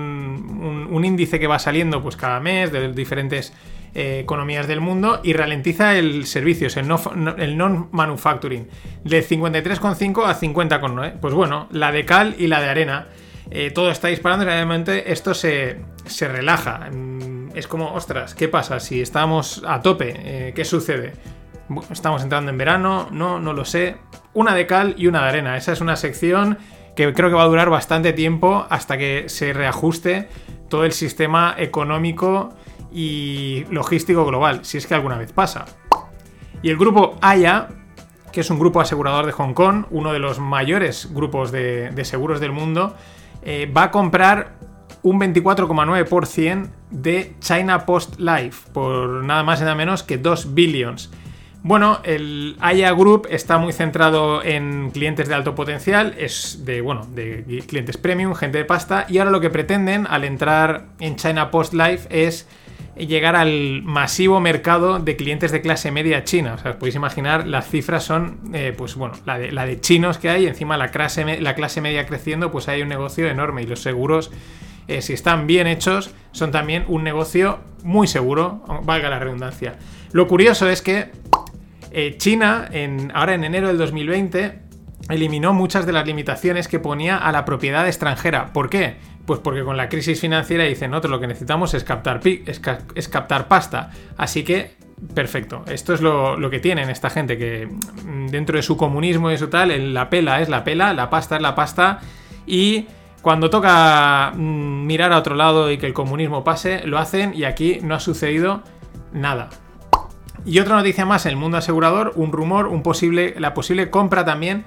un, 0.92 1.04
índice 1.04 1.40
que 1.40 1.48
va 1.48 1.58
saliendo 1.58 2.04
pues, 2.04 2.16
cada 2.16 2.40
mes 2.40 2.72
de 2.72 2.94
diferentes 2.94 3.52
eh, 3.96 4.20
economías 4.20 4.68
del 4.68 4.82
mundo 4.82 5.22
y 5.24 5.32
ralentiza 5.32 5.96
el 5.96 6.26
servicios, 6.26 6.76
el 6.76 6.88
non-manufacturing, 6.88 8.68
de 9.06 9.26
53,5 9.26 10.26
a 10.26 10.38
50,9. 10.38 11.14
Pues 11.22 11.34
bueno, 11.34 11.68
la 11.72 11.94
de 11.94 12.04
cal 12.06 12.36
y 12.38 12.48
la 12.48 12.60
de 12.60 12.70
arena. 12.70 13.08
Eh, 13.52 13.72
todo 13.72 13.90
está 13.92 14.10
disparando 14.10 14.44
y 14.44 14.48
realmente 14.48 15.14
esto 15.14 15.34
se, 15.34 15.80
se, 16.06 16.28
relaja. 16.28 16.90
Mm, 16.92 17.56
es 17.56 17.68
como, 17.68 17.94
ostras, 17.94 18.36
¿qué 18.36 18.50
pasa? 18.50 18.82
Si 18.82 19.02
estamos 19.02 19.64
a 19.66 19.82
tope, 19.82 20.52
¿qué 20.54 20.66
sucede? 20.66 21.14
Estamos 21.90 22.22
entrando 22.22 22.52
en 22.52 22.58
verano, 22.58 23.08
no, 23.12 23.40
no 23.40 23.54
lo 23.54 23.64
sé. 23.64 23.96
Una 24.34 24.54
de 24.54 24.68
cal 24.68 24.96
y 24.98 25.08
una 25.08 25.22
de 25.22 25.30
arena. 25.30 25.56
Esa 25.56 25.72
es 25.72 25.80
una 25.80 25.96
sección 25.96 26.58
que 26.96 27.14
creo 27.14 27.30
que 27.30 27.36
va 27.36 27.44
a 27.44 27.48
durar 27.48 27.70
bastante 27.70 28.14
tiempo 28.14 28.66
hasta 28.70 28.98
que 28.98 29.30
se 29.30 29.54
reajuste 29.54 30.28
todo 30.70 30.86
el 30.86 30.92
sistema 30.92 31.56
económico 31.58 32.54
y 32.96 33.66
logístico 33.70 34.26
global, 34.26 34.62
si 34.64 34.78
es 34.78 34.88
que 34.88 34.96
alguna 34.96 35.18
vez 35.18 35.34
pasa. 35.34 35.66
Y 36.62 36.70
el 36.70 36.78
grupo 36.78 37.18
AYA, 37.22 37.68
que 38.32 38.40
es 38.40 38.50
un 38.50 38.58
grupo 38.58 38.80
asegurador 38.80 39.26
de 39.26 39.34
Hong 39.34 39.54
Kong, 39.54 39.86
uno 39.92 40.14
de 40.14 40.20
los 40.20 40.40
mayores 40.40 41.10
grupos 41.14 41.52
de, 41.52 41.92
seguros 42.06 42.40
del 42.40 42.54
mundo, 42.54 42.96
eh, 43.44 43.70
va 43.72 43.84
a 43.84 43.92
comprar 43.92 44.54
un 45.04 45.20
24,9% 45.20 46.70
de 46.90 47.36
China 47.40 47.86
Post 47.86 48.18
Life 48.18 48.72
por 48.72 49.26
nada 49.26 49.44
más 49.44 49.60
y 49.60 49.64
nada 49.64 49.76
menos 49.76 50.02
que 50.02 50.18
2 50.18 50.54
billions. 50.56 51.12
Bueno, 51.64 52.00
el 52.04 52.56
Aya 52.62 52.92
Group 52.94 53.28
está 53.30 53.58
muy 53.58 53.74
centrado 53.74 54.42
en 54.42 54.92
clientes 54.92 55.28
de 55.28 55.34
alto 55.34 55.54
potencial, 55.54 56.16
es 56.18 56.64
de, 56.64 56.80
bueno, 56.80 57.06
de 57.14 57.64
clientes 57.68 57.98
premium, 57.98 58.36
gente 58.36 58.60
de 58.60 58.66
pasta, 58.66 59.06
y 59.10 59.18
ahora 59.18 59.32
lo 59.32 59.42
que 59.42 59.50
pretenden 59.50 60.08
al 60.08 60.24
entrar 60.24 60.86
en 61.00 61.18
China 61.18 61.52
Post 61.52 61.74
Life 61.74 62.08
es 62.10 62.48
llegar 62.98 63.36
al 63.36 63.82
masivo 63.84 64.40
mercado 64.40 65.00
de 65.00 65.16
clientes 65.16 65.52
de 65.52 65.62
clase 65.62 65.92
media 65.92 66.24
china. 66.24 66.54
O 66.54 66.58
sea, 66.58 66.72
os 66.72 66.78
podéis 66.78 66.96
imaginar, 66.96 67.48
las 67.48 67.68
cifras 67.70 68.04
son, 68.04 68.40
eh, 68.54 68.74
pues 68.76 68.96
bueno, 68.96 69.16
la 69.26 69.38
de, 69.38 69.82
chinos 69.82 70.18
que 70.18 70.30
hay, 70.30 70.48
encima 70.48 70.78
la 70.78 70.92
clase, 70.92 71.42
la 71.42 71.56
clase 71.56 71.82
media 71.82 72.06
creciendo, 72.06 72.52
pues 72.52 72.68
hay 72.68 72.82
un 72.82 72.90
negocio 72.90 73.28
enorme 73.28 73.64
y 73.64 73.66
los 73.66 73.82
seguros, 73.82 74.32
eh, 74.88 75.02
si 75.02 75.14
están 75.14 75.48
bien 75.48 75.68
hechos, 75.68 76.14
son 76.32 76.52
también 76.52 76.86
un 76.88 77.04
negocio 77.04 77.60
muy 77.84 78.08
seguro, 78.08 78.64
valga 78.84 79.10
la 79.10 79.20
redundancia. 79.20 79.76
Lo 80.12 80.28
curioso 80.28 80.70
es 80.70 80.82
que 80.82 81.12
eh, 81.92 82.16
China, 82.18 82.68
en, 82.72 83.12
ahora 83.16 83.34
en 83.34 83.44
enero 83.44 83.68
del 83.68 83.78
2020, 83.78 84.60
eliminó 85.10 85.54
muchas 85.54 85.86
de 85.86 85.94
las 85.94 86.06
limitaciones 86.06 86.68
que 86.68 86.80
ponía 86.80 87.18
a 87.18 87.32
la 87.32 87.46
propiedad 87.46 87.88
extranjera. 87.88 88.54
¿Por 88.54 88.70
qué? 88.70 88.98
Pues 89.26 89.40
porque 89.40 89.64
con 89.64 89.76
la 89.76 89.90
crisis 89.90 90.20
financiera 90.20 90.66
dicen, 90.66 90.92
nosotros 90.92 91.12
lo 91.12 91.20
que 91.20 91.28
necesitamos 91.28 91.74
es 91.74 91.84
captar, 91.84 92.22
es, 92.24 93.10
captar 93.10 93.48
pasta. 93.48 93.90
Así 94.18 94.44
que, 94.44 94.76
perfecto. 95.14 95.64
Esto 95.68 95.94
es 95.94 96.02
lo, 96.02 96.50
que 96.50 96.60
tienen 96.60 96.90
esta 96.90 97.10
gente, 97.10 97.38
que 97.38 97.68
mm, 97.68 98.28
dentro 98.28 98.58
de 98.58 98.64
su 98.64 98.78
comunismo 98.78 99.32
y 99.32 99.38
su 99.38 99.48
tal, 99.48 99.94
la 99.94 100.10
pela 100.10 100.42
es 100.42 100.50
la 100.50 100.64
pela, 100.64 100.94
la 100.94 101.10
pasta 101.10 101.38
es 101.38 101.42
la 101.42 101.56
pasta. 101.56 102.00
Y 102.46 102.86
cuando 103.24 103.50
toca 103.50 104.32
mm, 104.36 104.86
mirar 104.86 105.12
a 105.12 105.18
otro 105.18 105.34
lado 105.34 105.72
y 105.72 105.80
que 105.80 105.88
el 105.88 105.94
comunismo 105.94 106.44
pase, 106.44 106.86
lo 106.86 107.00
hacen 107.00 107.34
y 107.34 107.46
aquí 107.46 107.80
no 107.82 107.96
ha 107.96 108.00
sucedido 108.00 108.62
nada. 109.12 109.50
Y 110.46 110.60
otra 110.60 110.76
noticia 110.76 111.08
más 111.08 111.26
en 111.26 111.32
el 111.32 111.38
mundo 111.38 111.58
asegurador, 111.58 112.14
un 112.16 112.32
rumor, 112.32 112.68
un 112.68 112.84
posible, 112.84 113.34
la 113.40 113.56
posible 113.56 113.90
compra 113.90 114.24
también 114.24 114.66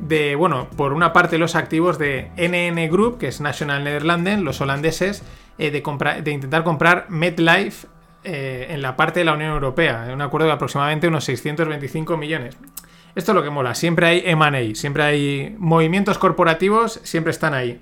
de, 0.00 0.34
bueno, 0.34 0.68
por 0.76 0.92
una 0.92 1.12
parte 1.12 1.38
los 1.38 1.54
activos 1.54 1.98
de 1.98 2.30
NN 2.36 2.90
Group, 2.90 3.18
que 3.18 3.28
es 3.28 3.40
National 3.40 3.84
Netherlands, 3.84 4.42
los 4.42 4.60
holandeses, 4.60 5.22
eh, 5.58 5.70
de, 5.70 5.82
de 6.22 6.30
intentar 6.30 6.64
comprar 6.64 7.06
MetLife 7.10 7.86
eh, 8.24 8.66
en 8.70 8.82
la 8.82 8.96
parte 8.96 9.20
de 9.20 9.24
la 9.24 9.34
Unión 9.34 9.50
Europea, 9.52 10.06
en 10.06 10.14
un 10.14 10.22
acuerdo 10.22 10.46
de 10.46 10.52
aproximadamente 10.52 11.08
unos 11.08 11.24
625 11.24 12.16
millones. 12.16 12.56
Esto 13.14 13.32
es 13.32 13.36
lo 13.36 13.42
que 13.42 13.50
mola, 13.50 13.74
siempre 13.74 14.06
hay 14.06 14.22
M&A, 14.24 14.74
siempre 14.74 15.02
hay 15.02 15.56
movimientos 15.58 16.18
corporativos, 16.18 17.00
siempre 17.02 17.30
están 17.30 17.54
ahí. 17.54 17.80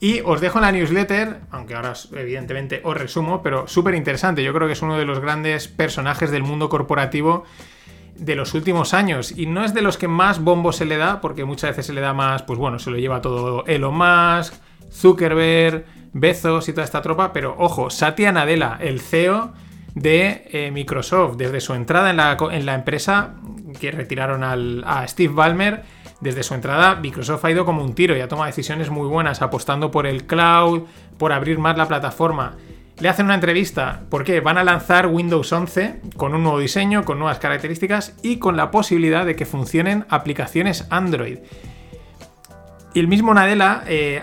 Y 0.00 0.20
os 0.20 0.40
dejo 0.40 0.58
en 0.58 0.62
la 0.62 0.72
newsletter, 0.72 1.40
aunque 1.50 1.74
ahora 1.74 1.92
evidentemente 2.12 2.80
os 2.84 2.96
resumo, 2.96 3.42
pero 3.42 3.66
súper 3.66 3.96
interesante. 3.96 4.44
Yo 4.44 4.54
creo 4.54 4.68
que 4.68 4.74
es 4.74 4.82
uno 4.82 4.96
de 4.96 5.04
los 5.04 5.18
grandes 5.18 5.66
personajes 5.66 6.30
del 6.30 6.44
mundo 6.44 6.68
corporativo 6.68 7.44
de 8.18 8.34
los 8.34 8.54
últimos 8.54 8.94
años. 8.94 9.32
Y 9.36 9.46
no 9.46 9.64
es 9.64 9.74
de 9.74 9.82
los 9.82 9.96
que 9.96 10.08
más 10.08 10.42
bombo 10.42 10.72
se 10.72 10.84
le 10.84 10.96
da, 10.96 11.20
porque 11.20 11.44
muchas 11.44 11.70
veces 11.70 11.86
se 11.86 11.92
le 11.92 12.00
da 12.00 12.12
más, 12.12 12.42
pues 12.42 12.58
bueno, 12.58 12.78
se 12.78 12.90
lo 12.90 12.98
lleva 12.98 13.20
todo 13.20 13.64
Elon 13.66 13.96
Musk, 13.96 14.54
Zuckerberg, 14.92 15.84
Bezos 16.12 16.68
y 16.68 16.72
toda 16.72 16.84
esta 16.84 17.02
tropa. 17.02 17.32
Pero 17.32 17.54
ojo, 17.58 17.90
Satya 17.90 18.32
Nadella, 18.32 18.78
el 18.80 19.00
CEO 19.00 19.52
de 19.94 20.48
eh, 20.52 20.70
Microsoft, 20.70 21.36
desde 21.36 21.60
su 21.60 21.74
entrada 21.74 22.10
en 22.10 22.16
la, 22.16 22.36
en 22.50 22.66
la 22.66 22.74
empresa, 22.74 23.34
que 23.80 23.90
retiraron 23.90 24.44
al, 24.44 24.84
a 24.86 25.06
Steve 25.06 25.32
Ballmer, 25.32 25.82
desde 26.20 26.42
su 26.42 26.54
entrada 26.54 26.96
Microsoft 26.96 27.44
ha 27.44 27.50
ido 27.50 27.64
como 27.64 27.84
un 27.84 27.94
tiro 27.94 28.16
y 28.16 28.20
ha 28.20 28.28
tomado 28.28 28.46
decisiones 28.46 28.90
muy 28.90 29.06
buenas, 29.06 29.40
apostando 29.40 29.90
por 29.90 30.06
el 30.06 30.26
cloud, 30.26 30.82
por 31.16 31.32
abrir 31.32 31.58
más 31.58 31.76
la 31.76 31.86
plataforma. 31.86 32.56
Le 33.00 33.08
hacen 33.08 33.26
una 33.26 33.36
entrevista 33.36 34.02
porque 34.10 34.40
van 34.40 34.58
a 34.58 34.64
lanzar 34.64 35.06
Windows 35.06 35.52
11 35.52 36.00
con 36.16 36.34
un 36.34 36.42
nuevo 36.42 36.58
diseño, 36.58 37.04
con 37.04 37.18
nuevas 37.18 37.38
características 37.38 38.16
y 38.22 38.38
con 38.38 38.56
la 38.56 38.72
posibilidad 38.72 39.24
de 39.24 39.36
que 39.36 39.46
funcionen 39.46 40.04
aplicaciones 40.08 40.86
Android. 40.90 41.38
Y 42.94 43.00
el 43.00 43.06
mismo 43.06 43.32
Nadella 43.34 43.84
eh, 43.86 44.20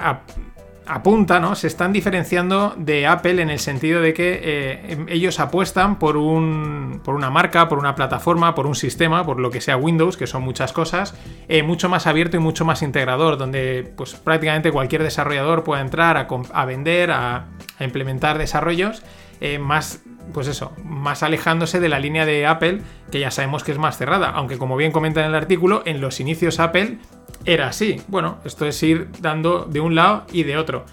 apunta, 0.88 1.40
¿no? 1.40 1.56
Se 1.56 1.68
están 1.68 1.92
diferenciando 1.92 2.74
de 2.78 3.08
Apple 3.08 3.42
en 3.42 3.50
el 3.50 3.60
sentido 3.60 4.02
de 4.02 4.14
que 4.14 4.40
eh, 4.44 5.06
ellos 5.10 5.40
apuestan 5.40 5.98
por, 6.00 6.18
un, 6.18 7.02
por 7.04 7.16
una 7.16 7.30
marca, 7.30 7.68
por 7.68 7.80
una 7.80 7.96
plataforma, 7.96 8.56
por 8.56 8.68
un 8.68 8.76
sistema, 8.76 9.26
por 9.26 9.40
lo 9.40 9.50
que 9.50 9.62
sea 9.62 9.78
Windows, 9.78 10.18
que 10.18 10.28
son 10.28 10.44
muchas 10.44 10.74
cosas, 10.74 11.16
eh, 11.48 11.64
mucho 11.64 11.90
más 11.90 12.08
abierto 12.08 12.38
y 12.38 12.40
mucho 12.40 12.66
más 12.66 12.82
integrador, 12.82 13.38
donde 13.38 13.92
pues 13.96 14.14
prácticamente 14.16 14.72
cualquier 14.72 15.04
desarrollador 15.04 15.64
pueda 15.64 15.82
entrar 15.82 16.18
a, 16.18 16.66
vender, 16.66 17.12
a, 17.12 17.48
implementar 17.80 18.38
desarrollos 18.38 19.02
eh, 19.42 19.60
más 19.60 20.02
pues 20.34 20.48
eso, 20.48 20.74
más 20.84 21.24
alejándose 21.24 21.80
de 21.80 21.90
la 21.90 22.00
línea 22.00 22.26
de 22.26 22.46
Apple, 22.46 22.82
que 23.12 23.20
ya 23.20 23.32
sabemos 23.32 23.64
que 23.64 23.72
es 23.72 23.78
más 23.78 23.98
cerrada, 23.98 24.30
aunque 24.30 24.58
como 24.58 24.78
bien 24.78 24.92
comenta 24.92 25.22
en 25.22 25.28
el 25.28 25.36
artículo, 25.36 25.84
en 25.86 26.02
los 26.02 26.20
inicios 26.20 26.60
Apple 26.60 26.98
era 27.46 27.68
así. 27.68 28.02
Bueno, 28.08 28.38
esto 28.46 28.66
es 28.66 28.82
ir 28.84 29.10
dando 29.22 29.66
de 29.66 29.80
un 29.80 29.96
lado 29.96 30.26
y 30.32 30.44
de 30.44 30.58
otro. 30.58 30.86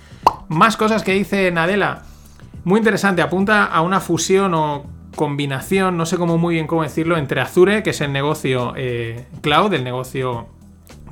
Más 0.48 0.76
cosas 0.76 1.02
que 1.02 1.12
dice 1.12 1.50
Nadella. 1.50 2.02
Muy 2.64 2.78
interesante, 2.78 3.22
apunta 3.22 3.64
a 3.64 3.80
una 3.82 4.00
fusión 4.00 4.54
o 4.54 4.84
combinación, 5.16 5.96
no 5.96 6.06
sé 6.06 6.16
cómo 6.16 6.38
muy 6.38 6.54
bien 6.54 6.66
cómo 6.66 6.82
decirlo, 6.82 7.16
entre 7.16 7.40
Azure, 7.40 7.82
que 7.82 7.90
es 7.90 8.00
el 8.00 8.12
negocio 8.12 8.72
eh, 8.76 9.26
cloud, 9.40 9.72
el 9.74 9.84
negocio 9.84 10.46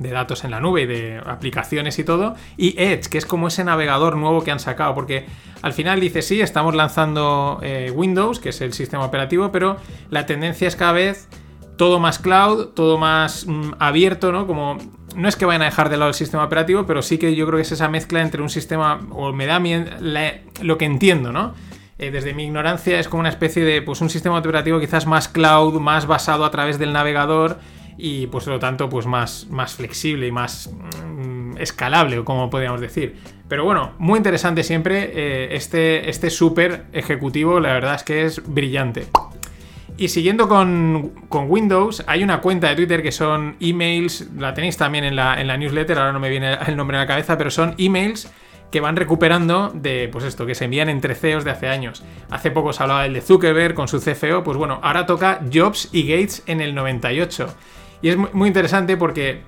de 0.01 0.11
datos 0.11 0.43
en 0.43 0.51
la 0.51 0.59
nube 0.59 0.81
y 0.81 0.85
de 0.85 1.21
aplicaciones 1.25 1.99
y 1.99 2.03
todo, 2.03 2.35
y 2.57 2.79
Edge, 2.81 3.09
que 3.09 3.17
es 3.17 3.25
como 3.25 3.47
ese 3.47 3.63
navegador 3.63 4.17
nuevo 4.17 4.43
que 4.43 4.51
han 4.51 4.59
sacado, 4.59 4.95
porque 4.95 5.25
al 5.61 5.73
final 5.73 5.99
dice, 5.99 6.21
sí, 6.21 6.41
estamos 6.41 6.75
lanzando 6.75 7.59
eh, 7.61 7.91
Windows, 7.93 8.39
que 8.39 8.49
es 8.49 8.61
el 8.61 8.73
sistema 8.73 9.05
operativo, 9.05 9.51
pero 9.51 9.77
la 10.09 10.25
tendencia 10.25 10.67
es 10.67 10.75
cada 10.75 10.93
vez 10.93 11.29
todo 11.77 11.99
más 11.99 12.19
cloud, 12.19 12.69
todo 12.69 12.97
más 12.97 13.45
mm, 13.47 13.73
abierto, 13.79 14.31
¿no? 14.31 14.47
Como 14.47 14.77
no 15.15 15.27
es 15.27 15.35
que 15.35 15.45
vayan 15.45 15.61
a 15.61 15.65
dejar 15.65 15.89
de 15.89 15.97
lado 15.97 16.09
el 16.09 16.15
sistema 16.15 16.43
operativo, 16.43 16.85
pero 16.85 17.01
sí 17.01 17.17
que 17.17 17.35
yo 17.35 17.45
creo 17.45 17.57
que 17.57 17.63
es 17.63 17.71
esa 17.71 17.87
mezcla 17.87 18.21
entre 18.21 18.41
un 18.41 18.49
sistema, 18.49 18.99
o 19.11 19.31
me 19.33 19.45
da 19.45 19.61
lo 20.61 20.77
que 20.77 20.85
entiendo, 20.85 21.31
¿no? 21.31 21.53
Eh, 21.97 22.09
desde 22.09 22.33
mi 22.33 22.45
ignorancia 22.45 22.99
es 22.99 23.07
como 23.07 23.19
una 23.19 23.29
especie 23.29 23.63
de, 23.63 23.81
pues 23.83 24.01
un 24.01 24.09
sistema 24.09 24.39
operativo 24.39 24.79
quizás 24.79 25.05
más 25.05 25.27
cloud, 25.27 25.79
más 25.79 26.07
basado 26.07 26.45
a 26.45 26.51
través 26.51 26.79
del 26.79 26.93
navegador 26.93 27.59
y 27.97 28.27
pues 28.27 28.45
por 28.45 28.53
lo 28.53 28.59
tanto 28.59 28.89
pues 28.89 29.05
más, 29.05 29.47
más 29.49 29.73
flexible 29.73 30.27
y 30.27 30.31
más 30.31 30.69
mm, 30.71 31.57
escalable, 31.57 32.23
como 32.23 32.49
podríamos 32.49 32.81
decir. 32.81 33.15
Pero 33.47 33.65
bueno, 33.65 33.91
muy 33.97 34.17
interesante 34.17 34.63
siempre 34.63 35.11
eh, 35.13 35.55
este, 35.55 36.09
este 36.09 36.29
súper 36.29 36.85
ejecutivo, 36.93 37.59
la 37.59 37.73
verdad 37.73 37.95
es 37.95 38.03
que 38.03 38.23
es 38.23 38.41
brillante. 38.45 39.07
Y 39.97 40.07
siguiendo 40.07 40.47
con, 40.47 41.11
Windows, 41.29 42.03
hay 42.07 42.23
una 42.23 42.41
cuenta 42.41 42.69
de 42.69 42.75
Twitter 42.75 43.03
que 43.03 43.11
son 43.11 43.55
emails, 43.59 44.29
la 44.35 44.53
tenéis 44.53 44.77
también 44.77 45.03
en 45.03 45.15
la, 45.15 45.39
en 45.39 45.47
la 45.47 45.57
newsletter, 45.57 45.97
ahora 45.97 46.11
no 46.11 46.19
me 46.19 46.29
viene 46.29 46.57
el 46.65 46.75
nombre 46.75 46.97
a 46.97 47.01
la 47.01 47.07
cabeza, 47.07 47.37
pero 47.37 47.51
son 47.51 47.75
emails 47.77 48.31
que 48.71 48.79
van 48.79 48.95
recuperando 48.95 49.69
de, 49.75 50.09
pues 50.11 50.23
esto, 50.23 50.45
que 50.45 50.55
se 50.55 50.65
envían 50.65 50.89
entre 50.89 51.13
CEOs 51.13 51.43
de 51.43 51.51
hace 51.51 51.67
años. 51.67 52.03
Hace 52.29 52.51
poco 52.51 52.73
se 52.73 52.81
hablaba 52.81 53.03
del 53.03 53.13
de 53.13 53.21
Zuckerberg 53.21 53.75
con 53.75 53.87
su 53.87 53.99
CFO, 53.99 54.43
pues 54.43 54.57
bueno, 54.57 54.79
ahora 54.81 55.05
toca 55.05 55.41
Jobs 55.53 55.89
y 55.91 56.07
Gates 56.07 56.41
en 56.47 56.61
el 56.61 56.73
98. 56.73 57.53
Y 58.01 58.09
es 58.09 58.17
muy 58.17 58.47
interesante 58.47 58.97
porque 58.97 59.43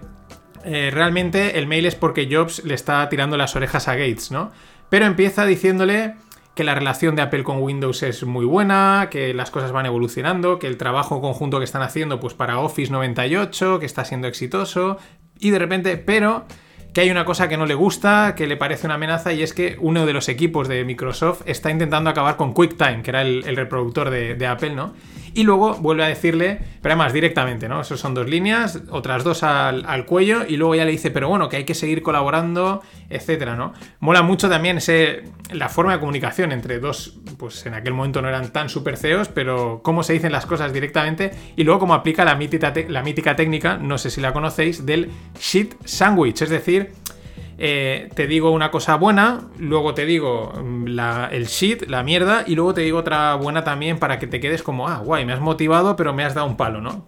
eh, 0.64 0.90
realmente 0.92 1.58
el 1.58 1.68
mail 1.68 1.86
es 1.86 1.96
porque 1.96 2.28
Jobs 2.32 2.64
le 2.64 2.74
está 2.74 3.08
tirando 3.10 3.38
las 3.38 3.56
orejas 3.56 3.88
a 3.88 3.96
Gates, 3.96 4.32
¿no? 4.32 4.52
Pero 4.90 5.06
empieza 5.06 5.46
diciéndole 5.46 6.16
que 6.56 6.64
la 6.64 6.76
relación 6.76 7.16
de 7.16 7.24
Apple 7.24 7.44
con 7.44 7.62
Windows 7.62 8.04
es 8.04 8.24
muy 8.24 8.46
buena, 8.46 9.08
que 9.10 9.34
las 9.34 9.50
cosas 9.50 9.72
van 9.72 9.88
evolucionando, 9.88 10.60
que 10.60 10.68
el 10.68 10.78
trabajo 10.78 11.20
conjunto 11.20 11.58
que 11.58 11.66
están 11.66 11.82
haciendo 11.82 12.20
pues 12.20 12.36
para 12.36 12.60
Office 12.60 12.92
98, 12.92 13.80
que 13.80 13.86
está 13.86 14.06
siendo 14.06 14.28
exitoso, 14.28 14.98
y 15.40 15.50
de 15.50 15.60
repente, 15.60 15.98
pero 15.98 16.46
que 16.94 17.02
hay 17.02 17.10
una 17.10 17.26
cosa 17.26 17.50
que 17.50 17.58
no 17.58 17.66
le 17.66 17.74
gusta, 17.74 18.36
que 18.36 18.46
le 18.46 18.56
parece 18.56 18.86
una 18.86 18.96
amenaza, 18.96 19.34
y 19.34 19.42
es 19.42 19.54
que 19.54 19.78
uno 19.80 20.06
de 20.06 20.14
los 20.14 20.30
equipos 20.30 20.68
de 20.68 20.86
Microsoft 20.86 21.42
está 21.48 21.72
intentando 21.72 22.12
acabar 22.12 22.38
con 22.38 22.54
QuickTime, 22.54 23.02
que 23.02 23.10
era 23.10 23.24
el, 23.24 23.56
reproductor 23.56 24.12
de, 24.12 24.48
Apple, 24.48 24.76
¿no? 24.76 24.94
Y 25.36 25.44
luego 25.44 25.76
vuelve 25.76 26.04
a 26.04 26.08
decirle, 26.08 26.60
pero 26.82 26.94
además 26.94 27.14
directamente, 27.14 27.68
¿no? 27.68 27.82
Esos 27.82 28.00
son 28.00 28.14
dos 28.14 28.30
líneas, 28.30 28.82
otras 28.90 29.24
dos 29.24 29.42
al, 29.44 30.06
cuello, 30.06 30.46
y 30.48 30.58
luego 30.58 30.76
ya 30.76 30.86
le 30.86 30.92
dice, 30.92 31.10
pero 31.10 31.28
bueno, 31.28 31.50
que 31.50 31.58
hay 31.58 31.64
que 31.64 31.74
seguir 31.74 32.04
colaborando, 32.04 32.82
etcétera, 33.10 33.56
¿no? 33.56 33.74
Mola 34.00 34.22
mucho 34.22 34.48
también 34.48 34.80
la 35.52 35.70
forma 35.70 35.94
de 35.94 36.00
comunicación 36.00 36.52
entre 36.52 36.80
dos, 36.80 37.20
pues 37.38 37.66
en 37.66 37.74
aquel 37.74 37.94
momento 37.94 38.22
no 38.22 38.30
eran 38.30 38.52
tan 38.52 38.70
super 38.70 38.98
CEOs, 38.98 39.30
pero 39.30 39.82
cómo 39.84 40.04
se 40.04 40.14
dicen 40.14 40.32
las 40.32 40.46
cosas 40.46 40.72
directamente, 40.72 41.32
y 41.56 41.64
luego 41.64 41.80
cómo 41.80 41.96
aplica 41.96 42.26
la 42.26 42.36
mítica, 42.36 42.72
la 42.88 43.02
mítica 43.02 43.36
técnica, 43.36 43.78
no 43.78 43.98
sé 43.98 44.12
si 44.12 44.22
la 44.22 44.34
conocéis, 44.34 44.86
del 44.86 45.10
shit 45.40 45.74
sandwich, 45.84 46.44
es 46.44 46.50
decir, 46.50 46.92
eh, 47.58 48.10
te 48.16 48.28
digo 48.28 48.52
una 48.52 48.72
cosa 48.72 48.96
buena, 48.96 49.50
luego 49.58 49.94
te 49.94 50.06
digo 50.06 50.52
mm, 50.54 51.00
el 51.32 51.46
shit, 51.46 51.84
la 51.88 52.04
mierda, 52.04 52.44
y 52.48 52.56
luego 52.56 52.74
te 52.74 52.82
digo 52.82 53.00
otra 53.00 53.36
buena 53.36 53.64
también 53.64 54.00
para 54.00 54.20
que 54.20 54.28
te 54.28 54.40
quedes 54.40 54.64
como, 54.64 54.88
ah, 54.88 54.98
guay, 54.98 55.26
me 55.26 55.34
has 55.34 55.42
motivado, 55.42 55.96
pero 55.96 56.14
me 56.14 56.24
has 56.24 56.34
dado 56.34 56.48
un 56.48 56.58
palo, 56.58 56.82
¿no? 56.82 57.08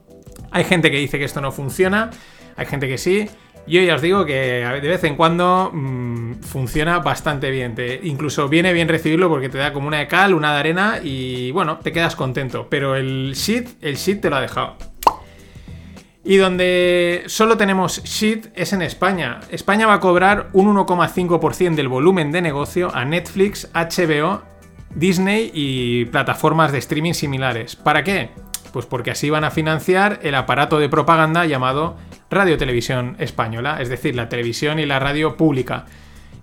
Hay 0.51 0.63
gente 0.63 0.91
que 0.91 0.97
dice 0.97 1.17
que 1.17 1.25
esto 1.25 1.41
no 1.41 1.51
funciona, 1.51 2.11
hay 2.55 2.65
gente 2.65 2.87
que 2.87 2.97
sí. 2.97 3.27
Yo 3.67 3.81
ya 3.81 3.95
os 3.95 4.01
digo 4.01 4.25
que 4.25 4.33
de 4.33 4.87
vez 4.87 5.03
en 5.05 5.15
cuando 5.15 5.71
mm, 5.73 6.35
funciona 6.41 6.99
bastante 6.99 7.49
bien. 7.49 7.75
incluso 8.03 8.47
viene 8.47 8.71
bien 8.73 8.87
recibirlo 8.87 9.27
porque 9.27 9.49
te 9.49 9.57
da 9.57 9.73
como 9.73 9.87
una 9.87 9.97
de 9.97 10.07
cal, 10.07 10.35
una 10.35 10.53
de 10.53 10.59
arena 10.59 10.99
y 11.03 11.49
bueno, 11.51 11.79
te 11.79 11.91
quedas 11.91 12.15
contento. 12.15 12.67
Pero 12.69 12.95
el 12.95 13.33
shit, 13.33 13.69
el 13.81 13.95
shit 13.95 14.21
te 14.21 14.29
lo 14.29 14.35
ha 14.35 14.41
dejado. 14.41 14.77
Y 16.27 16.37
donde 16.37 17.23
solo 17.27 17.55
tenemos 17.55 18.03
shit 18.03 18.47
es 18.55 18.73
en 18.73 18.81
España. 18.81 19.41
España 19.51 19.85
va 19.85 19.93
a 19.93 19.99
cobrar 19.99 20.49
un 20.53 20.75
1,5% 20.75 21.75
del 21.75 21.87
volumen 21.87 22.31
de 22.31 22.41
negocio 22.41 22.89
a 22.95 23.05
Netflix, 23.05 23.69
HBO, 23.75 24.41
Disney 24.95 25.51
y 25.53 26.05
plataformas 26.05 26.71
de 26.71 26.79
streaming 26.79 27.13
similares. 27.13 27.75
¿Para 27.75 28.03
qué? 28.03 28.31
Pues 28.73 28.87
porque 28.87 29.11
así 29.11 29.29
van 29.29 29.43
a 29.43 29.51
financiar 29.51 30.19
el 30.23 30.33
aparato 30.33 30.79
de 30.79 30.89
propaganda 30.89 31.45
llamado 31.45 31.95
Radio 32.31 32.57
Televisión 32.57 33.15
Española, 33.19 33.77
es 33.79 33.89
decir, 33.89 34.15
la 34.15 34.27
televisión 34.27 34.79
y 34.79 34.87
la 34.87 34.97
radio 34.97 35.37
pública. 35.37 35.85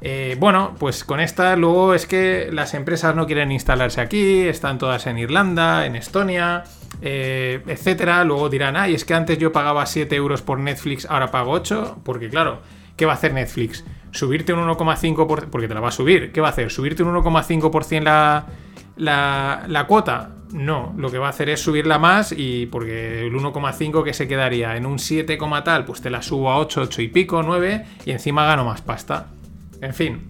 Eh, 0.01 0.37
bueno, 0.39 0.77
pues 0.79 1.03
con 1.03 1.19
esta 1.19 1.57
luego 1.57 1.93
es 1.95 2.07
que 2.07 2.51
las 2.53 2.75
empresas 2.75 3.17
no 3.17 3.27
quieren 3.27 3.51
instalarse 3.51 4.01
aquí, 4.01 4.43
están 4.43 4.79
todas 4.79 5.09
en 5.09 5.19
Irlanda, 5.19 5.87
en 5.87 5.97
Estonia, 5.97 6.63
eh, 7.03 7.61
etcétera. 7.67 8.25
Luego 8.25 8.49
dirán, 8.49 8.77
ay, 8.77 8.95
es 8.95 9.05
que 9.05 9.15
antes 9.15 9.39
yo 9.39 9.53
pagaba 9.53 9.85
7 9.85 10.15
euros 10.15 10.41
por 10.43 10.59
Netflix, 10.59 11.07
ahora 11.07 11.31
pago 11.31 11.51
8, 11.51 11.99
porque 12.05 12.29
claro, 12.31 12.61
¿qué 12.97 13.05
va 13.05 13.13
a 13.13 13.17
hacer 13.17 13.35
Netflix? 13.35 13.85
Subirte 14.13 14.53
un 14.53 14.61
1,5%, 14.61 15.49
porque 15.51 15.69
te 15.69 15.75
la 15.75 15.81
va 15.81 15.89
a 15.89 15.93
subir, 15.93 16.33
¿qué 16.33 16.41
va 16.41 16.49
a 16.49 16.51
hacer? 16.51 16.71
¿Subirte 16.71 17.03
un 17.03 17.15
1,5% 17.15 18.03
la, 18.03 18.47
la, 18.97 19.65
la 19.67 19.87
cuota? 19.87 20.31
No, 20.53 20.95
lo 20.99 21.11
que 21.11 21.19
va 21.19 21.29
a 21.29 21.31
hacer 21.31 21.49
es 21.49 21.61
subirla 21.61 21.99
más 21.99 22.33
y 22.37 22.67
porque 22.67 23.27
el 23.27 23.33
1,5 23.33 24.05
que 24.05 24.13
se 24.13 24.29
quedaría 24.29 24.77
en 24.77 24.85
un 24.85 24.99
7, 24.99 25.39
tal, 25.65 25.85
pues 25.85 26.03
te 26.03 26.11
la 26.11 26.23
subo 26.23 26.51
a 26.51 26.59
8, 26.59 26.83
8 26.83 27.03
y 27.03 27.09
pico, 27.09 27.43
9 27.43 27.85
y 28.05 28.11
encima 28.11 28.45
gano 28.45 28.65
más 28.65 28.83
pasta. 28.83 29.29
En 29.81 29.95
fin. 29.95 30.29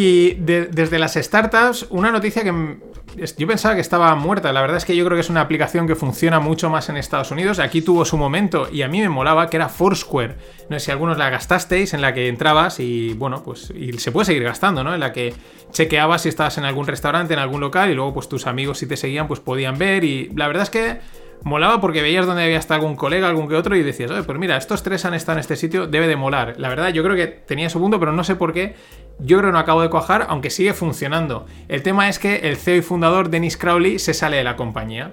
Y 0.00 0.34
desde 0.34 0.96
las 0.96 1.14
startups, 1.14 1.88
una 1.90 2.12
noticia 2.12 2.44
que 2.44 2.78
yo 3.36 3.46
pensaba 3.48 3.74
que 3.74 3.80
estaba 3.80 4.14
muerta. 4.14 4.52
La 4.52 4.60
verdad 4.60 4.76
es 4.76 4.84
que 4.84 4.94
yo 4.94 5.04
creo 5.04 5.16
que 5.16 5.22
es 5.22 5.28
una 5.28 5.40
aplicación 5.40 5.88
que 5.88 5.96
funciona 5.96 6.38
mucho 6.38 6.70
más 6.70 6.88
en 6.88 6.96
Estados 6.96 7.32
Unidos. 7.32 7.58
Aquí 7.58 7.82
tuvo 7.82 8.04
su 8.04 8.16
momento 8.16 8.68
y 8.70 8.82
a 8.82 8.88
mí 8.88 9.00
me 9.00 9.08
molaba 9.08 9.50
que 9.50 9.56
era 9.56 9.68
Foursquare. 9.68 10.36
No 10.70 10.78
sé 10.78 10.84
si 10.84 10.90
algunos 10.92 11.18
la 11.18 11.30
gastasteis, 11.30 11.94
en 11.94 12.00
la 12.00 12.14
que 12.14 12.28
entrabas 12.28 12.78
y 12.78 13.14
bueno, 13.14 13.42
pues 13.42 13.72
y 13.72 13.92
se 13.94 14.12
puede 14.12 14.26
seguir 14.26 14.44
gastando, 14.44 14.84
¿no? 14.84 14.94
En 14.94 15.00
la 15.00 15.12
que 15.12 15.34
chequeabas 15.72 16.22
si 16.22 16.28
estabas 16.28 16.58
en 16.58 16.64
algún 16.64 16.86
restaurante, 16.86 17.34
en 17.34 17.40
algún 17.40 17.60
local 17.60 17.90
y 17.90 17.96
luego 17.96 18.14
pues 18.14 18.28
tus 18.28 18.46
amigos 18.46 18.78
si 18.78 18.86
te 18.86 18.96
seguían 18.96 19.26
pues 19.26 19.40
podían 19.40 19.78
ver 19.78 20.04
y 20.04 20.30
la 20.36 20.46
verdad 20.46 20.62
es 20.62 20.70
que 20.70 21.00
molaba 21.42 21.80
porque 21.80 22.02
veías 22.02 22.26
donde 22.26 22.44
había 22.44 22.58
estado 22.58 22.80
algún 22.80 22.96
colega, 22.96 23.28
algún 23.28 23.48
que 23.48 23.54
otro, 23.54 23.76
y 23.76 23.82
decías, 23.82 24.10
oye, 24.10 24.22
pues 24.22 24.38
mira, 24.38 24.56
estos 24.56 24.82
tres 24.82 25.04
han 25.04 25.14
estado 25.14 25.36
en 25.36 25.40
este 25.40 25.56
sitio, 25.56 25.86
debe 25.86 26.06
de 26.06 26.16
molar. 26.16 26.54
La 26.58 26.68
verdad, 26.68 26.88
yo 26.88 27.02
creo 27.02 27.16
que 27.16 27.26
tenía 27.26 27.70
su 27.70 27.80
punto, 27.80 27.98
pero 27.98 28.12
no 28.12 28.24
sé 28.24 28.36
por 28.36 28.52
qué. 28.52 28.74
Yo 29.18 29.38
creo 29.38 29.50
que 29.50 29.52
no 29.52 29.58
acabo 29.58 29.82
de 29.82 29.90
cuajar, 29.90 30.26
aunque 30.28 30.50
sigue 30.50 30.74
funcionando. 30.74 31.46
El 31.68 31.82
tema 31.82 32.08
es 32.08 32.18
que 32.18 32.36
el 32.48 32.56
CEO 32.56 32.76
y 32.76 32.82
fundador, 32.82 33.30
Dennis 33.30 33.56
Crowley, 33.56 33.98
se 33.98 34.14
sale 34.14 34.36
de 34.36 34.44
la 34.44 34.56
compañía. 34.56 35.12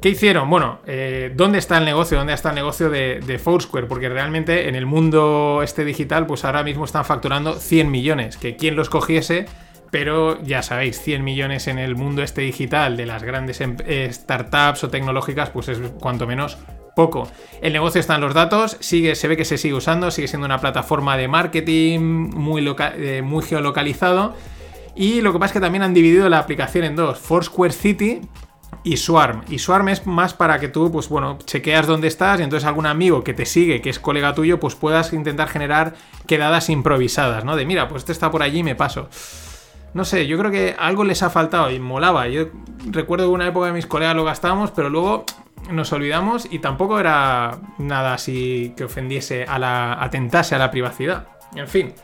¿Qué 0.00 0.10
hicieron? 0.10 0.50
Bueno, 0.50 0.80
eh, 0.86 1.32
¿dónde 1.34 1.58
está 1.58 1.78
el 1.78 1.86
negocio? 1.86 2.18
¿Dónde 2.18 2.34
está 2.34 2.50
el 2.50 2.56
negocio 2.56 2.90
de, 2.90 3.20
de, 3.26 3.38
Foursquare? 3.38 3.86
Porque 3.86 4.10
realmente 4.10 4.68
en 4.68 4.74
el 4.74 4.84
mundo 4.84 5.62
este 5.64 5.82
digital, 5.84 6.26
pues 6.26 6.44
ahora 6.44 6.62
mismo 6.62 6.84
están 6.84 7.06
facturando 7.06 7.54
100 7.54 7.90
millones. 7.90 8.36
Que 8.36 8.54
quien 8.54 8.76
los 8.76 8.90
cogiese, 8.90 9.46
pero 9.94 10.42
ya 10.42 10.60
sabéis, 10.60 11.00
100 11.00 11.22
millones 11.22 11.68
en 11.68 11.78
el 11.78 11.94
mundo 11.94 12.24
este 12.24 12.40
digital 12.40 12.96
de 12.96 13.06
las 13.06 13.22
grandes 13.22 13.60
em, 13.60 13.76
eh, 13.86 14.08
startups 14.10 14.82
o 14.82 14.90
tecnológicas, 14.90 15.50
pues 15.50 15.68
es 15.68 15.78
cuanto 16.00 16.26
menos 16.26 16.58
poco. 16.96 17.28
El 17.62 17.74
negocio 17.74 18.00
está 18.00 18.16
en 18.16 18.22
los 18.22 18.34
datos, 18.34 18.76
sigue, 18.80 19.14
se 19.14 19.28
ve 19.28 19.36
que 19.36 19.44
se 19.44 19.56
sigue 19.56 19.74
usando, 19.74 20.10
sigue 20.10 20.26
siendo 20.26 20.46
una 20.46 20.58
plataforma 20.58 21.16
de 21.16 21.28
marketing 21.28 22.00
muy, 22.00 22.74
eh, 22.96 23.22
muy 23.22 23.44
geolocalizado. 23.44 24.34
Y 24.96 25.20
lo 25.20 25.32
que 25.32 25.38
pasa 25.38 25.50
es 25.50 25.52
que 25.52 25.60
también 25.60 25.84
han 25.84 25.94
dividido 25.94 26.28
la 26.28 26.40
aplicación 26.40 26.82
en 26.82 26.96
dos, 26.96 27.20
Foursquare 27.20 27.72
City 27.72 28.20
y 28.82 28.96
Swarm. 28.96 29.44
Y 29.48 29.60
Swarm 29.60 29.90
es 29.90 30.08
más 30.08 30.34
para 30.34 30.58
que 30.58 30.66
tú, 30.66 30.90
pues 30.90 31.08
bueno, 31.08 31.38
chequeas 31.44 31.86
dónde 31.86 32.08
estás 32.08 32.40
y 32.40 32.42
entonces 32.42 32.66
algún 32.66 32.86
amigo 32.86 33.22
que 33.22 33.32
te 33.32 33.46
sigue, 33.46 33.80
que 33.80 33.90
es 33.90 34.00
colega 34.00 34.34
tuyo, 34.34 34.58
pues 34.58 34.74
puedas 34.74 35.12
intentar 35.12 35.46
generar 35.46 35.94
quedadas 36.26 36.68
improvisadas, 36.68 37.44
¿no? 37.44 37.54
De 37.54 37.64
mira, 37.64 37.86
pues 37.86 38.02
este 38.02 38.10
está 38.10 38.32
por 38.32 38.42
allí 38.42 38.58
y 38.58 38.64
me 38.64 38.74
paso. 38.74 39.08
No 39.94 40.04
sé, 40.04 40.26
yo 40.26 40.36
creo 40.38 40.50
que 40.50 40.74
algo 40.76 41.04
les 41.04 41.22
ha 41.22 41.30
faltado 41.30 41.70
y 41.70 41.78
molaba. 41.78 42.26
Yo 42.28 42.46
recuerdo 42.90 43.26
que 43.26 43.32
una 43.32 43.46
época 43.46 43.68
de 43.68 43.72
mis 43.72 43.86
colegas 43.86 44.16
lo 44.16 44.24
gastábamos, 44.24 44.72
pero 44.72 44.90
luego 44.90 45.24
nos 45.70 45.92
olvidamos 45.92 46.46
y 46.50 46.58
tampoco 46.58 46.98
era 46.98 47.58
nada 47.78 48.14
así 48.14 48.74
que 48.76 48.84
ofendiese 48.84 49.44
a 49.44 49.58
la. 49.58 50.02
atentase 50.02 50.56
a 50.56 50.58
la 50.58 50.72
privacidad. 50.72 51.28
En 51.54 51.68
fin, 51.68 51.94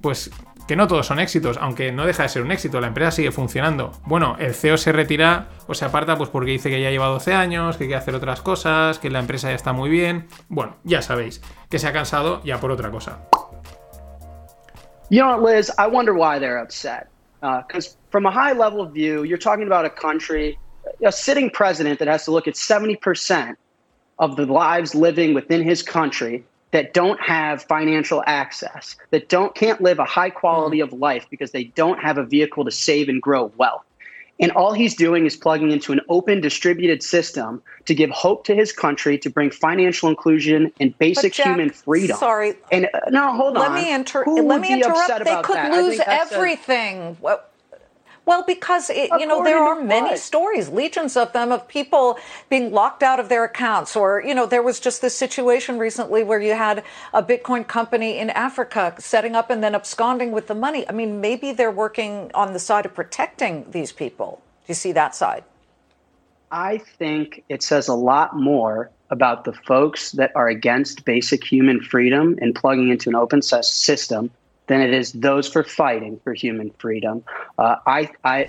pues 0.00 0.30
que 0.66 0.74
no 0.74 0.88
todos 0.88 1.06
son 1.06 1.20
éxitos, 1.20 1.58
aunque 1.60 1.92
no 1.92 2.04
deja 2.04 2.24
de 2.24 2.28
ser 2.28 2.42
un 2.42 2.50
éxito, 2.50 2.80
la 2.80 2.88
empresa 2.88 3.12
sigue 3.12 3.30
funcionando. 3.30 3.92
Bueno, 4.04 4.34
el 4.40 4.52
CEO 4.52 4.76
se 4.76 4.90
retira 4.90 5.46
o 5.68 5.74
se 5.74 5.84
aparta 5.84 6.16
pues 6.16 6.28
porque 6.28 6.50
dice 6.50 6.68
que 6.68 6.80
ya 6.82 6.90
lleva 6.90 7.06
12 7.06 7.32
años, 7.34 7.76
que 7.76 7.84
quiere 7.84 8.00
hacer 8.00 8.16
otras 8.16 8.40
cosas, 8.40 8.98
que 8.98 9.08
la 9.08 9.20
empresa 9.20 9.50
ya 9.50 9.54
está 9.54 9.72
muy 9.72 9.88
bien. 9.88 10.26
Bueno, 10.48 10.76
ya 10.82 11.02
sabéis, 11.02 11.40
que 11.70 11.78
se 11.78 11.86
ha 11.86 11.92
cansado 11.92 12.42
ya 12.42 12.58
por 12.58 12.72
otra 12.72 12.90
cosa. 12.90 13.20
You 15.08 15.22
know, 15.22 15.38
Liz, 15.38 15.70
I 15.78 15.88
wonder 15.88 16.12
why 16.12 16.40
they're 16.40 16.60
upset. 16.60 17.06
Because 17.40 17.88
uh, 17.88 17.96
from 18.10 18.26
a 18.26 18.30
high 18.30 18.52
level 18.52 18.84
view, 18.86 19.22
you're 19.22 19.38
talking 19.38 19.66
about 19.66 19.84
a 19.84 19.90
country, 19.90 20.58
a 21.04 21.12
sitting 21.12 21.50
president 21.50 21.98
that 21.98 22.08
has 22.08 22.24
to 22.24 22.30
look 22.30 22.48
at 22.48 22.54
70% 22.54 23.56
of 24.18 24.36
the 24.36 24.46
lives 24.46 24.94
living 24.94 25.34
within 25.34 25.62
his 25.62 25.82
country 25.82 26.44
that 26.72 26.92
don't 26.92 27.20
have 27.20 27.62
financial 27.62 28.22
access, 28.26 28.96
that 29.10 29.28
don't 29.28 29.54
can't 29.54 29.80
live 29.80 29.98
a 29.98 30.04
high 30.04 30.30
quality 30.30 30.80
of 30.80 30.92
life 30.92 31.26
because 31.30 31.52
they 31.52 31.64
don't 31.64 31.98
have 32.00 32.18
a 32.18 32.24
vehicle 32.24 32.64
to 32.64 32.70
save 32.70 33.08
and 33.08 33.22
grow 33.22 33.52
wealth. 33.56 33.85
And 34.38 34.52
all 34.52 34.72
he's 34.72 34.94
doing 34.94 35.24
is 35.24 35.36
plugging 35.36 35.70
into 35.70 35.92
an 35.92 36.00
open 36.08 36.40
distributed 36.40 37.02
system 37.02 37.62
to 37.86 37.94
give 37.94 38.10
hope 38.10 38.44
to 38.46 38.54
his 38.54 38.70
country, 38.72 39.16
to 39.18 39.30
bring 39.30 39.50
financial 39.50 40.10
inclusion 40.10 40.72
and 40.78 40.96
basic 40.98 41.32
Jack, 41.32 41.46
human 41.46 41.70
freedom. 41.70 42.16
Sorry. 42.18 42.54
And 42.70 42.86
uh, 42.92 43.00
no, 43.10 43.34
hold 43.34 43.54
let 43.54 43.70
on. 43.70 43.76
Me 43.76 43.92
inter- 43.92 44.24
Who 44.24 44.42
let 44.42 44.60
me 44.60 44.74
interrupt. 44.74 45.24
They 45.24 45.42
could 45.42 45.56
that? 45.56 45.72
Lose 45.72 45.98
that's 45.98 46.32
a- 46.32 46.34
everything. 46.34 47.16
Well, 48.26 48.42
because 48.44 48.90
it, 48.90 49.08
you 49.20 49.26
know 49.26 49.44
there 49.44 49.62
are 49.62 49.80
many 49.80 50.10
what? 50.10 50.18
stories, 50.18 50.68
legions 50.68 51.16
of 51.16 51.32
them, 51.32 51.52
of 51.52 51.68
people 51.68 52.18
being 52.50 52.72
locked 52.72 53.04
out 53.04 53.20
of 53.20 53.28
their 53.28 53.44
accounts, 53.44 53.94
or 53.94 54.20
you 54.20 54.34
know 54.34 54.46
there 54.46 54.62
was 54.62 54.80
just 54.80 55.00
this 55.00 55.16
situation 55.16 55.78
recently 55.78 56.24
where 56.24 56.40
you 56.40 56.54
had 56.54 56.82
a 57.14 57.22
Bitcoin 57.22 57.64
company 57.64 58.18
in 58.18 58.30
Africa 58.30 58.94
setting 58.98 59.36
up 59.36 59.48
and 59.48 59.62
then 59.62 59.76
absconding 59.76 60.32
with 60.32 60.48
the 60.48 60.56
money. 60.56 60.88
I 60.88 60.92
mean, 60.92 61.20
maybe 61.20 61.52
they're 61.52 61.70
working 61.70 62.32
on 62.34 62.52
the 62.52 62.58
side 62.58 62.84
of 62.84 62.94
protecting 62.94 63.70
these 63.70 63.92
people. 63.92 64.42
Do 64.66 64.72
you 64.72 64.74
see 64.74 64.90
that 64.90 65.14
side? 65.14 65.44
I 66.50 66.78
think 66.78 67.44
it 67.48 67.62
says 67.62 67.86
a 67.86 67.94
lot 67.94 68.36
more 68.36 68.90
about 69.10 69.44
the 69.44 69.52
folks 69.52 70.12
that 70.12 70.32
are 70.34 70.48
against 70.48 71.04
basic 71.04 71.44
human 71.44 71.80
freedom 71.80 72.36
and 72.40 72.56
plugging 72.56 72.88
into 72.88 73.08
an 73.08 73.14
open 73.14 73.40
system 73.40 74.30
than 74.66 74.80
it 74.80 74.92
is 74.92 75.12
those 75.12 75.48
for 75.48 75.62
fighting 75.62 76.20
for 76.24 76.34
human 76.34 76.70
freedom. 76.78 77.24
Uh, 77.58 77.76
I, 77.86 78.10
I, 78.24 78.44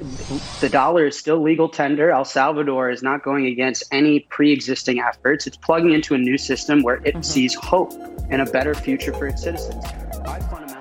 the 0.59 0.69
dollar 0.69 1.07
is 1.07 1.17
still 1.17 1.41
legal 1.41 1.69
tender. 1.69 2.11
El 2.11 2.25
Salvador 2.25 2.89
is 2.89 3.03
not 3.03 3.23
going 3.23 3.45
against 3.45 3.83
any 3.91 4.21
pre-existing 4.21 4.99
efforts. 4.99 5.47
It's 5.47 5.57
plugging 5.57 5.93
into 5.93 6.15
a 6.15 6.17
new 6.17 6.37
system 6.37 6.81
where 6.81 7.01
it 7.05 7.23
sees 7.23 7.53
hope 7.53 7.93
and 8.29 8.41
a 8.41 8.45
better 8.45 8.73
future 8.73 9.13
for 9.13 9.27
its 9.27 9.43
citizens. 9.43 9.83
I 10.25 10.39
fundamentally 10.49 10.77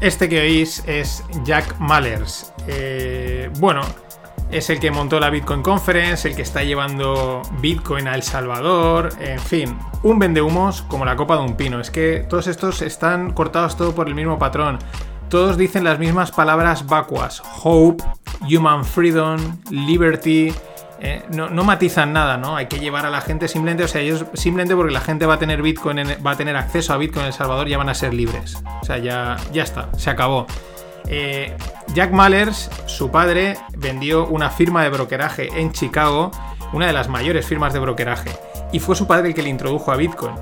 Este 0.00 0.28
que 0.28 0.40
oís 0.40 0.84
es 0.86 1.24
Jack 1.44 1.80
Mallers. 1.80 2.52
Eh, 2.68 3.50
bueno, 3.58 3.82
es 4.50 4.70
el 4.70 4.80
que 4.80 4.90
montó 4.90 5.20
la 5.20 5.30
Bitcoin 5.30 5.62
Conference, 5.62 6.28
el 6.28 6.34
que 6.34 6.42
está 6.42 6.62
llevando 6.62 7.42
Bitcoin 7.60 8.08
a 8.08 8.14
El 8.14 8.22
Salvador, 8.22 9.10
en 9.20 9.38
fin, 9.38 9.78
un 10.02 10.18
vendehumos 10.18 10.82
como 10.82 11.04
la 11.04 11.16
copa 11.16 11.36
de 11.36 11.42
un 11.42 11.56
pino. 11.56 11.80
Es 11.80 11.90
que 11.90 12.24
todos 12.28 12.46
estos 12.46 12.82
están 12.82 13.32
cortados 13.32 13.76
todo 13.76 13.94
por 13.94 14.08
el 14.08 14.14
mismo 14.14 14.38
patrón. 14.38 14.78
Todos 15.28 15.58
dicen 15.58 15.84
las 15.84 15.98
mismas 15.98 16.30
palabras 16.30 16.86
vacuas: 16.86 17.42
hope, 17.62 18.02
human 18.42 18.84
freedom, 18.84 19.38
liberty. 19.70 20.52
eh, 21.00 21.22
no, 21.30 21.48
no 21.48 21.64
matizan 21.64 22.12
nada, 22.12 22.36
¿no? 22.36 22.56
Hay 22.56 22.66
que 22.66 22.80
llevar 22.80 23.06
a 23.06 23.10
la 23.10 23.20
gente 23.20 23.46
simplemente, 23.48 23.84
o 23.84 23.88
sea, 23.88 24.00
ellos 24.00 24.24
simplemente 24.34 24.74
porque 24.74 24.92
la 24.92 25.00
gente 25.00 25.26
va 25.26 25.34
a 25.34 25.38
tener 25.38 25.62
Bitcoin, 25.62 25.98
va 26.26 26.32
a 26.32 26.36
tener 26.36 26.56
acceso 26.56 26.92
a 26.92 26.96
Bitcoin 26.96 27.22
en 27.22 27.26
El 27.28 27.32
Salvador, 27.32 27.68
ya 27.68 27.78
van 27.78 27.88
a 27.88 27.94
ser 27.94 28.14
libres. 28.14 28.62
O 28.80 28.84
sea, 28.84 28.98
ya, 28.98 29.36
ya 29.52 29.62
está, 29.62 29.90
se 29.96 30.10
acabó. 30.10 30.46
Eh, 31.08 31.56
Jack 31.94 32.12
Mallers, 32.12 32.70
su 32.86 33.10
padre, 33.10 33.56
vendió 33.76 34.26
una 34.26 34.50
firma 34.50 34.82
de 34.82 34.90
brokeraje 34.90 35.48
en 35.58 35.72
Chicago, 35.72 36.30
una 36.72 36.86
de 36.86 36.92
las 36.92 37.08
mayores 37.08 37.46
firmas 37.46 37.72
de 37.72 37.78
brokeraje, 37.78 38.30
y 38.72 38.78
fue 38.78 38.94
su 38.94 39.06
padre 39.06 39.28
el 39.28 39.34
que 39.34 39.42
le 39.42 39.48
introdujo 39.48 39.90
a 39.90 39.96
Bitcoin. 39.96 40.34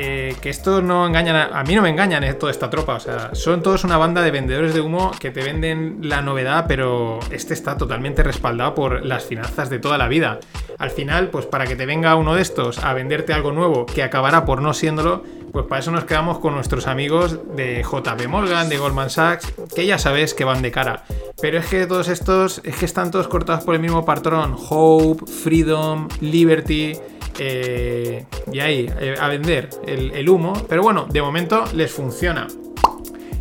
Eh, 0.00 0.36
que 0.40 0.48
esto 0.48 0.80
no 0.80 1.08
engañan 1.08 1.34
a, 1.52 1.64
mí 1.64 1.74
no 1.74 1.82
me 1.82 1.88
engañan 1.88 2.22
eh, 2.22 2.32
toda 2.34 2.52
esta 2.52 2.70
tropa, 2.70 2.94
o 2.94 3.00
sea, 3.00 3.34
son 3.34 3.64
todos 3.64 3.82
una 3.82 3.96
banda 3.96 4.22
de 4.22 4.30
vendedores 4.30 4.72
de 4.72 4.80
humo 4.80 5.10
que 5.18 5.32
te 5.32 5.42
venden 5.42 5.98
la 6.02 6.22
novedad, 6.22 6.66
pero 6.68 7.18
este 7.32 7.52
está 7.52 7.76
totalmente 7.76 8.22
respaldado 8.22 8.76
por 8.76 9.04
las 9.04 9.24
finanzas 9.24 9.70
de 9.70 9.80
toda 9.80 9.98
la 9.98 10.06
vida. 10.06 10.38
Al 10.78 10.90
final, 10.90 11.30
pues 11.30 11.46
para 11.46 11.66
que 11.66 11.74
te 11.74 11.84
venga 11.84 12.14
uno 12.14 12.36
de 12.36 12.42
estos 12.42 12.78
a 12.78 12.94
venderte 12.94 13.32
algo 13.32 13.50
nuevo 13.50 13.86
que 13.86 14.04
acabará 14.04 14.44
por 14.44 14.62
no 14.62 14.72
siéndolo, 14.72 15.24
pues 15.52 15.66
para 15.66 15.80
eso 15.80 15.90
nos 15.90 16.04
quedamos 16.04 16.38
con 16.38 16.54
nuestros 16.54 16.86
amigos 16.86 17.40
de 17.56 17.82
JP 17.82 18.28
Morgan, 18.28 18.68
de 18.68 18.78
Goldman 18.78 19.10
Sachs, 19.10 19.52
que 19.74 19.84
ya 19.84 19.98
sabes 19.98 20.32
que 20.32 20.44
van 20.44 20.62
de 20.62 20.70
cara. 20.70 21.02
Pero 21.42 21.58
es 21.58 21.66
que 21.66 21.88
todos 21.88 22.06
estos, 22.06 22.60
es 22.62 22.76
que 22.76 22.84
están 22.84 23.10
todos 23.10 23.26
cortados 23.26 23.64
por 23.64 23.74
el 23.74 23.80
mismo 23.80 24.04
patrón. 24.04 24.54
Hope, 24.56 25.26
Freedom, 25.26 26.06
Liberty. 26.20 26.92
Eh, 27.38 28.24
y 28.52 28.60
ahí, 28.60 28.90
eh, 29.00 29.14
a 29.18 29.28
vender 29.28 29.70
el, 29.86 30.28
humo. 30.28 30.52
Pero 30.68 30.82
bueno, 30.82 31.06
de 31.08 31.22
momento 31.22 31.64
les 31.74 31.90
funciona. 31.90 32.46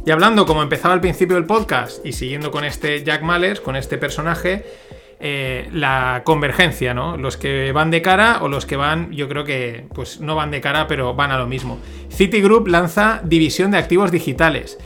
Y 0.06 0.12
hablando 0.12 0.46
como 0.46 0.64
empezaba 0.64 0.94
al 0.94 1.02
principio 1.02 1.36
del 1.36 1.46
podcast 1.46 2.06
y 2.06 2.14
siguiendo 2.14 2.52
con 2.52 2.64
este 2.64 3.04
Jack 3.04 3.24
Mallers, 3.24 3.60
con 3.60 3.76
este 3.76 3.98
personaje, 3.98 4.66
eh, 5.20 5.68
la 5.74 6.22
convergencia, 6.24 6.94
¿no? 6.94 7.18
Los 7.18 7.36
que 7.36 7.72
van 7.74 7.92
de 7.92 8.02
cara 8.02 8.40
o 8.42 8.48
los 8.48 8.66
que 8.66 8.78
van, 8.78 9.12
yo 9.12 9.28
creo 9.28 9.44
que 9.44 9.88
pues 9.94 10.22
no 10.22 10.36
van 10.36 10.52
de 10.52 10.62
cara, 10.62 10.88
pero 10.88 11.14
van 11.14 11.32
a 11.32 11.38
lo 11.38 11.48
mismo. 11.48 11.80
Citigroup 12.10 12.68
lanza 12.68 13.22
división 13.24 13.72
de 13.72 13.80
activos 13.80 14.12
digitales. 14.12 14.78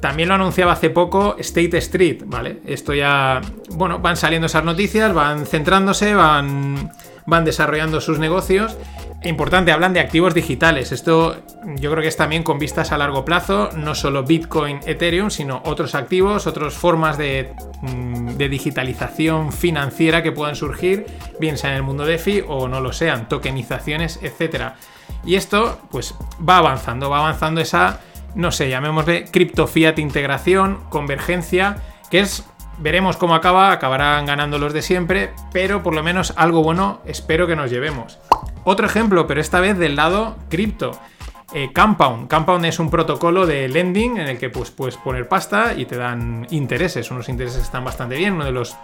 También 0.00 0.28
lo 0.28 0.36
anunciaba 0.36 0.74
hace 0.74 0.90
poco 0.90 1.34
State 1.40 1.76
Street, 1.78 2.22
¿vale? 2.24 2.58
Esto 2.66 2.94
ya, 2.94 3.40
bueno, 3.70 3.98
van 3.98 4.16
saliendo 4.16 4.46
esas 4.46 4.62
noticias, 4.62 5.12
van 5.12 5.44
centrándose, 5.44 6.14
van, 6.14 6.88
van 7.26 7.44
desarrollando 7.44 8.00
sus 8.00 8.18
negocios. 8.18 8.76
Importante, 9.22 9.72
hablan 9.72 9.94
de 9.94 10.00
activos 10.00 10.34
digitales. 10.34 10.92
Esto 10.92 11.36
yo 11.76 11.90
creo 11.90 12.02
que 12.02 12.08
es 12.08 12.16
también 12.16 12.42
con 12.42 12.58
vistas 12.58 12.92
a 12.92 12.98
largo 12.98 13.24
plazo, 13.24 13.70
no 13.74 13.94
solo 13.94 14.22
Bitcoin, 14.22 14.80
Ethereum, 14.84 15.30
sino 15.30 15.62
otros 15.64 15.94
activos, 15.94 16.46
otras 16.46 16.74
formas 16.74 17.16
de, 17.16 17.54
mm, 17.80 18.36
de 18.36 18.48
digitalización 18.48 19.50
financiera 19.52 20.22
que 20.22 20.32
puedan 20.32 20.56
surgir, 20.56 21.06
bien 21.40 21.56
sea 21.56 21.70
en 21.70 21.76
el 21.76 21.82
mundo 21.82 22.04
DeFi 22.04 22.44
o 22.46 22.68
no 22.68 22.80
lo 22.80 22.92
sean, 22.92 23.28
tokenizaciones, 23.28 24.18
etcétera. 24.22 24.76
Y 25.24 25.36
esto, 25.36 25.78
pues, 25.90 26.14
va 26.46 26.58
avanzando, 26.58 27.08
va 27.08 27.20
avanzando 27.20 27.62
esa, 27.62 28.00
no 28.34 28.52
sé, 28.52 28.68
llamémosle 28.68 29.24
cripto 29.24 29.66
fiat 29.66 29.98
integración, 29.98 30.80
convergencia, 30.90 31.76
que 32.10 32.20
es 32.20 32.44
Veremos 32.78 33.16
cómo 33.16 33.34
acaba, 33.34 33.72
acabarán 33.72 34.26
ganando 34.26 34.58
los 34.58 34.72
de 34.72 34.82
siempre, 34.82 35.32
pero 35.52 35.82
por 35.82 35.94
lo 35.94 36.02
menos 36.02 36.34
algo 36.36 36.62
bueno 36.62 37.00
espero 37.06 37.46
que 37.46 37.56
nos 37.56 37.70
llevemos. 37.70 38.18
Otro 38.64 38.86
ejemplo, 38.86 39.26
pero 39.26 39.40
esta 39.40 39.60
vez 39.60 39.78
del 39.78 39.96
lado 39.96 40.36
cripto. 40.48 40.92
Eh, 41.52 41.70
Compound. 41.72 42.28
Compound 42.28 42.64
es 42.64 42.78
un 42.80 42.90
protocolo 42.90 43.46
de 43.46 43.68
lending 43.68 44.16
en 44.16 44.26
el 44.26 44.38
que 44.38 44.50
pues, 44.50 44.70
puedes 44.70 44.96
poner 44.96 45.28
pasta 45.28 45.74
y 45.74 45.84
te 45.84 45.96
dan 45.96 46.46
intereses. 46.50 47.10
Unos 47.10 47.28
intereses 47.28 47.62
están 47.62 47.84
bastante 47.84 48.16
bien. 48.16 48.34
Uno 48.34 48.44
de 48.44 48.50
los 48.50 48.76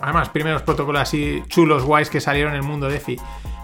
además 0.00 0.28
primeros 0.28 0.62
protocolos 0.62 1.00
así 1.00 1.42
chulos, 1.48 1.84
guays 1.84 2.10
que 2.10 2.20
salieron 2.20 2.52
en 2.52 2.58
el 2.58 2.66
mundo 2.66 2.88
DeFi. 2.88 3.16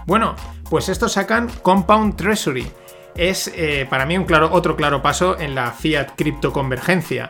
Bueno, 0.07 0.35
pues 0.69 0.89
estos 0.89 1.11
sacan 1.11 1.49
Compound 1.61 2.15
Treasury. 2.15 2.71
Es 3.15 3.51
eh, 3.55 3.85
para 3.89 4.05
mí 4.05 4.17
un 4.17 4.23
claro, 4.23 4.49
otro 4.51 4.75
claro 4.75 5.01
paso 5.01 5.37
en 5.37 5.53
la 5.53 5.71
fiat 5.71 6.15
cripto 6.15 6.53
convergencia. 6.53 7.29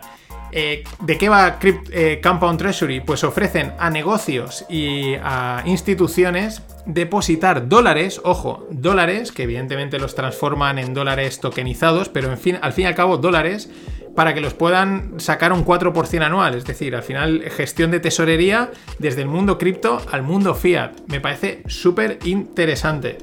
Eh, 0.51 0.83
¿De 1.01 1.17
qué 1.17 1.29
va 1.29 1.59
Crypt, 1.59 1.89
eh, 1.91 2.19
Compound 2.23 2.57
Treasury? 2.57 3.01
Pues 3.01 3.23
ofrecen 3.23 3.73
a 3.79 3.89
negocios 3.89 4.65
y 4.69 5.15
a 5.15 5.63
instituciones 5.65 6.63
depositar 6.85 7.69
dólares, 7.69 8.19
ojo, 8.23 8.67
dólares, 8.71 9.31
que 9.31 9.43
evidentemente 9.43 9.99
los 9.99 10.15
transforman 10.15 10.79
en 10.79 10.93
dólares 10.93 11.39
tokenizados, 11.39 12.09
pero 12.09 12.31
en 12.31 12.37
fin, 12.37 12.57
al 12.61 12.73
fin 12.73 12.85
y 12.85 12.87
al 12.87 12.95
cabo 12.95 13.17
dólares, 13.17 13.69
para 14.15 14.33
que 14.33 14.41
los 14.41 14.53
puedan 14.53 15.19
sacar 15.19 15.53
un 15.53 15.63
4% 15.63 16.23
anual. 16.23 16.55
Es 16.55 16.65
decir, 16.65 16.95
al 16.95 17.03
final 17.03 17.43
gestión 17.49 17.91
de 17.91 17.99
tesorería 17.99 18.71
desde 18.97 19.21
el 19.21 19.27
mundo 19.27 19.57
cripto 19.57 20.01
al 20.11 20.23
mundo 20.23 20.55
fiat. 20.55 20.91
Me 21.07 21.21
parece 21.21 21.63
súper 21.67 22.19
interesante. 22.25 23.17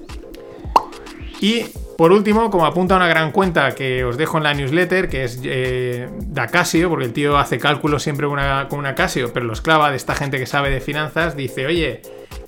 Y 1.41 1.67
por 1.97 2.13
último, 2.13 2.51
como 2.51 2.67
apunta 2.67 2.97
una 2.97 3.09
gran 3.09 3.33
cuenta 3.33 3.75
que 3.75 4.05
os 4.05 4.17
dejo 4.17 4.37
en 4.37 4.45
la 4.45 4.55
newsletter, 4.55 5.09
que 5.09 5.25
es 5.25 5.41
eh, 5.45 6.09
Dacasio, 6.27 6.89
porque 6.91 7.07
el 7.07 7.13
tío 7.13 7.39
hace 7.39 7.59
cálculos 7.59 8.03
siempre 8.03 8.27
con 8.27 8.39
una, 8.81 8.95
Casio, 8.95 9.33
pero 9.33 9.47
los 9.47 9.61
clava 9.61 9.91
de 9.91 9.97
esta 9.97 10.15
gente 10.15 10.39
que 10.39 10.47
sabe 10.47 10.71
de 10.71 10.81
finanzas, 10.81 11.37
dice, 11.37 11.67
oye, 11.67 12.03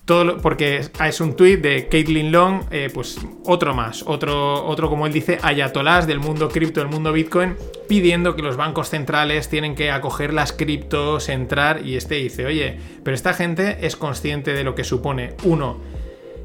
todo 0.04 0.24
lo- 0.24 0.38
porque 0.38 0.76
es, 0.78 0.90
es 1.04 1.20
un 1.20 1.34
tuit 1.36 1.60
de 1.60 1.86
Caitlin 1.88 2.30
Long, 2.32 2.62
eh, 2.70 2.90
pues 2.92 3.18
otro 3.44 3.74
más, 3.74 4.02
otro, 4.06 4.64
otro, 4.66 4.88
como 4.88 5.06
él 5.06 5.12
dice, 5.12 5.38
ayatolás 5.42 6.06
del 6.06 6.18
mundo 6.18 6.48
cripto, 6.48 6.80
del 6.80 6.88
mundo 6.88 7.12
Bitcoin, 7.12 7.56
pidiendo 7.88 8.34
que 8.36 8.42
los 8.42 8.56
bancos 8.56 8.88
centrales 8.90 9.48
tienen 9.48 9.74
que 9.74 9.90
acoger 9.90 10.32
las 10.34 10.52
criptos, 10.52 11.28
entrar, 11.28 11.84
y 11.86 11.96
este 11.96 12.16
dice, 12.16 12.46
oye, 12.46 12.78
pero 13.02 13.14
esta 13.14 13.32
gente 13.34 13.78
es 13.86 13.96
consciente 13.96 14.52
de 14.52 14.64
lo 14.64 14.74
que 14.74 14.84
supone, 14.84 15.34
uno, 15.44 15.78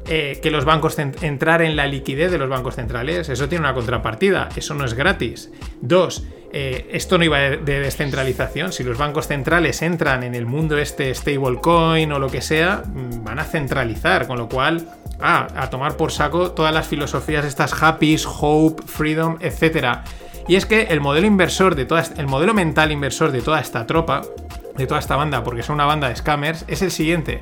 eh, 0.06 0.38
que 0.42 0.50
los 0.50 0.64
bancos 0.64 0.98
entrar 0.98 1.62
en 1.62 1.76
la 1.76 1.86
liquidez 1.86 2.30
de 2.30 2.38
los 2.38 2.48
bancos 2.48 2.74
centrales, 2.74 3.28
eso 3.28 3.48
tiene 3.48 3.64
una 3.64 3.74
contrapartida, 3.74 4.48
eso 4.54 4.74
no 4.74 4.84
es 4.84 4.94
gratis. 4.94 5.50
Dos, 5.80 6.24
eh, 6.52 6.88
esto 6.92 7.18
no 7.18 7.24
iba 7.24 7.38
de, 7.38 7.56
de 7.56 7.80
descentralización. 7.80 8.72
Si 8.72 8.84
los 8.84 8.98
bancos 8.98 9.26
centrales 9.26 9.82
entran 9.82 10.22
en 10.22 10.34
el 10.34 10.46
mundo 10.46 10.78
este 10.78 11.12
stablecoin 11.14 12.12
o 12.12 12.18
lo 12.18 12.28
que 12.28 12.42
sea, 12.42 12.82
mm, 12.84 13.24
van 13.24 13.38
a 13.38 13.44
centralizar, 13.44 14.26
con 14.26 14.38
lo 14.38 14.48
cual, 14.48 14.88
ah, 15.20 15.48
a 15.56 15.70
tomar 15.70 15.96
por 15.96 16.12
saco 16.12 16.52
todas 16.52 16.72
las 16.72 16.86
filosofías 16.86 17.44
estas 17.44 17.82
happy, 17.82 18.16
hope, 18.40 18.82
freedom, 18.86 19.38
etcétera. 19.40 20.04
Y 20.46 20.56
es 20.56 20.66
que 20.66 20.82
el 20.82 21.00
modelo 21.00 21.26
inversor 21.26 21.74
de 21.74 21.86
toda 21.86 22.04
el 22.16 22.26
modelo 22.26 22.52
mental 22.52 22.92
inversor 22.92 23.32
de 23.32 23.40
toda 23.40 23.60
esta 23.60 23.86
tropa, 23.86 24.22
de 24.76 24.86
toda 24.86 25.00
esta 25.00 25.16
banda, 25.16 25.42
porque 25.42 25.62
son 25.62 25.76
una 25.76 25.86
banda 25.86 26.08
de 26.08 26.16
scammers, 26.16 26.64
es 26.68 26.82
el 26.82 26.90
siguiente. 26.90 27.40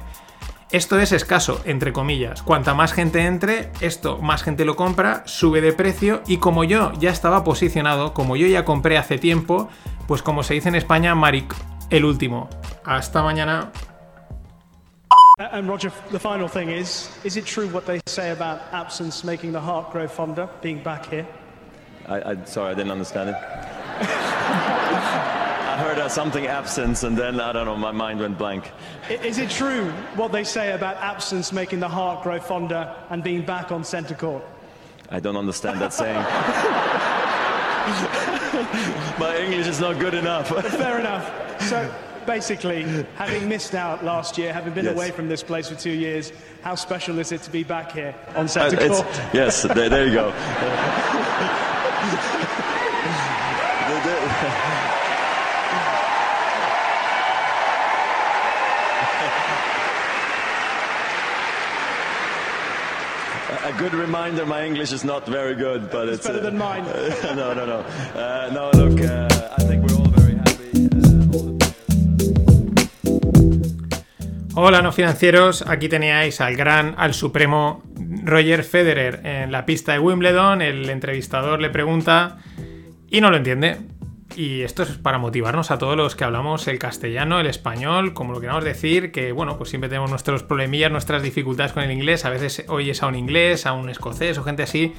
Esto 0.72 0.98
es 0.98 1.12
escaso, 1.12 1.60
entre 1.66 1.92
comillas. 1.92 2.42
Cuanta 2.42 2.72
más 2.72 2.94
gente 2.94 3.26
entre, 3.26 3.70
esto 3.82 4.16
más 4.22 4.42
gente 4.42 4.64
lo 4.64 4.74
compra, 4.74 5.22
sube 5.26 5.60
de 5.60 5.74
precio 5.74 6.22
y 6.26 6.38
como 6.38 6.64
yo 6.64 6.92
ya 6.94 7.10
estaba 7.10 7.44
posicionado, 7.44 8.14
como 8.14 8.36
yo 8.36 8.46
ya 8.46 8.64
compré 8.64 8.96
hace 8.96 9.18
tiempo, 9.18 9.68
pues 10.08 10.22
como 10.22 10.42
se 10.42 10.54
dice 10.54 10.70
en 10.70 10.76
España, 10.76 11.14
Maric, 11.14 11.54
el 11.90 12.06
último. 12.06 12.48
Hasta 12.86 13.22
mañana. 13.22 13.70
And 15.38 15.68
Roger, 15.68 15.92
the 16.10 16.18
final 16.18 16.48
thing 16.48 16.70
is, 16.70 17.10
is 17.22 17.36
it 17.36 17.44
true 17.44 17.68
what 17.68 17.84
they 17.84 18.00
say 18.06 18.30
about 18.30 18.62
absence 18.72 19.26
making 19.26 19.52
the 19.52 19.60
heart 19.60 19.92
grow 19.92 20.08
fonder, 20.08 20.48
being 20.62 20.82
back 20.82 21.04
here? 21.04 21.26
I, 22.08 22.30
I, 22.30 22.44
sorry, 22.46 22.70
I 22.72 22.74
didn't 22.74 22.92
understand 22.92 23.28
it. 23.28 23.36
I 25.82 25.86
heard 25.86 25.98
uh, 25.98 26.08
something 26.08 26.46
absence, 26.46 27.02
and 27.02 27.18
then 27.18 27.40
I 27.40 27.52
don't 27.52 27.66
know. 27.66 27.76
My 27.76 27.90
mind 27.90 28.20
went 28.20 28.38
blank. 28.38 28.70
Is 29.10 29.38
it 29.38 29.50
true 29.50 29.90
what 30.14 30.30
they 30.30 30.44
say 30.44 30.74
about 30.74 30.96
absence 30.98 31.52
making 31.52 31.80
the 31.80 31.88
heart 31.88 32.22
grow 32.22 32.38
fonder 32.38 32.94
and 33.10 33.20
being 33.20 33.44
back 33.44 33.72
on 33.72 33.82
centre 33.82 34.14
court? 34.14 34.44
I 35.10 35.18
don't 35.18 35.36
understand 35.36 35.80
that 35.80 35.92
saying. 35.92 36.14
My 39.18 39.36
English 39.38 39.66
is 39.66 39.80
not 39.80 39.98
good 39.98 40.14
enough. 40.14 40.46
Fair 40.70 41.00
enough. 41.00 41.60
So 41.68 41.92
basically, 42.26 42.84
having 43.16 43.48
missed 43.48 43.74
out 43.74 44.04
last 44.04 44.38
year, 44.38 44.52
having 44.52 44.74
been 44.74 44.84
Yes. 44.84 44.94
away 44.94 45.10
from 45.10 45.28
this 45.28 45.42
place 45.42 45.68
for 45.68 45.74
two 45.74 45.90
years, 45.90 46.32
how 46.62 46.76
special 46.76 47.18
is 47.18 47.32
it 47.32 47.42
to 47.42 47.50
be 47.50 47.64
back 47.64 47.90
here 47.90 48.14
on 48.36 48.44
Uh, 48.44 48.46
centre 48.46 48.76
court? 48.88 49.04
yes, 49.34 49.62
there, 49.62 49.88
there 49.88 50.06
you 50.06 50.14
go. 50.14 50.32
A- 63.72 63.78
good 63.78 63.94
reminder, 63.94 64.44
my 64.46 64.64
English 64.64 64.92
is 64.92 65.04
not 65.04 65.26
very 65.26 65.54
good, 65.54 65.90
but 65.90 66.08
it's, 66.08 66.26
better 66.26 66.40
uh, 66.40 66.42
than 66.42 66.58
mine. 66.58 66.84
no, 67.36 67.54
no, 67.54 67.64
no. 67.64 67.84
Uh, 68.14 68.50
no, 68.52 68.70
look, 68.74 69.00
uh, 69.00 69.28
I 69.58 69.62
think 69.64 69.84
we're 69.84 69.96
all 69.96 70.08
very 70.10 70.34
happy. 70.36 70.88
Hola, 74.54 74.82
no 74.82 74.92
financieros. 74.92 75.62
Aquí 75.66 75.88
teníais 75.88 76.40
al 76.40 76.56
gran, 76.56 76.94
al 76.98 77.14
supremo 77.14 77.82
Roger 78.24 78.64
Federer 78.64 79.20
en 79.24 79.52
la 79.52 79.64
pista 79.64 79.92
de 79.92 79.98
Wimbledon. 79.98 80.60
El 80.60 80.88
entrevistador 80.90 81.60
le 81.60 81.70
pregunta 81.70 82.38
y 83.08 83.20
no 83.20 83.30
lo 83.30 83.36
entiende. 83.38 83.78
Y 84.36 84.62
esto 84.62 84.82
es 84.82 84.90
para 84.90 85.18
motivarnos 85.18 85.70
a 85.70 85.78
todos 85.78 85.96
los 85.96 86.16
que 86.16 86.24
hablamos 86.24 86.66
el 86.68 86.78
castellano, 86.78 87.40
el 87.40 87.46
español, 87.46 88.14
como 88.14 88.32
lo 88.32 88.40
queramos 88.40 88.64
decir, 88.64 89.12
que 89.12 89.32
bueno, 89.32 89.58
pues 89.58 89.70
siempre 89.70 89.88
tenemos 89.88 90.10
nuestros 90.10 90.42
problemillas, 90.42 90.90
nuestras 90.90 91.22
dificultades 91.22 91.72
con 91.72 91.82
el 91.82 91.90
inglés. 91.90 92.24
A 92.24 92.30
veces 92.30 92.64
oyes 92.68 93.02
a 93.02 93.08
un 93.08 93.14
inglés, 93.14 93.66
a 93.66 93.72
un 93.72 93.90
escocés 93.90 94.38
o 94.38 94.44
gente 94.44 94.62
así. 94.62 94.94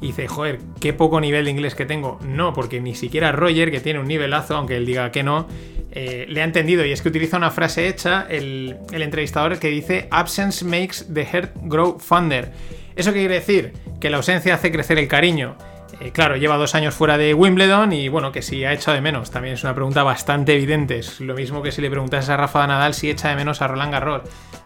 Y 0.00 0.08
dice, 0.08 0.28
joder, 0.28 0.60
qué 0.80 0.92
poco 0.92 1.20
nivel 1.20 1.46
de 1.46 1.50
inglés 1.50 1.74
que 1.74 1.84
tengo. 1.84 2.20
No, 2.22 2.52
porque 2.52 2.80
ni 2.80 2.94
siquiera 2.94 3.32
Roger, 3.32 3.72
que 3.72 3.80
tiene 3.80 3.98
un 3.98 4.06
nivelazo, 4.06 4.56
aunque 4.56 4.76
él 4.76 4.86
diga 4.86 5.10
que 5.10 5.24
no, 5.24 5.48
eh, 5.90 6.26
le 6.28 6.40
ha 6.40 6.44
entendido. 6.44 6.84
Y 6.84 6.92
es 6.92 7.02
que 7.02 7.08
utiliza 7.08 7.36
una 7.36 7.50
frase 7.50 7.88
hecha, 7.88 8.26
el, 8.30 8.76
el 8.92 9.02
entrevistador, 9.02 9.58
que 9.58 9.68
dice, 9.68 10.06
absence 10.12 10.64
makes 10.64 11.12
the 11.12 11.24
heart 11.24 11.50
grow 11.62 11.98
fonder. 11.98 12.52
¿Eso 12.94 13.12
qué 13.12 13.18
quiere 13.18 13.34
decir? 13.34 13.72
Que 14.00 14.08
la 14.08 14.18
ausencia 14.18 14.54
hace 14.54 14.70
crecer 14.70 14.98
el 14.98 15.08
cariño. 15.08 15.56
Eh, 16.00 16.12
claro, 16.12 16.36
lleva 16.36 16.56
dos 16.56 16.76
años 16.76 16.94
fuera 16.94 17.18
de 17.18 17.34
Wimbledon 17.34 17.92
y 17.92 18.08
bueno, 18.08 18.30
que 18.30 18.40
si 18.40 18.64
ha 18.64 18.72
echado 18.72 18.94
de 18.94 19.00
menos. 19.00 19.30
También 19.30 19.54
es 19.54 19.64
una 19.64 19.74
pregunta 19.74 20.04
bastante 20.04 20.54
evidente. 20.54 20.98
Es 20.98 21.20
lo 21.20 21.34
mismo 21.34 21.62
que 21.62 21.72
si 21.72 21.82
le 21.82 21.90
preguntas 21.90 22.28
a 22.28 22.36
Rafa 22.36 22.66
Nadal 22.66 22.94
si 22.94 23.10
echa 23.10 23.30
de 23.30 23.36
menos 23.36 23.62
a 23.62 23.68
Roland 23.68 23.92
Garros. 23.92 24.22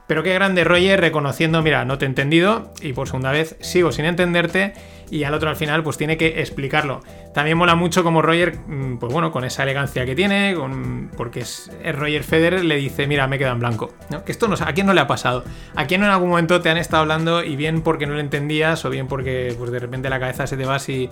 Pero 0.07 0.23
qué 0.23 0.35
grande 0.35 0.65
Roger 0.65 1.01
reconociendo, 1.01 1.63
mira, 1.63 1.85
no 1.87 1.97
te 1.97 2.05
he 2.05 2.09
entendido 2.09 2.73
y 2.83 2.93
por 2.93 3.07
segunda 3.07 3.33
vez 3.33 3.57
sigo 3.61 3.93
sin 3.93 4.05
entenderte 4.05 4.75
y 5.13 5.25
al 5.25 5.35
otro 5.35 5.51
al 5.51 5.57
final 5.57 5.83
pues 5.83 5.99
tiene 5.99 6.17
que 6.17 6.41
explicarlo. 6.41 7.03
También 7.35 7.59
mola 7.59 7.75
mucho 7.75 8.03
como 8.03 8.23
Roger, 8.23 8.57
mm, 8.67 8.97
pues 8.97 9.13
bueno, 9.13 9.31
con 9.31 9.45
esa 9.45 9.63
elegancia 9.63 10.07
que 10.07 10.15
tiene, 10.15 10.55
con, 10.55 11.11
porque 11.15 11.41
es, 11.41 11.71
Roger 11.93 12.25
Federer, 12.25 12.65
le 12.65 12.77
dice, 12.77 13.07
mira, 13.07 13.27
me 13.27 13.39
queda 13.39 13.51
en 13.51 13.59
blanco. 13.59 13.93
¿no? 14.09 14.25
Que 14.25 14.33
esto 14.33 14.49
no, 14.49 14.55
a 14.59 14.73
quién 14.73 14.87
no 14.87 14.95
le 14.95 15.03
ha 15.03 15.07
pasado. 15.07 15.45
A 15.77 15.85
quién 15.85 16.03
en 16.03 16.09
algún 16.09 16.31
momento 16.31 16.63
te 16.63 16.71
han 16.71 16.79
estado 16.79 17.03
hablando 17.03 17.45
y 17.45 17.57
bien 17.57 17.83
porque 17.83 18.07
no 18.07 18.15
lo 18.15 18.21
entendías 18.21 18.87
o 18.87 18.91
bien 18.91 19.07
porque 19.07 19.55
pues 19.59 19.71
de 19.71 19.81
repente 19.81 20.09
la 20.09 20.19
cabeza 20.19 20.47
se 20.47 20.57
te 20.57 20.65
va 20.65 20.79
si 20.79 21.11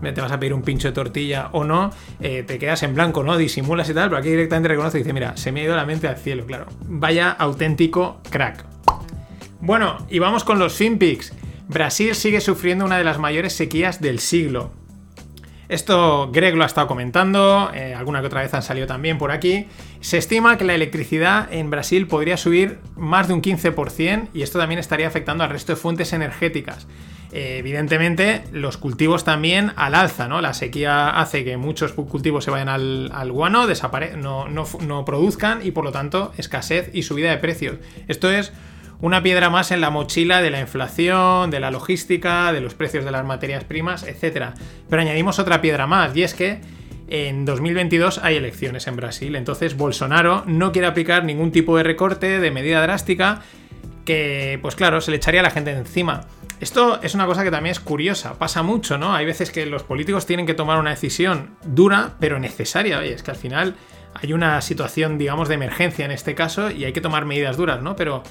te 0.00 0.20
vas 0.20 0.30
a 0.30 0.38
pedir 0.38 0.54
un 0.54 0.62
pincho 0.62 0.86
de 0.86 0.92
tortilla 0.92 1.48
o 1.50 1.64
no, 1.64 1.90
eh, 2.20 2.44
te 2.44 2.56
quedas 2.56 2.84
en 2.84 2.94
blanco, 2.94 3.24
¿no? 3.24 3.36
Disimulas 3.36 3.90
y 3.90 3.94
tal, 3.94 4.10
pero 4.10 4.20
aquí 4.20 4.28
directamente 4.30 4.68
reconoce 4.68 4.98
y 4.98 5.00
dice, 5.00 5.12
mira, 5.12 5.36
se 5.36 5.50
me 5.50 5.62
ha 5.62 5.64
ido 5.64 5.74
la 5.74 5.84
mente 5.84 6.06
al 6.06 6.16
cielo, 6.16 6.46
claro. 6.46 6.66
Vaya 6.82 7.32
auténtico 7.32 8.20
crack. 8.30 8.64
Bueno, 9.60 9.98
y 10.08 10.20
vamos 10.20 10.44
con 10.44 10.58
los 10.60 10.74
FinPix. 10.74 11.34
Brasil 11.70 12.16
sigue 12.16 12.40
sufriendo 12.40 12.84
una 12.84 12.98
de 12.98 13.04
las 13.04 13.20
mayores 13.20 13.52
sequías 13.52 14.00
del 14.00 14.18
siglo. 14.18 14.72
Esto 15.68 16.28
Greg 16.32 16.56
lo 16.56 16.64
ha 16.64 16.66
estado 16.66 16.88
comentando, 16.88 17.70
eh, 17.72 17.94
alguna 17.94 18.20
que 18.20 18.26
otra 18.26 18.42
vez 18.42 18.52
han 18.54 18.64
salido 18.64 18.88
también 18.88 19.18
por 19.18 19.30
aquí. 19.30 19.68
Se 20.00 20.18
estima 20.18 20.58
que 20.58 20.64
la 20.64 20.74
electricidad 20.74 21.46
en 21.52 21.70
Brasil 21.70 22.08
podría 22.08 22.36
subir 22.36 22.80
más 22.96 23.28
de 23.28 23.34
un 23.34 23.40
15% 23.40 24.30
y 24.34 24.42
esto 24.42 24.58
también 24.58 24.80
estaría 24.80 25.06
afectando 25.06 25.44
al 25.44 25.50
resto 25.50 25.72
de 25.72 25.76
fuentes 25.76 26.12
energéticas. 26.12 26.88
Eh, 27.30 27.58
evidentemente, 27.58 28.42
los 28.50 28.76
cultivos 28.76 29.22
también 29.22 29.70
al 29.76 29.94
alza, 29.94 30.26
¿no? 30.26 30.40
La 30.40 30.54
sequía 30.54 31.10
hace 31.10 31.44
que 31.44 31.56
muchos 31.56 31.92
cultivos 31.92 32.42
se 32.42 32.50
vayan 32.50 32.68
al, 32.68 33.30
guano, 33.30 33.68
no, 34.16 34.48
no, 34.48 34.66
no 34.80 35.04
produzcan 35.04 35.60
y 35.64 35.70
por 35.70 35.84
lo 35.84 35.92
tanto 35.92 36.32
escasez 36.36 36.90
y 36.92 37.04
subida 37.04 37.30
de 37.30 37.36
precios. 37.36 37.76
Esto 38.08 38.28
es 38.28 38.52
una 39.00 39.22
piedra 39.22 39.50
más 39.50 39.70
en 39.70 39.80
la 39.80 39.90
mochila 39.90 40.42
de 40.42 40.50
la 40.50 40.60
inflación, 40.60 41.50
de 41.50 41.60
la 41.60 41.70
logística, 41.70 42.52
de 42.52 42.60
los 42.60 42.74
precios 42.74 43.04
de 43.04 43.10
las 43.10 43.24
materias 43.24 43.64
primas, 43.64 44.02
etc. 44.02 44.48
Pero 44.88 45.02
añadimos 45.02 45.38
otra 45.38 45.60
piedra 45.60 45.86
más, 45.86 46.14
y 46.16 46.22
es 46.22 46.34
que 46.34 46.60
en 47.08 47.44
2022 47.44 48.20
hay 48.22 48.36
elecciones 48.36 48.86
en 48.86 48.96
Brasil, 48.96 49.34
entonces 49.36 49.76
Bolsonaro 49.76 50.44
no 50.46 50.70
quiere 50.72 50.86
aplicar 50.86 51.24
ningún 51.24 51.50
tipo 51.50 51.76
de 51.76 51.82
recorte, 51.82 52.38
de 52.38 52.50
medida 52.50 52.82
drástica, 52.82 53.42
que 54.04 54.58
pues 54.62 54.76
claro, 54.76 55.00
se 55.00 55.10
le 55.10 55.16
echaría 55.16 55.40
a 55.40 55.44
la 55.44 55.50
gente 55.50 55.72
encima. 55.72 56.22
Esto 56.60 57.00
es 57.02 57.14
una 57.14 57.24
cosa 57.24 57.42
que 57.42 57.50
también 57.50 57.72
es 57.72 57.80
curiosa, 57.80 58.34
pasa 58.34 58.62
mucho, 58.62 58.98
¿no? 58.98 59.14
Hay 59.14 59.24
veces 59.24 59.50
que 59.50 59.64
los 59.64 59.82
políticos 59.82 60.26
tienen 60.26 60.44
que 60.44 60.52
tomar 60.52 60.78
una 60.78 60.90
decisión 60.90 61.56
dura, 61.64 62.16
pero 62.20 62.38
necesaria. 62.38 62.98
Oye, 62.98 63.14
es 63.14 63.22
que 63.22 63.30
al 63.30 63.36
final 63.38 63.76
hay 64.14 64.34
una 64.34 64.60
situación, 64.60 65.16
digamos, 65.16 65.48
de 65.48 65.54
emergencia 65.54 66.04
en 66.04 66.10
este 66.10 66.34
caso 66.34 66.70
y 66.70 66.84
hay 66.84 66.92
que 66.92 67.00
tomar 67.00 67.24
medidas 67.24 67.56
duras, 67.56 67.80
¿no? 67.80 67.96
Pero 67.96 68.22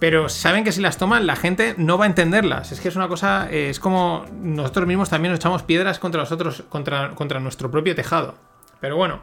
pero 0.00 0.30
saben 0.30 0.64
que 0.64 0.72
si 0.72 0.80
las 0.80 0.96
toman 0.96 1.26
la 1.26 1.36
gente 1.36 1.74
no 1.76 1.98
va 1.98 2.06
a 2.06 2.08
entenderlas. 2.08 2.72
Es 2.72 2.80
que 2.80 2.88
es 2.88 2.96
una 2.96 3.06
cosa, 3.06 3.48
eh, 3.50 3.68
es 3.68 3.78
como 3.78 4.24
nosotros 4.32 4.86
mismos 4.86 5.10
también 5.10 5.30
nos 5.30 5.38
echamos 5.38 5.62
piedras 5.62 5.98
contra 5.98 6.22
nosotros, 6.22 6.64
contra, 6.70 7.38
nuestro 7.38 7.70
propio 7.70 7.94
tejado. 7.94 8.34
Pero 8.80 8.96
bueno, 8.96 9.20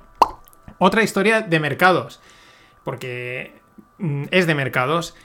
otra 0.78 1.02
historia 1.02 1.42
de 1.42 1.60
mercados, 1.60 2.22
porque 2.84 3.60
mm, 3.98 4.26
es 4.30 4.46
de 4.46 4.54
mercados. 4.54 5.16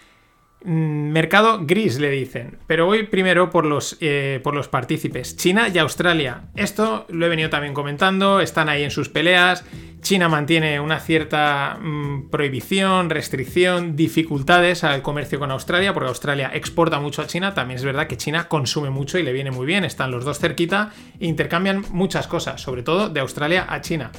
Mm, 0.64 1.10
Mercado 1.10 1.60
gris 1.62 1.98
le 1.98 2.10
dicen, 2.10 2.58
pero 2.66 2.86
voy 2.86 3.04
primero 3.04 3.50
por 3.50 3.66
los, 3.66 3.96
eh, 4.00 4.40
por 4.42 4.54
los 4.54 4.68
partícipes, 4.68 5.36
China 5.36 5.68
y 5.72 5.78
Australia. 5.78 6.42
Esto 6.54 7.06
lo 7.08 7.26
he 7.26 7.28
venido 7.28 7.50
también 7.50 7.74
comentando, 7.74 8.40
están 8.40 8.68
ahí 8.68 8.82
en 8.82 8.90
sus 8.90 9.08
peleas. 9.08 9.64
China 10.00 10.28
mantiene 10.28 10.80
una 10.80 10.98
cierta 10.98 11.78
mm, 11.80 12.30
prohibición, 12.30 13.10
restricción, 13.10 13.94
dificultades 13.96 14.84
al 14.84 15.02
comercio 15.02 15.38
con 15.38 15.50
Australia, 15.50 15.94
porque 15.94 16.08
Australia 16.08 16.50
exporta 16.54 17.00
mucho 17.00 17.22
a 17.22 17.26
China. 17.26 17.54
También 17.54 17.78
es 17.78 17.84
verdad 17.84 18.06
que 18.06 18.16
China 18.16 18.48
consume 18.48 18.90
mucho 18.90 19.18
y 19.18 19.22
le 19.22 19.32
viene 19.32 19.50
muy 19.50 19.66
bien. 19.66 19.84
Están 19.84 20.10
los 20.10 20.24
dos 20.24 20.38
cerquita 20.38 20.90
e 21.18 21.26
intercambian 21.26 21.84
muchas 21.90 22.26
cosas, 22.26 22.60
sobre 22.60 22.82
todo 22.82 23.08
de 23.08 23.20
Australia 23.20 23.66
a 23.68 23.80
China. 23.80 24.10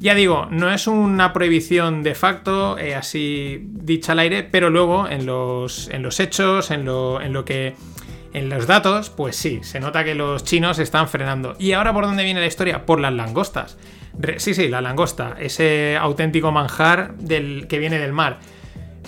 Ya 0.00 0.14
digo, 0.14 0.48
no 0.50 0.72
es 0.72 0.86
una 0.86 1.34
prohibición 1.34 2.02
de 2.02 2.14
facto, 2.14 2.78
eh, 2.78 2.94
así 2.94 3.60
dicha 3.66 4.12
al 4.12 4.20
aire, 4.20 4.42
pero 4.42 4.70
luego 4.70 5.06
en 5.06 5.26
los, 5.26 5.88
en 5.88 6.02
los 6.02 6.20
hechos, 6.20 6.70
en 6.70 6.86
lo, 6.86 7.20
en 7.20 7.34
lo 7.34 7.44
que. 7.44 7.74
En 8.32 8.48
los 8.48 8.68
datos, 8.68 9.10
pues 9.10 9.34
sí, 9.34 9.58
se 9.62 9.80
nota 9.80 10.04
que 10.04 10.14
los 10.14 10.44
chinos 10.44 10.78
están 10.78 11.08
frenando. 11.08 11.56
¿Y 11.58 11.72
ahora 11.72 11.92
por 11.92 12.06
dónde 12.06 12.22
viene 12.22 12.38
la 12.38 12.46
historia? 12.46 12.86
Por 12.86 13.00
las 13.00 13.12
langostas. 13.12 13.76
Sí, 14.36 14.54
sí, 14.54 14.68
la 14.68 14.80
langosta, 14.80 15.36
ese 15.38 15.96
auténtico 15.96 16.52
manjar 16.52 17.16
del, 17.16 17.66
que 17.68 17.78
viene 17.78 17.98
del 17.98 18.12
mar. 18.12 18.38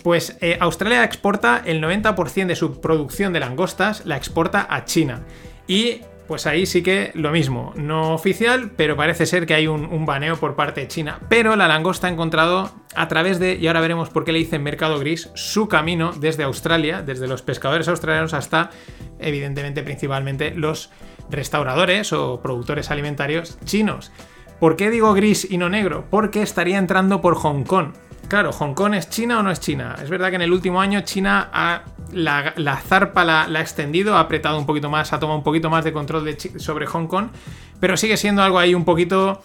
Pues 0.02 0.36
eh, 0.40 0.58
Australia 0.60 1.04
exporta 1.04 1.62
el 1.64 1.80
90% 1.80 2.46
de 2.46 2.56
su 2.56 2.80
producción 2.80 3.32
de 3.32 3.40
langostas, 3.40 4.04
la 4.04 4.16
exporta 4.16 4.66
a 4.68 4.84
China. 4.84 5.22
Y 5.68 6.00
pues 6.32 6.46
ahí 6.46 6.64
sí 6.64 6.82
que 6.82 7.10
lo 7.12 7.30
mismo, 7.30 7.74
no 7.76 8.14
oficial, 8.14 8.70
pero 8.74 8.96
parece 8.96 9.26
ser 9.26 9.44
que 9.44 9.52
hay 9.52 9.66
un, 9.66 10.06
baneo 10.06 10.38
por 10.38 10.56
parte 10.56 10.80
de 10.80 10.88
China. 10.88 11.20
Pero 11.28 11.56
la 11.56 11.68
langosta 11.68 12.06
ha 12.06 12.10
encontrado 12.10 12.70
a 12.94 13.06
través 13.06 13.38
de, 13.38 13.56
y 13.56 13.66
ahora 13.66 13.82
veremos 13.82 14.08
por 14.08 14.24
qué 14.24 14.32
le 14.32 14.38
dicen 14.38 14.62
mercado 14.62 14.98
gris, 14.98 15.28
su 15.34 15.68
camino 15.68 16.12
desde 16.12 16.44
Australia, 16.44 17.02
desde 17.02 17.28
los 17.28 17.42
pescadores 17.42 17.86
australianos 17.86 18.32
hasta, 18.32 18.70
evidentemente, 19.18 19.82
principalmente 19.82 20.54
los 20.54 20.88
restauradores 21.28 22.14
o 22.14 22.40
productores 22.40 22.90
alimentarios 22.90 23.58
chinos. 23.66 24.10
¿Por 24.58 24.76
qué 24.76 24.88
digo 24.88 25.12
gris 25.12 25.46
y 25.50 25.58
no 25.58 25.68
negro? 25.68 26.06
Porque 26.08 26.40
estaría 26.40 26.78
entrando 26.78 27.20
por 27.20 27.34
Hong 27.34 27.64
Kong. 27.64 27.92
Claro, 28.28 28.52
¿Hong 28.52 28.74
Kong 28.74 28.94
es 28.94 29.10
China 29.10 29.40
o 29.40 29.42
no 29.42 29.50
es 29.50 29.60
China? 29.60 29.96
Es 30.02 30.08
verdad 30.08 30.30
que 30.30 30.36
en 30.36 30.42
el 30.42 30.52
último 30.52 30.80
año 30.80 31.02
China 31.02 31.50
ha, 31.52 31.82
la, 32.12 32.80
zarpa 32.86 33.24
la, 33.24 33.42
ha 33.42 33.60
extendido, 33.60 34.16
ha 34.16 34.20
apretado 34.20 34.58
un 34.58 34.66
poquito 34.66 34.88
más, 34.88 35.12
ha 35.12 35.18
tomado 35.18 35.38
un 35.38 35.44
poquito 35.44 35.68
más 35.70 35.84
de 35.84 35.92
control 35.92 36.36
sobre 36.56 36.86
Hong 36.86 37.06
Kong, 37.06 37.28
pero 37.80 37.96
sigue 37.96 38.16
siendo 38.16 38.42
algo 38.42 38.58
ahí 38.58 38.74
un 38.74 38.84
poquito... 38.84 39.42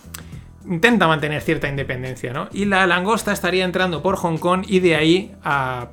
Intenta 0.69 1.07
mantener 1.07 1.41
cierta 1.41 1.69
independencia, 1.69 2.34
¿no? 2.34 2.49
Y 2.51 2.65
la 2.65 2.86
langosta 2.88 3.32
estaría 3.32 3.63
entrando 3.63 4.01
por 4.01 4.17
Hong 4.17 4.38
Kong 4.38 4.65
y 4.67 4.80
de 4.82 4.95
ahí 4.95 5.36
a... 5.43 5.88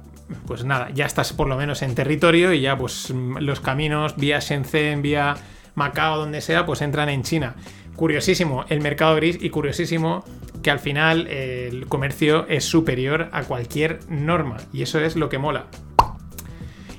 Pues 0.46 0.64
nada, 0.64 0.90
ya 0.92 1.06
estás 1.06 1.32
por 1.32 1.48
lo 1.48 1.56
menos 1.56 1.82
en 1.82 1.94
territorio 1.94 2.52
y 2.52 2.60
ya 2.60 2.76
pues 2.76 3.10
los 3.10 3.60
caminos 3.60 4.16
vía 4.16 4.40
Shenzhen, 4.40 5.02
vía 5.02 5.36
Macao, 5.74 6.18
donde 6.18 6.40
sea, 6.40 6.66
pues 6.66 6.80
entran 6.80 7.08
en 7.08 7.22
China. 7.22 7.54
Curiosísimo 7.94 8.64
el 8.68 8.80
mercado 8.80 9.14
gris 9.16 9.38
y 9.40 9.50
curiosísimo 9.50 10.24
que 10.64 10.70
al 10.72 10.80
final 10.80 11.28
eh, 11.28 11.68
el 11.70 11.86
comercio 11.86 12.46
es 12.48 12.64
superior 12.64 13.28
a 13.30 13.44
cualquier 13.44 14.00
norma 14.08 14.56
y 14.72 14.82
eso 14.82 14.98
es 14.98 15.14
lo 15.14 15.28
que 15.28 15.38
mola. 15.38 15.66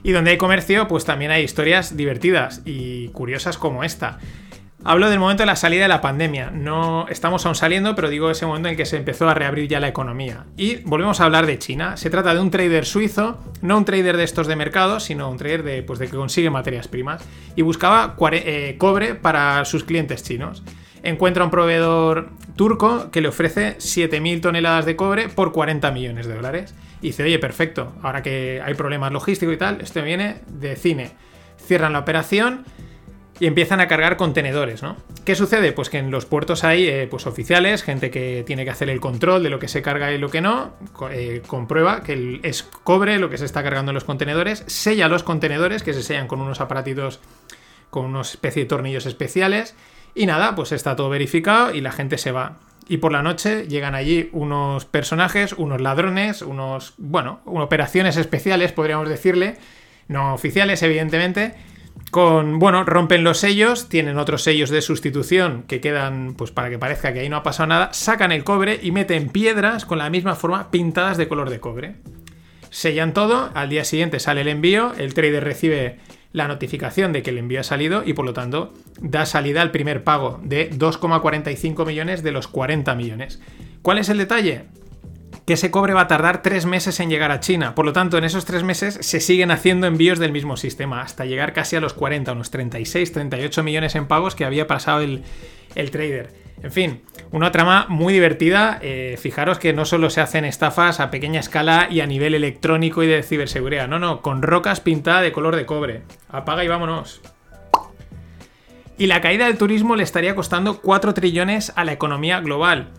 Y 0.04 0.12
donde 0.12 0.32
hay 0.32 0.38
comercio, 0.38 0.88
pues 0.88 1.04
también 1.04 1.32
hay 1.32 1.44
historias 1.44 1.98
divertidas 1.98 2.62
y 2.64 3.08
curiosas 3.10 3.58
como 3.58 3.84
esta. 3.84 4.20
Hablo 4.84 5.10
del 5.10 5.18
momento 5.18 5.42
de 5.42 5.48
la 5.48 5.56
salida 5.56 5.82
de 5.82 5.88
la 5.88 6.00
pandemia. 6.00 6.52
No 6.52 7.08
estamos 7.08 7.44
aún 7.48 7.56
saliendo, 7.56 7.96
pero 7.96 8.08
digo 8.10 8.30
ese 8.30 8.46
momento 8.46 8.70
en 8.70 8.78
que 8.78 8.86
se 8.86 8.98
empezó 8.98 9.28
a 9.28 9.34
reabrir 9.34 9.68
ya 9.68 9.80
la 9.80 9.88
economía. 9.88 10.46
Y 10.58 10.76
volvemos 10.84 11.20
a 11.20 11.26
hablar 11.26 11.48
de 11.48 11.58
China. 11.58 11.98
Se 11.98 12.12
trata 12.12 12.36
de 12.36 12.40
un 12.40 12.52
trader 12.52 12.86
suizo, 12.86 13.40
no 13.64 13.80
un 13.80 13.86
trader 13.86 14.16
de 14.16 14.26
estos 14.26 14.46
de 14.46 14.56
mercado, 14.56 15.00
sino 15.00 15.28
un 15.28 15.38
trader 15.38 15.64
de, 15.64 15.82
pues, 15.82 15.98
de 15.98 16.06
que 16.08 16.16
consigue 16.16 16.52
materias 16.52 16.88
primas. 16.88 17.24
Y 17.56 17.64
buscaba 17.64 18.16
eh, 18.32 18.76
cobre 18.78 19.16
para 19.16 19.66
sus 19.66 19.84
clientes 19.86 20.22
chinos. 20.22 20.62
Encuentra 21.06 21.44
un 21.44 21.52
proveedor 21.52 22.32
turco 22.56 23.12
que 23.12 23.22
le 23.22 23.28
ofrece 23.28 23.78
7.000 23.78 24.42
toneladas 24.42 24.86
de 24.86 24.96
cobre 24.96 25.30
por 25.30 25.52
40 25.52 25.92
millones 25.92 26.26
de 26.26 26.34
dólares. 26.34 26.74
Y 27.00 27.08
dice, 27.08 27.24
oye, 27.24 27.38
perfecto, 27.38 27.94
ahora 28.02 28.24
que 28.24 28.60
hay 28.66 28.74
problemas 28.74 29.12
logísticos 29.12 29.54
y 29.54 29.58
tal, 29.58 29.82
esto 29.82 30.02
viene 30.02 30.42
de 30.48 30.76
cine. 30.76 31.12
Cierran 31.58 31.94
la 31.94 32.00
operación 32.00 32.66
y 33.40 33.46
empiezan 33.46 33.82
a 33.82 33.88
cargar 33.88 34.18
contenedores, 34.18 34.82
¿no? 34.82 34.98
¿Qué 35.26 35.36
sucede? 35.36 35.74
Pues 35.74 35.90
que 35.90 36.00
en 36.00 36.10
los 36.10 36.26
puertos 36.26 36.64
hay 36.64 36.88
eh, 36.88 37.08
pues 37.08 37.28
oficiales, 37.28 37.84
gente 37.84 38.10
que 38.10 38.44
tiene 38.46 38.64
que 38.64 38.72
hacer 38.72 38.90
el 38.90 39.00
control 39.00 39.44
de 39.44 39.50
lo 39.50 39.60
que 39.60 39.68
se 39.68 39.82
carga 39.82 40.12
y 40.12 40.18
lo 40.18 40.30
que 40.30 40.42
no, 40.42 40.74
eh, 41.12 41.44
comprueba 41.46 42.02
que 42.02 42.40
es 42.42 42.64
cobre 42.64 43.20
lo 43.20 43.30
que 43.30 43.38
se 43.38 43.46
está 43.46 43.62
cargando 43.62 43.92
en 43.92 43.96
los 43.96 44.06
contenedores, 44.06 44.64
sella 44.68 45.08
los 45.08 45.24
contenedores 45.24 45.84
que 45.84 45.94
se 45.94 46.02
sellan 46.02 46.28
con 46.28 46.42
unos 46.42 46.62
aparatitos, 46.62 47.20
con 47.90 48.06
una 48.06 48.22
especie 48.22 48.64
de 48.64 48.70
tornillos 48.70 49.06
especiales 49.06 49.76
y 50.16 50.26
nada, 50.26 50.56
pues 50.56 50.72
está 50.72 50.96
todo 50.96 51.10
verificado 51.10 51.76
y 51.76 51.82
la 51.82 51.92
gente 51.92 52.18
se 52.18 52.32
va. 52.32 52.58
Y 52.88 52.98
por 52.98 53.12
la 53.12 53.22
noche 53.22 53.68
llegan 53.68 53.96
allí 53.96 54.30
unos 54.32 54.86
personajes, 54.86 55.54
unos 55.54 55.82
ladrones, 55.82 56.42
unos, 56.42 56.94
bueno, 56.98 57.42
operaciones 57.46 58.16
especiales, 58.16 58.72
podríamos 58.72 59.10
decirle, 59.10 59.58
no 60.08 60.34
oficiales, 60.34 60.82
evidentemente, 60.84 61.56
con, 62.12 62.60
bueno, 62.60 62.84
rompen 62.84 63.24
los 63.24 63.40
sellos, 63.40 63.90
tienen 63.90 64.18
otros 64.18 64.44
sellos 64.44 64.70
de 64.70 64.82
sustitución 64.82 65.64
que 65.68 65.82
quedan, 65.82 66.36
pues 66.38 66.52
para 66.52 66.70
que 66.70 66.78
parezca 66.78 67.12
que 67.12 67.22
ahí 67.22 67.30
no 67.30 67.38
ha 67.38 67.44
pasado 67.44 67.68
nada, 67.68 67.92
sacan 67.92 68.32
el 68.32 68.44
cobre 68.44 68.80
y 68.82 68.92
meten 68.92 69.30
piedras 69.30 69.86
con 69.86 69.98
la 69.98 70.10
misma 70.10 70.36
forma 70.36 70.72
pintadas 70.72 71.18
de 71.18 71.28
color 71.28 71.50
de 71.50 71.60
cobre. 71.60 71.96
Sellan 72.70 73.14
todo, 73.14 73.50
al 73.54 73.70
día 73.70 73.84
siguiente 73.84 74.20
sale 74.20 74.42
el 74.42 74.48
envío, 74.48 74.94
el 74.98 75.14
trader 75.14 75.44
recibe 75.44 75.98
la 76.36 76.50
notificación 76.50 77.14
de 77.14 77.24
que 77.24 77.30
el 77.30 77.38
envío 77.38 77.62
ha 77.62 77.64
salido 77.64 78.04
y 78.06 78.12
por 78.12 78.26
lo 78.26 78.34
tanto 78.34 78.74
da 79.00 79.26
salida 79.26 79.62
al 79.62 79.72
primer 79.72 80.04
pago 80.04 80.42
de 80.44 80.70
2,45 80.70 81.86
millones 81.88 82.24
de 82.24 82.32
los 82.34 82.50
40 82.50 82.94
millones. 82.94 83.40
¿Cuál 83.82 84.00
es 84.00 84.10
el 84.10 84.18
detalle? 84.18 84.66
que 85.46 85.54
ese 85.54 85.70
cobre 85.70 85.94
va 85.94 86.02
a 86.02 86.08
tardar 86.08 86.42
tres 86.42 86.66
meses 86.66 87.00
en 87.00 87.10
llegar 87.10 87.32
a 87.32 87.40
China. 87.40 87.76
Por 87.76 87.86
lo 87.86 87.94
tanto, 87.94 88.18
en 88.18 88.24
esos 88.24 88.46
tres 88.46 88.64
meses 88.64 88.98
se 89.00 89.20
siguen 89.20 89.52
haciendo 89.52 89.86
envíos 89.86 90.18
del 90.18 90.32
mismo 90.32 90.58
sistema, 90.58 91.02
hasta 91.02 91.26
llegar 91.26 91.54
casi 91.54 91.76
a 91.76 91.82
los 91.82 91.94
40, 91.94 92.32
unos 92.32 92.50
36, 92.50 93.12
38 93.12 93.62
millones 93.62 93.94
en 93.94 94.08
pagos 94.08 94.34
que 94.34 94.44
había 94.44 94.66
pasado 94.66 95.02
el, 95.02 95.24
el 95.76 95.92
trader. 95.92 96.34
En 96.64 96.72
fin, 96.72 97.02
una 97.32 97.52
trama 97.52 97.86
muy 97.90 98.14
divertida. 98.14 98.80
Eh, 98.82 99.18
fijaros 99.20 99.60
que 99.60 99.74
no 99.74 99.86
solo 99.86 100.10
se 100.10 100.22
hacen 100.22 100.46
estafas 100.46 101.00
a 101.00 101.12
pequeña 101.12 101.40
escala 101.40 101.88
y 101.90 102.02
a 102.02 102.08
nivel 102.08 102.34
electrónico 102.34 103.04
y 103.04 103.08
de 103.08 103.24
ciberseguridad, 103.24 103.88
no, 103.88 104.00
no, 104.00 104.22
con 104.22 104.42
rocas 104.42 104.80
pintadas 104.80 105.24
de 105.24 105.32
color 105.32 105.56
de 105.56 105.66
cobre. 105.66 106.04
Apaga 106.30 106.64
y 106.64 106.68
vámonos. 106.68 107.22
Y 108.98 109.08
la 109.08 109.20
caída 109.20 109.46
del 109.46 109.58
turismo 109.58 109.96
le 109.96 110.04
estaría 110.04 110.36
costando 110.36 110.82
4 110.82 111.14
trillones 111.14 111.74
a 111.76 111.84
la 111.84 111.92
economía 111.92 112.40
global. 112.40 112.92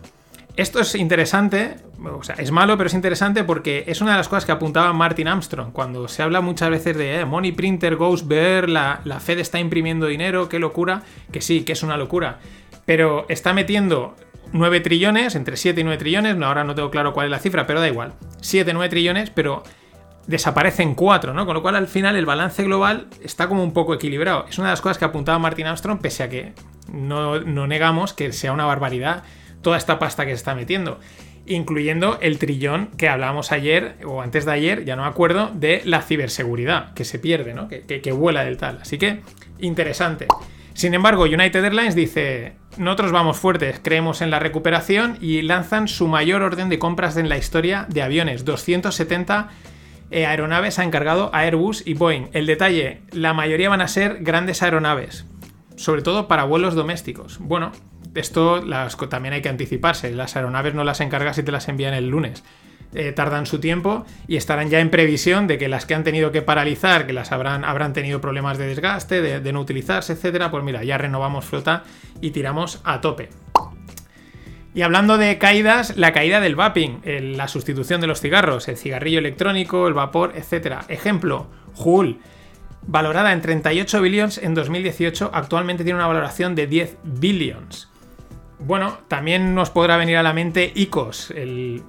Esto 0.55 0.79
es 0.79 0.95
interesante, 0.95 1.75
o 2.03 2.23
sea, 2.23 2.35
es 2.35 2.49
malo, 2.51 2.77
pero 2.77 2.87
es 2.87 2.93
interesante 2.95 3.43
porque 3.43 3.83
es 3.85 4.01
una 4.01 4.11
de 4.11 4.17
las 4.17 4.27
cosas 4.27 4.45
que 4.45 4.51
apuntaba 4.51 4.91
Martin 4.91 5.27
Armstrong. 5.27 5.71
Cuando 5.71 6.07
se 6.07 6.23
habla 6.23 6.41
muchas 6.41 6.71
veces 6.71 6.97
de 6.97 7.19
eh, 7.19 7.25
Money 7.25 7.51
Printer 7.51 7.95
Goes 7.95 8.27
Bear, 8.27 8.67
la, 8.67 9.01
la 9.03 9.19
Fed 9.19 9.37
está 9.37 9.59
imprimiendo 9.59 10.07
dinero, 10.07 10.49
qué 10.49 10.57
locura, 10.57 11.03
que 11.31 11.41
sí, 11.41 11.61
que 11.61 11.73
es 11.73 11.83
una 11.83 11.95
locura. 11.95 12.39
Pero 12.87 13.25
está 13.29 13.53
metiendo 13.53 14.15
9 14.53 14.79
trillones, 14.79 15.35
entre 15.35 15.57
7 15.57 15.81
y 15.81 15.83
9 15.83 15.97
trillones, 15.97 16.41
ahora 16.41 16.63
no 16.63 16.73
tengo 16.73 16.89
claro 16.89 17.13
cuál 17.13 17.25
es 17.25 17.31
la 17.31 17.39
cifra, 17.39 17.67
pero 17.67 17.81
da 17.81 17.87
igual. 17.87 18.13
7, 18.41 18.73
9 18.73 18.89
trillones, 18.89 19.29
pero 19.29 19.61
desaparecen 20.25 20.95
4, 20.95 21.33
¿no? 21.33 21.45
Con 21.45 21.53
lo 21.53 21.61
cual 21.61 21.75
al 21.75 21.87
final 21.87 22.15
el 22.15 22.25
balance 22.25 22.63
global 22.63 23.07
está 23.21 23.47
como 23.47 23.61
un 23.61 23.73
poco 23.73 23.93
equilibrado. 23.93 24.45
Es 24.49 24.57
una 24.57 24.69
de 24.69 24.71
las 24.71 24.81
cosas 24.81 24.97
que 24.97 25.05
apuntaba 25.05 25.37
Martin 25.37 25.67
Armstrong, 25.67 25.99
pese 25.99 26.23
a 26.23 26.29
que 26.29 26.53
no, 26.91 27.41
no 27.41 27.67
negamos 27.67 28.13
que 28.13 28.31
sea 28.31 28.53
una 28.53 28.65
barbaridad 28.65 29.23
toda 29.61 29.77
esta 29.77 29.99
pasta 29.99 30.25
que 30.25 30.31
se 30.31 30.37
está 30.37 30.55
metiendo. 30.55 30.99
Incluyendo 31.45 32.19
el 32.21 32.39
trillón 32.39 32.87
que 32.97 33.09
hablábamos 33.09 33.51
ayer 33.51 33.97
o 34.05 34.21
antes 34.21 34.45
de 34.45 34.51
ayer, 34.53 34.85
ya 34.85 34.95
no 34.95 35.03
me 35.03 35.09
acuerdo, 35.09 35.51
de 35.53 35.81
la 35.83 36.01
ciberseguridad, 36.01 36.93
que 36.93 37.05
se 37.05 37.19
pierde, 37.19 37.53
¿no? 37.53 37.67
Que, 37.67 37.83
que 37.83 38.11
vuela 38.13 38.45
del 38.45 38.57
tal. 38.57 38.79
Así 38.81 38.97
que, 38.97 39.21
interesante. 39.59 40.27
Sin 40.77 40.93
embargo, 40.93 41.23
United 41.23 41.65
Airlines 41.65 41.95
dice, 41.95 42.53
nosotros 42.77 43.11
vamos 43.11 43.37
fuertes, 43.37 43.81
creemos 43.81 44.21
en 44.21 44.29
la 44.29 44.37
recuperación 44.37 45.17
y 45.19 45.41
lanzan 45.41 45.87
su 45.87 46.07
mayor 46.07 46.43
orden 46.43 46.69
de 46.69 46.77
compras 46.77 47.17
en 47.17 47.29
la 47.29 47.37
historia 47.39 47.87
de 47.89 48.03
aviones, 48.03 48.45
270 48.45 49.49
eh, 50.11 50.27
aeronaves 50.27 50.77
ha 50.77 50.83
encargado 50.83 51.31
a 51.33 51.39
Airbus 51.39 51.81
y 51.87 51.95
Boeing. 51.95 52.27
El 52.31 52.45
detalle, 52.45 53.01
la 53.11 53.33
mayoría 53.33 53.69
van 53.69 53.81
a 53.81 53.87
ser 53.87 54.19
grandes 54.21 54.61
aeronaves, 54.61 55.25
sobre 55.77 56.03
todo 56.03 56.27
para 56.27 56.43
vuelos 56.43 56.75
domésticos. 56.75 57.39
Bueno, 57.39 57.71
esto 58.13 58.63
las, 58.63 58.97
también 59.09 59.33
hay 59.33 59.41
que 59.41 59.49
anticiparse, 59.49 60.11
las 60.11 60.35
aeronaves 60.35 60.75
no 60.75 60.83
las 60.83 61.01
encargas 61.01 61.39
y 61.39 61.43
te 61.43 61.51
las 61.51 61.67
envían 61.69 61.95
el 61.95 62.09
lunes. 62.09 62.43
Eh, 62.93 63.11
tardan 63.11 63.45
su 63.45 63.59
tiempo 63.59 64.05
y 64.29 64.37
estarán 64.37 64.69
ya 64.69 64.79
en 64.79 64.89
previsión 64.89 65.45
de 65.45 65.57
que 65.57 65.67
las 65.67 65.85
que 65.85 65.93
han 65.93 66.05
tenido 66.05 66.31
que 66.31 66.41
paralizar, 66.41 67.05
que 67.05 67.11
las 67.11 67.33
habrán, 67.33 67.65
habrán 67.65 67.91
tenido 67.91 68.21
problemas 68.21 68.57
de 68.57 68.65
desgaste, 68.67 69.21
de, 69.21 69.53
no 69.53 69.59
utilizarse, 69.59 70.13
etcétera, 70.13 70.49
pues 70.49 70.63
mira, 70.63 70.85
ya 70.85 70.97
renovamos 70.97 71.43
flota 71.43 71.83
y 72.21 72.31
tiramos 72.31 72.79
a 72.85 73.01
tope. 73.01 73.29
Y 74.73 74.83
hablando 74.83 75.17
de 75.17 75.37
caídas, 75.37 75.97
la 75.97 76.13
caída 76.13 76.39
del 76.39 76.55
vaping, 76.55 77.01
la 77.35 77.49
sustitución 77.49 77.99
de 77.99 78.07
los 78.07 78.21
cigarros, 78.21 78.69
el 78.69 78.77
cigarrillo 78.77 79.19
electrónico, 79.19 79.87
el 79.87 79.93
vapor, 79.93 80.33
etc. 80.35 80.77
Ejemplo, 80.87 81.47
Hull, 81.75 82.19
valorada 82.83 83.33
en 83.33 83.41
38 83.41 84.01
billions 84.01 84.37
en 84.37 84.53
2018, 84.53 85.31
actualmente 85.33 85.83
tiene 85.83 85.97
una 85.97 86.07
valoración 86.07 86.55
de 86.55 86.67
10 86.67 86.97
billions. 87.03 87.89
Bueno, 88.59 88.99
también 89.07 89.53
nos 89.53 89.71
podrá 89.71 89.97
venir 89.97 90.17
a 90.17 90.23
la 90.23 90.33
mente 90.33 90.71
ICOS, 90.73 91.31
el 91.31 91.83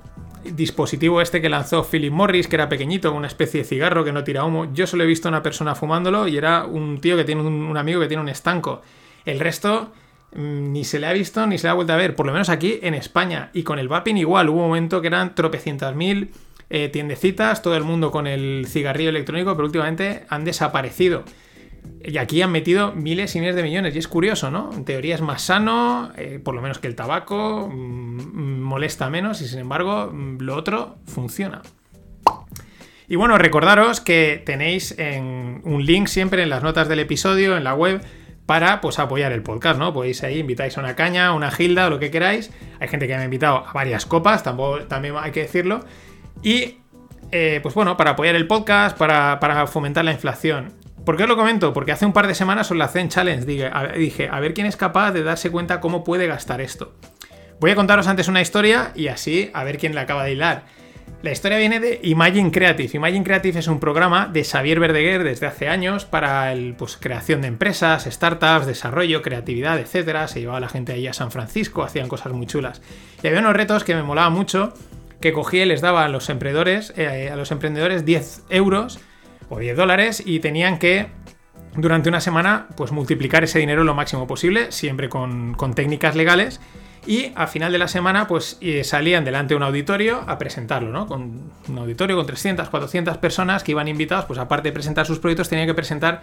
dispositivo 0.45 1.21
este 1.21 1.41
que 1.41 1.49
lanzó 1.49 1.85
Philip 1.85 2.13
Morris, 2.13 2.49
que 2.49 2.57
era 2.57 2.69
pequeñito, 2.69 3.13
una 3.13 3.27
especie 3.27 3.61
de 3.61 3.65
cigarro 3.67 4.05
que 4.05 4.13
no 4.13 4.25
tira 4.25 4.45
humo. 4.45 4.73
Yo 4.73 4.87
solo 4.87 5.05
he 5.05 5.07
visto 5.07 5.29
a 5.29 5.31
una 5.31 5.43
persona 5.43 5.75
fumándolo 5.75 6.29
y 6.29 6.37
era 6.37 6.65
un 6.65 7.01
tío 7.01 7.17
que 7.17 7.25
tiene 7.25 7.43
un, 7.43 7.77
amigo 7.77 8.01
que 8.01 8.09
tiene 8.09 8.23
un 8.23 8.29
estanco. 8.29 8.83
El 9.25 9.41
resto 9.41 9.93
mm, 10.35 10.73
ni 10.73 10.85
se 10.85 10.99
le 10.99 11.07
ha 11.07 11.13
visto 11.13 11.47
ni 11.47 11.59
se 11.59 11.67
le 11.67 11.71
ha 11.71 11.75
vuelto 11.75 11.93
a 11.93 11.97
ver, 11.97 12.17
por 12.17 12.27
lo 12.27 12.33
menos 12.33 12.49
aquí 12.49 12.79
en 12.83 12.95
España. 12.95 13.51
Y 13.53 13.63
con 13.63 13.79
el 13.79 13.89
vaping 13.89 14.17
igual, 14.17 14.49
hubo 14.49 14.63
un 14.63 14.69
momento 14.69 15.01
que 15.01 15.09
eran 15.09 15.35
tropecientas 15.35 15.95
mil 15.95 16.31
eh, 16.71 16.89
tiendecitas, 16.89 17.63
todo 17.63 17.77
el 17.77 17.85
mundo 17.85 18.11
con 18.11 18.27
el 18.27 18.67
cigarrillo 18.69 19.11
electrónico, 19.11 19.55
pero 19.55 19.67
últimamente 19.67 20.27
han 20.29 20.45
desaparecido. 20.45 21.25
Y 22.05 22.19
aquí 22.19 22.41
han 22.43 22.53
metido 22.53 22.93
miles 22.93 23.35
y 23.37 23.41
miles 23.41 23.57
de 23.57 23.63
millones. 23.63 23.95
Y 23.95 23.99
es 23.99 24.09
curioso, 24.09 24.51
¿no? 24.51 24.71
En 24.73 24.85
teoría 24.85 25.15
es 25.15 25.21
más 25.21 25.43
sano, 25.43 26.11
eh, 26.17 26.41
por 26.43 26.55
lo 26.55 26.63
menos 26.63 26.79
que 26.79 26.87
el 26.87 26.95
tabaco, 26.95 27.69
mm, 27.69 28.61
molesta 28.61 29.11
menos 29.11 29.41
y 29.43 29.49
sin 29.49 29.59
embargo 29.59 30.11
mm, 30.13 30.39
lo 30.41 30.57
otro 30.57 30.97
funciona. 31.07 31.63
Y 33.09 33.17
bueno, 33.17 33.39
recordaros 33.39 34.01
que 34.01 34.43
tenéis 34.45 34.95
en 34.99 35.63
un 35.65 35.85
link 35.85 36.09
siempre 36.09 36.43
en 36.43 36.51
las 36.51 36.63
notas 36.63 36.89
del 36.89 37.01
episodio, 37.01 37.57
en 37.57 37.65
la 37.65 37.75
web, 37.75 38.03
para 38.45 38.81
pues 38.81 38.99
apoyar 38.99 39.33
el 39.33 39.43
podcast, 39.43 39.79
¿no? 39.79 39.93
Podéis 39.93 40.23
ahí, 40.23 40.39
invitáis 40.39 40.77
a 40.77 40.81
una 40.81 40.95
caña, 40.95 41.33
una 41.33 41.51
gilda, 41.51 41.87
o 41.87 41.91
lo 41.91 41.99
que 41.99 42.11
queráis. 42.11 42.51
Hay 42.81 42.89
gente 42.89 43.07
que 43.07 43.15
me 43.15 43.23
ha 43.23 43.25
invitado 43.25 43.65
a 43.67 43.73
varias 43.73 44.07
copas, 44.07 44.43
tampoco, 44.43 44.81
también 44.85 45.15
hay 45.19 45.33
que 45.33 45.41
decirlo. 45.41 45.81
Y 46.43 46.79
eh, 47.33 47.61
pues 47.63 47.75
bueno, 47.75 47.97
para 47.97 48.11
apoyar 48.11 48.35
el 48.35 48.47
podcast, 48.47 48.97
para 48.97 49.67
fomentar 49.67 50.05
la 50.05 50.13
inflación. 50.13 50.75
¿Por 51.09 51.17
qué 51.17 51.23
os 51.23 51.29
lo 51.31 51.39
comento? 51.39 51.73
Porque 51.73 51.93
hace 51.93 52.05
un 52.05 52.13
par 52.13 52.27
de 52.27 52.35
semanas 52.35 52.71
os 52.71 52.77
la 52.77 52.91
en 52.93 53.09
challenge. 53.09 53.47
Dije 53.47 54.29
a, 54.31 54.41
ver 54.41 54.53
quién 54.53 54.67
es 54.67 54.77
capaz 54.77 55.11
de 55.13 55.23
darse 55.23 55.51
cuenta 55.51 55.81
cómo 55.81 56.05
puede 56.05 56.27
gastar 56.27 56.61
esto. 56.61 56.93
Voy 57.61 57.71
a 57.71 57.75
contaros 57.75 58.09
antes 58.09 58.29
una 58.29 58.43
historia 58.43 58.93
y 58.95 59.09
así 59.09 59.51
a 59.55 59.65
ver 59.65 59.79
quién 59.79 59.95
la 59.95 60.03
acaba 60.03 60.25
de 60.25 60.33
hilar. 60.33 60.65
La 61.23 61.33
historia 61.33 61.57
viene 61.57 61.81
de 61.81 61.99
Imagine 62.03 62.51
Creative. 62.51 62.91
Imagine 62.93 63.25
Creative 63.25 63.59
es 63.59 63.69
un 63.69 63.81
programa 63.81 64.27
de 64.31 64.45
Xavier 64.45 64.81
Verdeguer 64.81 65.25
desde 65.25 65.47
hace 65.47 65.71
años 65.71 66.05
para 66.05 66.53
el, 66.53 66.75
pues, 66.75 66.99
creación 66.99 67.41
de 67.41 67.49
empresas, 67.49 68.05
startups, 68.05 68.67
desarrollo, 68.67 69.23
creatividad, 69.23 69.79
etc. 69.79 70.27
Se 70.27 70.41
llevaba 70.41 70.61
la 70.61 70.69
gente 70.69 70.93
ahí 70.93 71.07
a 71.07 71.15
San 71.15 71.31
Francisco, 71.31 71.85
hacían 71.85 72.09
cosas 72.09 72.35
muy 72.35 72.45
chulas. 72.45 72.83
Y 73.23 73.29
había 73.29 73.41
unos 73.41 73.57
retos 73.57 73.83
que 73.83 73.95
me 73.95 74.03
molaban 74.03 74.35
mucho, 74.35 74.75
que 75.23 75.33
cogía 75.33 75.63
y 75.63 75.69
les 75.69 75.81
daba 75.81 76.05
a 76.05 76.11
los 76.11 76.29
emprendedores, 76.29 76.93
eh, 76.99 77.31
a 77.33 77.37
los 77.37 77.51
emprendedores 77.51 78.05
10 78.05 78.43
euros 78.51 79.01
o 79.49 79.59
10 79.59 79.77
dólares 79.77 80.23
y 80.25 80.41
tenían 80.41 80.79
que 80.79 81.09
durante 81.75 82.09
una 82.09 82.21
semana 82.21 82.67
pues 82.77 82.93
multiplicar 82.93 83.45
ese 83.45 83.59
dinero 83.59 83.85
lo 83.85 83.95
máximo 83.95 84.27
posible, 84.27 84.73
siempre 84.73 85.09
con, 85.09 85.55
con 85.55 85.75
técnicas 85.75 86.17
legales. 86.17 86.61
Y 87.07 87.33
a 87.37 87.47
final 87.47 87.73
de 87.73 87.79
la 87.79 87.89
semana, 87.89 88.27
pues 88.29 88.59
eh, 88.61 88.85
salían 88.85 89.25
delante 89.25 89.55
de 89.55 89.57
un 89.57 89.63
auditorio 89.63 90.25
a 90.27 90.37
presentarlo, 90.37 90.91
¿no? 90.91 91.07
Con 91.07 91.53
un 91.67 91.79
auditorio 91.79 92.17
con 92.17 92.27
300, 92.27 92.69
400 92.69 93.17
personas 93.17 93.65
que 93.65 93.71
iban 93.71 93.89
invitados, 93.89 94.27
pues 94.27 94.39
aparte 94.39 94.69
de 94.69 94.73
presentar 94.73 95.07
sus 95.07 95.19
proyectos, 95.19 95.49
tenían 95.49 95.67
que 95.67 95.75
presentar 95.75 96.21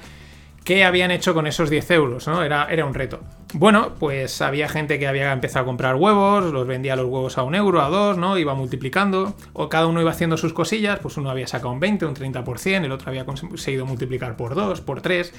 qué 0.65 0.83
habían 0.83 1.11
hecho 1.11 1.33
con 1.33 1.47
esos 1.47 1.69
10 1.69 1.91
euros, 1.91 2.27
¿no? 2.27 2.43
Era, 2.43 2.67
era 2.69 2.85
un 2.85 2.93
reto. 2.93 3.21
Bueno, 3.53 3.93
pues 3.99 4.41
había 4.41 4.67
gente 4.67 4.99
que 4.99 5.07
había 5.07 5.31
empezado 5.31 5.63
a 5.63 5.65
comprar 5.65 5.95
huevos, 5.95 6.51
los 6.51 6.67
vendía 6.67 6.95
los 6.95 7.05
huevos 7.05 7.37
a 7.37 7.43
un 7.43 7.53
euro, 7.53 7.81
a 7.81 7.87
dos, 7.87 8.17
¿no? 8.17 8.37
Iba 8.37 8.55
multiplicando, 8.55 9.35
o 9.53 9.69
cada 9.69 9.85
uno 9.85 10.01
iba 10.01 10.09
haciendo 10.11 10.37
sus 10.37 10.53
cosillas, 10.53 10.99
pues 10.99 11.17
uno 11.17 11.29
había 11.29 11.47
sacado 11.47 11.71
un 11.71 11.79
20, 11.79 12.07
un 12.07 12.15
30%, 12.15 12.83
el 12.83 12.91
otro 12.91 13.09
había 13.09 13.25
conseguido 13.25 13.85
multiplicar 13.85 14.35
por 14.35 14.55
2, 14.55 14.81
por 14.81 15.01
3. 15.01 15.33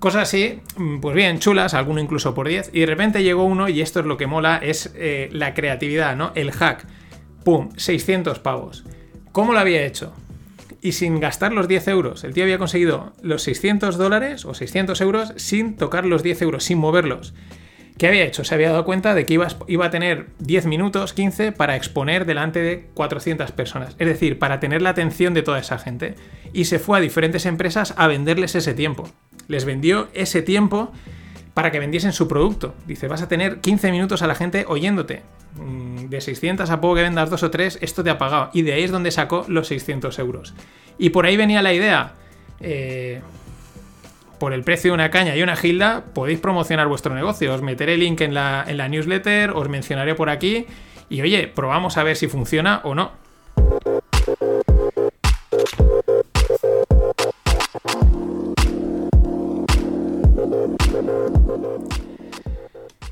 Cosas 0.00 0.24
así, 0.24 0.60
mm, 0.76 0.98
pues 0.98 1.14
bien, 1.14 1.38
chulas, 1.38 1.72
alguno 1.72 2.00
incluso 2.00 2.34
por 2.34 2.48
10. 2.48 2.70
Y 2.74 2.80
de 2.80 2.86
repente 2.86 3.22
llegó 3.22 3.44
uno, 3.44 3.68
y 3.68 3.80
esto 3.80 4.00
es 4.00 4.06
lo 4.06 4.16
que 4.16 4.26
mola, 4.26 4.58
es 4.60 4.92
eh, 4.96 5.28
la 5.32 5.54
creatividad, 5.54 6.16
¿no? 6.16 6.32
El 6.34 6.50
hack. 6.50 6.84
¡Pum! 7.44 7.70
600 7.76 8.40
pavos. 8.40 8.84
¿Cómo 9.30 9.52
lo 9.52 9.60
había 9.60 9.86
hecho? 9.86 10.12
Y 10.86 10.92
sin 10.92 11.18
gastar 11.18 11.52
los 11.52 11.66
10 11.66 11.88
euros. 11.88 12.22
El 12.22 12.32
tío 12.32 12.44
había 12.44 12.58
conseguido 12.58 13.12
los 13.20 13.42
600 13.42 13.98
dólares 13.98 14.44
o 14.44 14.54
600 14.54 15.00
euros 15.00 15.32
sin 15.34 15.76
tocar 15.76 16.06
los 16.06 16.22
10 16.22 16.42
euros, 16.42 16.62
sin 16.62 16.78
moverlos. 16.78 17.34
¿Qué 17.98 18.06
había 18.06 18.22
hecho? 18.22 18.44
Se 18.44 18.54
había 18.54 18.70
dado 18.70 18.84
cuenta 18.84 19.12
de 19.16 19.26
que 19.26 19.34
iba, 19.34 19.48
iba 19.66 19.86
a 19.86 19.90
tener 19.90 20.28
10 20.38 20.66
minutos, 20.66 21.12
15, 21.12 21.50
para 21.50 21.74
exponer 21.74 22.24
delante 22.24 22.60
de 22.60 22.86
400 22.94 23.50
personas. 23.50 23.96
Es 23.98 24.06
decir, 24.06 24.38
para 24.38 24.60
tener 24.60 24.80
la 24.80 24.90
atención 24.90 25.34
de 25.34 25.42
toda 25.42 25.58
esa 25.58 25.80
gente. 25.80 26.14
Y 26.52 26.66
se 26.66 26.78
fue 26.78 26.98
a 26.98 27.00
diferentes 27.00 27.46
empresas 27.46 27.92
a 27.96 28.06
venderles 28.06 28.54
ese 28.54 28.72
tiempo. 28.72 29.10
Les 29.48 29.64
vendió 29.64 30.06
ese 30.14 30.40
tiempo 30.40 30.92
para 31.56 31.70
que 31.70 31.78
vendiesen 31.78 32.12
su 32.12 32.28
producto. 32.28 32.74
Dice, 32.86 33.08
vas 33.08 33.22
a 33.22 33.28
tener 33.28 33.60
15 33.62 33.90
minutos 33.90 34.20
a 34.20 34.26
la 34.26 34.34
gente 34.34 34.66
oyéndote. 34.68 35.22
Mm, 35.54 36.10
De 36.10 36.20
600 36.20 36.68
a 36.68 36.82
poco 36.82 36.96
que 36.96 37.02
vendas 37.02 37.30
dos 37.30 37.42
o 37.42 37.50
tres, 37.50 37.78
esto 37.80 38.04
te 38.04 38.10
ha 38.10 38.18
pagado. 38.18 38.50
Y 38.52 38.60
de 38.60 38.74
ahí 38.74 38.82
es 38.82 38.90
donde 38.90 39.10
sacó 39.10 39.46
los 39.48 39.68
600 39.68 40.18
euros. 40.18 40.52
Y 40.98 41.08
por 41.10 41.24
ahí 41.24 41.38
venía 41.38 41.62
la 41.62 41.72
idea. 41.72 42.12
eh, 42.60 43.22
por 44.38 44.52
el 44.52 44.64
precio 44.64 44.90
de 44.90 44.94
una 44.96 45.10
caña 45.10 45.34
y 45.34 45.42
una 45.42 45.56
gilda, 45.56 46.04
podéis 46.12 46.40
promocionar 46.40 46.88
vuestro 46.88 47.14
negocio. 47.14 47.54
Os 47.54 47.62
meteré 47.62 47.94
el 47.94 48.00
link 48.00 48.20
en 48.20 48.34
la, 48.34 48.66
en 48.68 48.76
la 48.76 48.86
newsletter, 48.86 49.52
os 49.52 49.70
mencionaré 49.70 50.14
por 50.14 50.28
aquí. 50.28 50.66
Y 51.08 51.22
oye, 51.22 51.48
probamos 51.48 51.96
a 51.96 52.02
ver 52.02 52.16
si 52.16 52.28
funciona 52.28 52.82
o 52.84 52.94
no. 52.94 53.12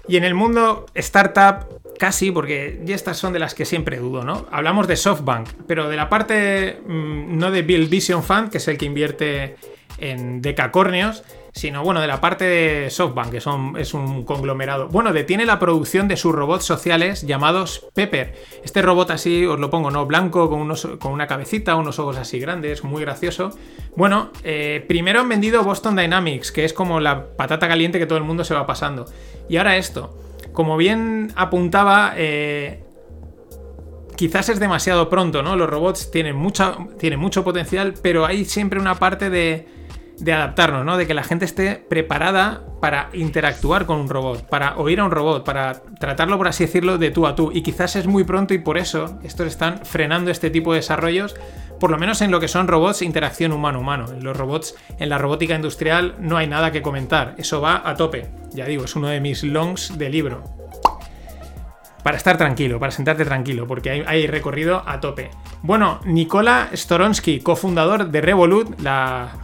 Y 0.07 0.17
en 0.17 0.25
el 0.25 0.35
mundo 0.35 0.87
startup, 0.95 1.81
casi, 1.99 2.31
porque 2.31 2.83
estas 2.89 3.17
son 3.17 3.33
de 3.33 3.39
las 3.39 3.55
que 3.55 3.65
siempre 3.65 3.99
dudo, 3.99 4.25
¿no? 4.25 4.47
Hablamos 4.51 4.87
de 4.87 4.97
SoftBank, 4.97 5.49
pero 5.67 5.89
de 5.89 5.97
la 5.97 6.09
parte 6.09 6.81
mm, 6.87 7.39
no 7.39 7.51
de 7.51 7.63
Bill 7.63 7.89
Vision 7.89 8.23
Fund, 8.23 8.51
que 8.51 8.59
es 8.59 8.69
el 8.69 8.79
que 8.79 8.85
invierte 8.85 9.57
en 9.99 10.43
decacornios, 10.43 11.23
sino 11.55 11.85
bueno, 11.85 12.01
de 12.01 12.09
la 12.09 12.21
parte 12.21 12.45
de 12.45 12.91
SoftBank, 12.91 13.31
que 13.31 13.41
son, 13.41 13.77
es 13.79 13.95
un 13.95 14.25
conglomerado. 14.25 14.89
Bueno, 14.89 15.13
detiene 15.13 15.47
la 15.47 15.61
producción 15.61 16.09
de 16.09 16.17
sus 16.17 16.35
robots 16.35 16.65
sociales 16.65 17.23
llamados 17.23 17.87
Pepper. 17.95 18.35
Este 18.65 18.83
robot 18.83 19.13
así, 19.13 19.47
os 19.47 19.61
lo 19.61 19.71
pongo, 19.71 19.93
¿no? 19.93 20.05
Blanco, 20.05 20.51
con, 20.51 21.13
una 21.13 21.27
cabecita, 21.29 21.77
unos 21.77 22.01
ojos 22.01 22.17
así 22.17 22.41
grandes, 22.41 22.83
muy 22.83 23.03
gracioso. 23.03 23.51
Bueno, 23.95 24.33
eh, 24.43 24.85
primero 24.89 25.21
han 25.21 25.29
vendido 25.29 25.63
Boston 25.63 25.95
Dynamics, 25.95 26.51
que 26.51 26.65
es 26.65 26.73
como 26.73 26.99
la 26.99 27.29
patata 27.37 27.69
caliente 27.69 28.01
que 28.01 28.07
todo 28.07 28.19
el 28.19 28.25
mundo 28.25 28.43
se 28.43 28.53
va 28.53 28.67
pasando. 28.67 29.07
Y 29.49 29.57
ahora 29.57 29.77
esto. 29.77 30.19
Como 30.53 30.77
bien 30.77 31.33
apuntaba, 31.37 32.15
eh, 32.17 32.83
quizás 34.17 34.49
es 34.49 34.59
demasiado 34.59 35.09
pronto, 35.09 35.45
¿no? 35.45 35.55
Los 35.55 35.71
robots 35.71 36.11
tienen, 36.11 36.37
tienen 36.99 37.21
mucho 37.21 37.45
potencial, 37.45 37.95
pero 38.03 38.27
hay 38.27 38.45
siempre 38.45 38.81
una 38.81 38.97
parte 38.97 39.31
de, 39.31 39.69
de 40.19 40.33
adaptarnos, 40.33 40.85
¿no? 40.85 40.97
De 40.97 41.07
que 41.07 41.15
la 41.15 41.25
gente 41.25 41.45
esté 41.45 41.77
preparada 41.77 42.63
para 42.81 43.09
interactuar 43.13 43.87
con 43.87 43.99
un 43.99 44.09
robot, 44.09 44.49
para 44.49 44.77
oír 44.77 45.01
a 45.01 45.05
un 45.05 45.11
robot, 45.11 45.45
para 45.45 45.83
tratarlo, 45.99 46.37
por 46.37 46.49
así 46.49 46.65
decirlo, 46.65 46.99
de 46.99 47.11
tú 47.11 47.27
a 47.27 47.35
tú. 47.35 47.51
Y 47.53 47.63
quizás 47.63 47.97
es 47.97 48.07
muy 48.07 48.25
pronto 48.25 48.55
y 48.55 48.59
por 48.59 48.79
eso 48.79 49.19
estos 49.23 49.47
están 49.47 49.81
frenando 49.85 50.31
este 50.31 50.51
tipo 50.51 50.73
de 50.73 50.81
desarrollos, 50.81 51.35
por 51.81 51.91
lo 51.91 51.99
menos 51.99 52.21
en 52.21 52.31
lo 52.31 52.41
que 52.41 52.49
son 52.49 52.69
robots 52.69 53.03
interacción 53.03 53.53
humano-humano. 53.53 54.07
En 54.13 54.23
los 54.23 54.37
robots, 54.37 54.75
en 54.99 55.09
la 55.09 55.19
robótica 55.19 55.55
industrial 55.55 56.17
no 56.21 56.37
hay 56.37 56.47
nada 56.47 56.71
que 56.73 56.83
comentar, 56.83 57.35
eso 57.39 57.61
va 57.61 57.83
a 57.85 57.95
tope. 57.97 58.29
Ya 58.53 58.67
digo, 58.67 58.85
es 58.85 58.95
uno 58.97 59.09
de 59.09 59.21
mis 59.21 59.43
longs 59.43 59.99
de 59.99 60.11
libro 60.11 60.45
para 62.05 62.19
estar 62.19 62.37
tranquilo, 62.37 62.79
para 62.79 62.93
sentarte 62.93 63.25
tranquilo, 63.25 63.67
porque 63.67 63.91
hay, 63.91 64.05
hay, 64.07 64.27
recorrido 64.27 64.83
a 64.87 65.01
tope. 65.01 65.31
Bueno, 65.63 66.01
Nicola 66.05 66.69
Storonsky, 66.75 67.41
cofundador 67.41 68.11
de 68.11 68.21
Revolut, 68.21 68.79
la 68.83 69.44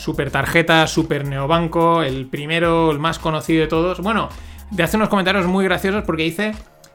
super 0.00 0.30
tarjeta, 0.30 0.86
super 0.86 1.24
neobanco, 1.24 2.02
el 2.02 2.26
primero, 2.26 2.90
el 2.90 2.98
más 2.98 3.18
conocido 3.18 3.60
de 3.60 3.68
todos. 3.68 4.00
Bueno, 4.00 4.28
de 4.70 4.82
hace 4.82 4.96
unos 4.96 5.08
comentarios 5.08 5.46
muy 5.46 5.64
graciosos 5.64 6.04
porque 6.04 6.22
dice 6.22 6.54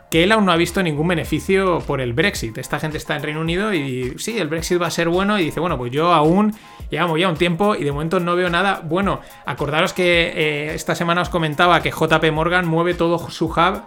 que 0.10 0.24
él 0.24 0.32
aún 0.32 0.46
no 0.46 0.52
ha 0.52 0.58
visto 0.58 0.82
ningún 0.82 1.08
beneficio 1.08 1.80
por 1.80 2.02
el 2.02 2.14
Brexit. 2.14 2.58
Esta 2.58 2.80
gente 2.80 2.98
está 2.98 3.16
en 3.16 3.24
Reino 3.24 3.42
Unido 3.42 3.74
y 3.74 4.16
sí, 4.18 4.38
el 4.38 4.48
Brexit 4.48 4.82
va 4.82 4.88
a 4.88 4.92
ser 4.92 5.10
bueno 5.10 5.40
y 5.40 5.46
dice, 5.46 5.60
bueno, 5.60 5.78
pues 5.78 5.92
yo 5.92 6.14
aún 6.14 6.54
llevamos 6.90 7.20
ya 7.20 7.30
un 7.30 7.38
tiempo 7.38 7.76
y 7.76 7.84
de 7.84 7.92
momento 7.92 8.20
no 8.20 8.36
veo 8.36 8.50
nada 8.50 8.82
bueno. 8.84 9.22
Acordaros 9.46 9.94
que 9.94 10.32
eh, 10.36 10.74
esta 10.74 10.96
semana 10.96 11.22
os 11.22 11.30
comentaba 11.30 11.82
que 11.82 11.92
JP 11.92 12.32
Morgan 12.32 12.68
mueve 12.68 12.94
todo 12.94 13.30
su 13.30 13.46
hub 13.48 13.82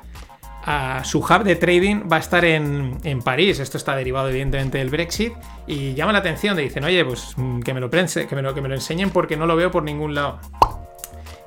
a 0.71 1.03
su 1.03 1.21
hub 1.21 1.45
de 1.45 1.57
trading 1.57 2.11
va 2.13 2.17
a 2.17 2.21
estar 2.21 2.45
en, 2.45 2.99
en, 3.03 3.23
París. 3.23 3.59
Esto 3.59 3.79
está 3.79 3.97
derivado, 3.97 4.29
evidentemente, 4.29 4.77
del 4.77 4.91
Brexit. 4.91 5.33
Y 5.67 5.95
llama 5.95 6.13
la 6.13 6.19
atención. 6.19 6.57
De 6.57 6.63
dicen, 6.63 6.85
oye, 6.85 7.03
pues 7.07 7.35
que 7.65 7.73
me 7.73 7.81
lo 7.81 7.89
prense, 7.89 8.27
que 8.27 8.37
me 8.37 8.43
lo, 8.43 8.53
que 8.55 8.61
me 8.61 8.69
lo 8.69 8.75
enseñen 8.75 9.09
porque 9.09 9.39
no 9.39 9.47
lo 9.47 9.57
veo 9.57 9.71
por 9.71 9.83
ningún 9.83 10.15
lado. 10.15 10.41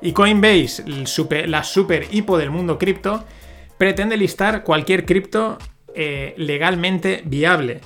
Y 0.00 0.12
Coinbase, 0.12 0.82
la 1.46 1.62
super 1.62 2.08
hipo 2.10 2.36
del 2.36 2.50
mundo 2.50 2.80
cripto, 2.80 3.22
pretende 3.78 4.16
listar 4.16 4.64
cualquier 4.64 5.06
cripto 5.06 5.56
eh, 5.94 6.34
legalmente 6.36 7.22
viable. 7.24 7.80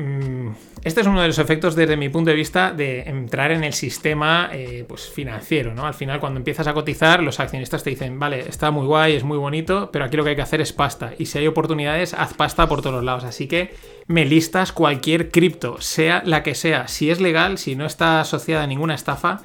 Mm, 0.00 0.54
este 0.82 1.02
es 1.02 1.06
uno 1.06 1.20
de 1.20 1.26
los 1.26 1.38
efectos 1.38 1.76
desde 1.76 1.96
mi 1.96 2.08
punto 2.08 2.30
de 2.30 2.36
vista 2.36 2.72
de 2.72 3.02
entrar 3.02 3.52
en 3.52 3.64
el 3.64 3.74
sistema 3.74 4.48
eh, 4.50 4.84
pues, 4.88 5.10
financiero, 5.10 5.74
¿no? 5.74 5.86
Al 5.86 5.92
final 5.92 6.20
cuando 6.20 6.38
empiezas 6.38 6.66
a 6.66 6.72
cotizar 6.72 7.22
los 7.22 7.38
accionistas 7.38 7.84
te 7.84 7.90
dicen, 7.90 8.18
vale, 8.18 8.48
está 8.48 8.70
muy 8.70 8.86
guay, 8.86 9.14
es 9.14 9.24
muy 9.24 9.36
bonito, 9.36 9.90
pero 9.92 10.06
aquí 10.06 10.16
lo 10.16 10.24
que 10.24 10.30
hay 10.30 10.36
que 10.36 10.42
hacer 10.42 10.62
es 10.62 10.72
pasta. 10.72 11.12
Y 11.18 11.26
si 11.26 11.38
hay 11.38 11.46
oportunidades, 11.46 12.14
haz 12.14 12.32
pasta 12.32 12.66
por 12.66 12.80
todos 12.80 12.96
los 12.96 13.04
lados. 13.04 13.24
Así 13.24 13.46
que 13.46 13.74
me 14.06 14.24
listas 14.24 14.72
cualquier 14.72 15.30
cripto, 15.30 15.80
sea 15.82 16.22
la 16.24 16.42
que 16.42 16.54
sea. 16.54 16.88
Si 16.88 17.10
es 17.10 17.20
legal, 17.20 17.58
si 17.58 17.76
no 17.76 17.84
está 17.84 18.22
asociada 18.22 18.62
a 18.64 18.66
ninguna 18.66 18.94
estafa, 18.94 19.42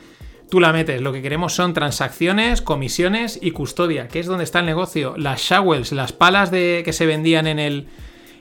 tú 0.50 0.62
la 0.62 0.72
metes. 0.72 1.02
Lo 1.02 1.12
que 1.12 1.22
queremos 1.22 1.54
son 1.54 1.74
transacciones, 1.74 2.62
comisiones 2.62 3.40
y 3.42 3.52
custodia, 3.52 4.08
que 4.08 4.22
es 4.22 4.26
donde 4.26 4.46
está 4.46 4.60
el 4.60 4.68
negocio. 4.68 5.16
Las 5.18 5.42
shovels, 5.42 5.92
las 5.92 6.14
palas 6.14 6.50
de, 6.50 6.82
que 6.86 6.94
se 6.94 7.06
vendían 7.06 7.46
en 7.46 7.60
el 7.60 7.88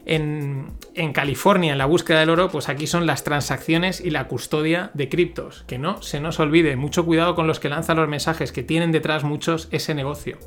en, 0.06 0.76
California 1.12 1.72
en 1.72 1.78
la 1.78 1.86
búsqueda 1.86 2.20
del 2.20 2.30
oro, 2.30 2.48
pues 2.50 2.68
aquí 2.68 2.86
son 2.86 3.06
las 3.06 3.24
transacciones 3.24 4.00
y 4.00 4.10
la 4.10 4.28
custodia 4.28 4.90
de 4.94 5.08
criptos. 5.08 5.64
Que 5.66 5.78
no 5.78 6.02
se 6.02 6.20
nos 6.20 6.40
olvide, 6.40 6.76
mucho 6.76 7.04
cuidado 7.04 7.34
con 7.34 7.46
los 7.46 7.60
que 7.60 7.68
lanzan 7.68 7.96
los 7.96 8.08
mensajes, 8.08 8.52
que 8.52 8.62
tienen 8.62 8.92
detrás 8.92 9.24
muchos 9.24 9.68
ese 9.70 9.94
negocio. 9.94 10.38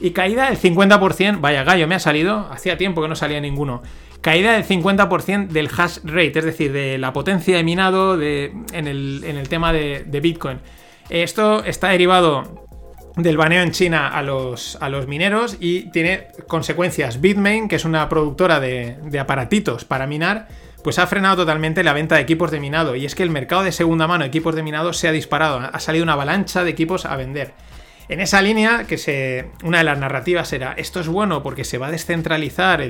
Y 0.00 0.10
caída 0.10 0.50
del 0.50 0.58
50%, 0.58 1.40
vaya 1.40 1.62
gallo, 1.62 1.86
me 1.86 1.94
ha 1.94 2.00
salido, 2.00 2.48
hacía 2.50 2.76
tiempo 2.76 3.00
que 3.00 3.08
no 3.08 3.14
salía 3.14 3.40
ninguno. 3.40 3.82
Caída 4.20 4.54
del 4.54 4.64
50% 4.64 5.48
del 5.48 5.68
hash 5.68 5.98
rate, 6.02 6.38
es 6.38 6.44
decir, 6.44 6.72
de 6.72 6.98
la 6.98 7.12
potencia 7.12 7.56
de 7.56 7.62
minado 7.62 8.20
en, 8.20 8.64
el, 8.72 9.46
tema 9.48 9.72
de 9.72 10.20
Bitcoin. 10.20 10.58
Esto 11.10 11.62
está 11.64 11.88
derivado 11.88 12.63
del 13.16 13.36
baneo 13.36 13.62
en 13.62 13.70
China 13.70 14.08
a 14.08 14.22
los, 14.22 14.76
a 14.80 14.88
los 14.88 15.06
mineros 15.06 15.56
y 15.60 15.90
tiene 15.90 16.28
consecuencias. 16.48 17.20
Bitmain, 17.20 17.68
que 17.68 17.76
es 17.76 17.84
una 17.84 18.08
productora 18.08 18.60
de, 18.60 18.96
aparatitos 19.18 19.84
para 19.84 20.06
minar, 20.06 20.48
pues 20.82 20.98
ha 20.98 21.06
frenado 21.06 21.36
totalmente 21.36 21.84
la 21.84 21.92
venta 21.92 22.16
de 22.16 22.22
equipos 22.22 22.50
de 22.50 22.60
minado. 22.60 22.96
Y 22.96 23.06
es 23.06 23.14
que 23.14 23.22
el 23.22 23.30
mercado 23.30 23.62
de 23.62 23.72
segunda 23.72 24.06
mano 24.06 24.24
de 24.24 24.28
equipos 24.28 24.54
de 24.54 24.62
minado 24.62 24.92
se 24.92 25.08
ha 25.08 25.12
disparado. 25.12 25.58
Ha 25.58 25.80
salido 25.80 26.02
una 26.02 26.14
avalancha 26.14 26.64
de 26.64 26.70
equipos 26.70 27.06
a 27.06 27.16
vender. 27.16 27.52
En 28.08 28.20
esa 28.20 28.42
línea, 28.42 28.84
que 28.84 28.98
se, 28.98 29.50
una 29.62 29.78
de 29.78 29.84
las 29.84 29.98
narrativas 29.98 30.52
era, 30.52 30.74
esto 30.74 31.00
es 31.00 31.08
bueno 31.08 31.42
porque 31.42 31.64
se 31.64 31.78
va 31.78 31.86
a 31.86 31.90
descentralizar 31.90 32.82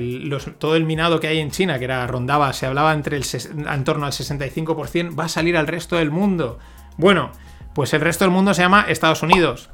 todo 0.57 0.75
el 0.75 0.83
minado 0.83 1.21
que 1.21 1.27
hay 1.27 1.39
en 1.39 1.51
China, 1.51 1.79
que 1.79 1.85
era 1.85 2.05
rondaba, 2.05 2.51
se 2.51 2.65
hablaba 2.65 2.91
entre 2.91 3.15
el, 3.15 3.23
en 3.23 3.83
torno 3.85 4.07
al 4.07 4.11
65%, 4.11 5.17
va 5.17 5.25
a 5.25 5.29
salir 5.29 5.55
al 5.55 5.67
resto 5.67 5.95
del 5.95 6.11
mundo. 6.11 6.59
Bueno, 6.97 7.31
pues 7.73 7.93
el 7.93 8.01
resto 8.01 8.25
del 8.25 8.31
mundo 8.31 8.53
se 8.53 8.63
llama 8.63 8.87
Estados 8.89 9.23
Unidos 9.23 9.69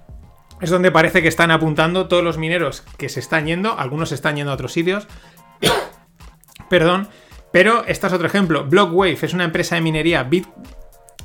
es 0.62 0.70
donde 0.70 0.92
parece 0.92 1.22
que 1.22 1.28
están 1.28 1.52
apuntando 1.52 2.08
todos 2.08 2.24
los 2.24 2.38
mineros 2.38 2.84
que 2.98 3.10
se 3.10 3.20
están 3.20 3.46
yendo, 3.48 3.78
algunos 3.78 4.10
se 4.10 4.16
están 4.16 4.36
yendo 4.36 4.52
a 4.52 4.56
otros 4.56 4.72
sitios. 4.72 5.08
Perdón, 6.70 7.10
pero 7.52 7.84
este 7.86 8.08
es 8.08 8.14
otro 8.14 8.28
ejemplo. 8.28 8.66
Blockwave 8.66 9.18
es 9.22 9.34
una 9.34 9.44
empresa 9.44 9.76
de 9.76 9.82
minería 9.82 10.28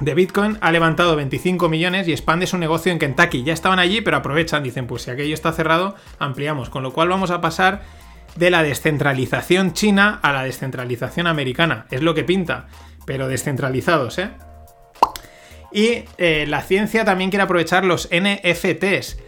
de 0.00 0.14
Bitcoin, 0.14 0.58
ha 0.60 0.72
levantado 0.72 1.16
25 1.16 1.68
millones 1.68 2.08
y 2.08 2.12
expande 2.12 2.46
su 2.46 2.58
negocio 2.58 2.92
en 2.92 2.98
Kentucky. 2.98 3.44
Ya 3.44 3.52
estaban 3.52 3.78
allí, 3.78 4.00
pero 4.00 4.16
aprovechan, 4.16 4.62
dicen, 4.62 4.86
pues 4.86 5.02
si 5.02 5.10
aquello 5.10 5.34
está 5.34 5.52
cerrado, 5.52 5.94
ampliamos. 6.18 6.68
Con 6.68 6.82
lo 6.82 6.92
cual 6.92 7.08
vamos 7.08 7.30
a 7.30 7.40
pasar 7.40 7.82
de 8.34 8.50
la 8.50 8.62
descentralización 8.62 9.72
china 9.72 10.18
a 10.22 10.32
la 10.32 10.42
descentralización 10.44 11.26
americana. 11.26 11.86
Es 11.90 12.02
lo 12.02 12.14
que 12.14 12.24
pinta, 12.24 12.66
pero 13.06 13.28
descentralizados, 13.28 14.18
¿eh? 14.18 14.30
Y 15.72 16.04
eh, 16.18 16.46
la 16.48 16.62
ciencia 16.62 17.04
también 17.04 17.30
quiere 17.30 17.42
aprovechar 17.42 17.84
los 17.84 18.08
NFTs. 18.10 19.18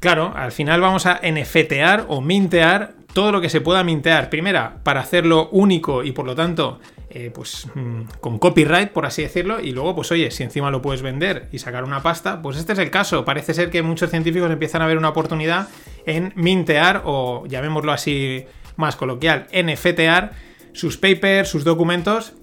Claro, 0.00 0.32
al 0.36 0.52
final 0.52 0.80
vamos 0.80 1.06
a 1.06 1.20
NFTear 1.22 2.06
o 2.08 2.20
mintear 2.20 2.94
todo 3.12 3.32
lo 3.32 3.40
que 3.40 3.48
se 3.48 3.60
pueda 3.60 3.82
mintear. 3.82 4.30
Primera, 4.30 4.78
para 4.84 5.00
hacerlo 5.00 5.48
único 5.50 6.04
y 6.04 6.12
por 6.12 6.24
lo 6.24 6.36
tanto, 6.36 6.78
eh, 7.10 7.32
pues 7.34 7.66
mm, 7.74 8.02
con 8.20 8.38
copyright, 8.38 8.90
por 8.90 9.06
así 9.06 9.22
decirlo. 9.22 9.58
Y 9.60 9.72
luego, 9.72 9.96
pues 9.96 10.12
oye, 10.12 10.30
si 10.30 10.44
encima 10.44 10.70
lo 10.70 10.80
puedes 10.80 11.02
vender 11.02 11.48
y 11.50 11.58
sacar 11.58 11.82
una 11.82 12.00
pasta, 12.00 12.40
pues 12.40 12.56
este 12.58 12.74
es 12.74 12.78
el 12.78 12.90
caso. 12.90 13.24
Parece 13.24 13.54
ser 13.54 13.70
que 13.70 13.82
muchos 13.82 14.10
científicos 14.10 14.50
empiezan 14.50 14.82
a 14.82 14.86
ver 14.86 14.98
una 14.98 15.08
oportunidad 15.08 15.68
en 16.06 16.32
mintear 16.36 17.02
o, 17.04 17.44
llamémoslo 17.46 17.90
así 17.90 18.44
más 18.76 18.94
coloquial, 18.94 19.48
NFTear 19.52 20.32
sus 20.72 20.96
papers, 20.96 21.48
sus 21.48 21.64
documentos. 21.64 22.34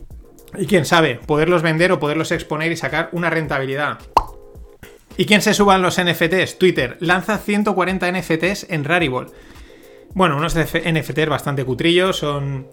Y 0.57 0.67
quién 0.67 0.85
sabe, 0.85 1.19
poderlos 1.25 1.61
vender 1.61 1.91
o 1.91 1.99
poderlos 1.99 2.31
exponer 2.31 2.71
y 2.71 2.77
sacar 2.77 3.09
una 3.11 3.29
rentabilidad. 3.29 3.99
¿Y 5.17 5.25
quién 5.25 5.41
se 5.41 5.53
suban 5.53 5.81
los 5.81 6.01
NFTs? 6.01 6.57
Twitter 6.57 6.97
lanza 6.99 7.37
140 7.37 8.11
NFTs 8.11 8.67
en 8.69 8.83
Rarible. 8.83 9.27
Bueno, 10.13 10.37
unos 10.37 10.55
NFTs 10.55 11.29
bastante 11.29 11.63
cutrillos, 11.63 12.17
son 12.17 12.67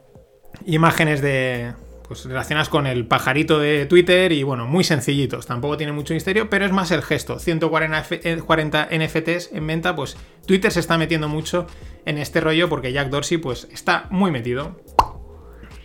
imágenes 0.67 1.21
de 1.23 1.73
pues 2.07 2.25
relacionadas 2.25 2.69
con 2.69 2.87
el 2.87 3.07
pajarito 3.07 3.59
de 3.59 3.87
Twitter 3.87 4.33
y 4.33 4.43
bueno, 4.43 4.67
muy 4.67 4.85
sencillitos, 4.85 5.47
tampoco 5.47 5.77
tiene 5.77 5.93
mucho 5.93 6.15
misterio, 6.15 6.51
pero 6.51 6.67
es 6.67 6.73
más 6.73 6.91
el 6.91 7.03
gesto. 7.03 7.39
140 7.39 8.89
NFTs 8.91 9.51
en 9.53 9.67
venta, 9.67 9.97
pues 9.97 10.17
Twitter 10.47 10.71
se 10.71 10.81
está 10.81 10.99
metiendo 10.99 11.29
mucho 11.29 11.67
en 12.05 12.19
este 12.19 12.41
rollo 12.41 12.69
porque 12.69 12.93
Jack 12.93 13.09
Dorsey 13.09 13.39
pues 13.39 13.69
está 13.73 14.09
muy 14.11 14.31
metido. 14.31 14.81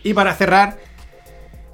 Y 0.02 0.14
para 0.14 0.34
cerrar, 0.34 0.78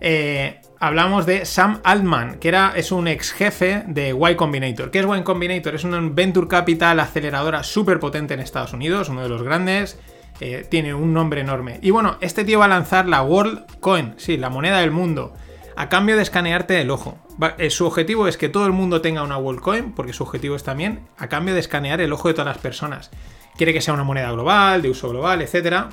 eh, 0.01 0.61
hablamos 0.80 1.26
de 1.26 1.44
Sam 1.44 1.80
Altman, 1.84 2.38
que 2.38 2.48
era, 2.48 2.72
es 2.76 2.92
un 2.92 3.08
ex 3.08 3.32
jefe 3.32 3.84
de 3.86 4.10
Y 4.10 4.34
Combinator. 4.34 4.90
¿Qué 4.90 5.00
es 5.00 5.06
Y 5.06 5.22
Combinator? 5.22 5.74
Es 5.74 5.84
un 5.84 6.14
venture 6.14 6.48
capital 6.48 7.00
aceleradora 7.00 7.62
súper 7.62 8.00
potente 8.00 8.34
en 8.34 8.40
Estados 8.40 8.72
Unidos, 8.72 9.08
uno 9.08 9.22
de 9.22 9.28
los 9.28 9.42
grandes. 9.42 9.98
Eh, 10.40 10.66
tiene 10.68 10.94
un 10.94 11.12
nombre 11.12 11.40
enorme. 11.40 11.78
Y 11.80 11.90
bueno, 11.90 12.16
este 12.20 12.44
tío 12.44 12.58
va 12.58 12.64
a 12.64 12.68
lanzar 12.68 13.08
la 13.08 13.22
World 13.22 13.78
Coin, 13.78 14.14
sí, 14.16 14.36
la 14.36 14.50
moneda 14.50 14.80
del 14.80 14.90
mundo, 14.90 15.32
a 15.76 15.88
cambio 15.88 16.16
de 16.16 16.22
escanearte 16.22 16.80
el 16.80 16.90
ojo. 16.90 17.18
Eh, 17.58 17.70
su 17.70 17.86
objetivo 17.86 18.26
es 18.26 18.36
que 18.36 18.48
todo 18.48 18.66
el 18.66 18.72
mundo 18.72 19.00
tenga 19.00 19.22
una 19.22 19.38
World 19.38 19.60
Coin, 19.60 19.92
porque 19.92 20.12
su 20.12 20.24
objetivo 20.24 20.56
es 20.56 20.64
también 20.64 21.06
a 21.18 21.28
cambio 21.28 21.54
de 21.54 21.60
escanear 21.60 22.00
el 22.00 22.12
ojo 22.12 22.28
de 22.28 22.34
todas 22.34 22.48
las 22.48 22.58
personas. 22.58 23.10
Quiere 23.56 23.72
que 23.72 23.80
sea 23.80 23.94
una 23.94 24.02
moneda 24.02 24.32
global, 24.32 24.82
de 24.82 24.90
uso 24.90 25.08
global, 25.08 25.40
etcétera. 25.40 25.88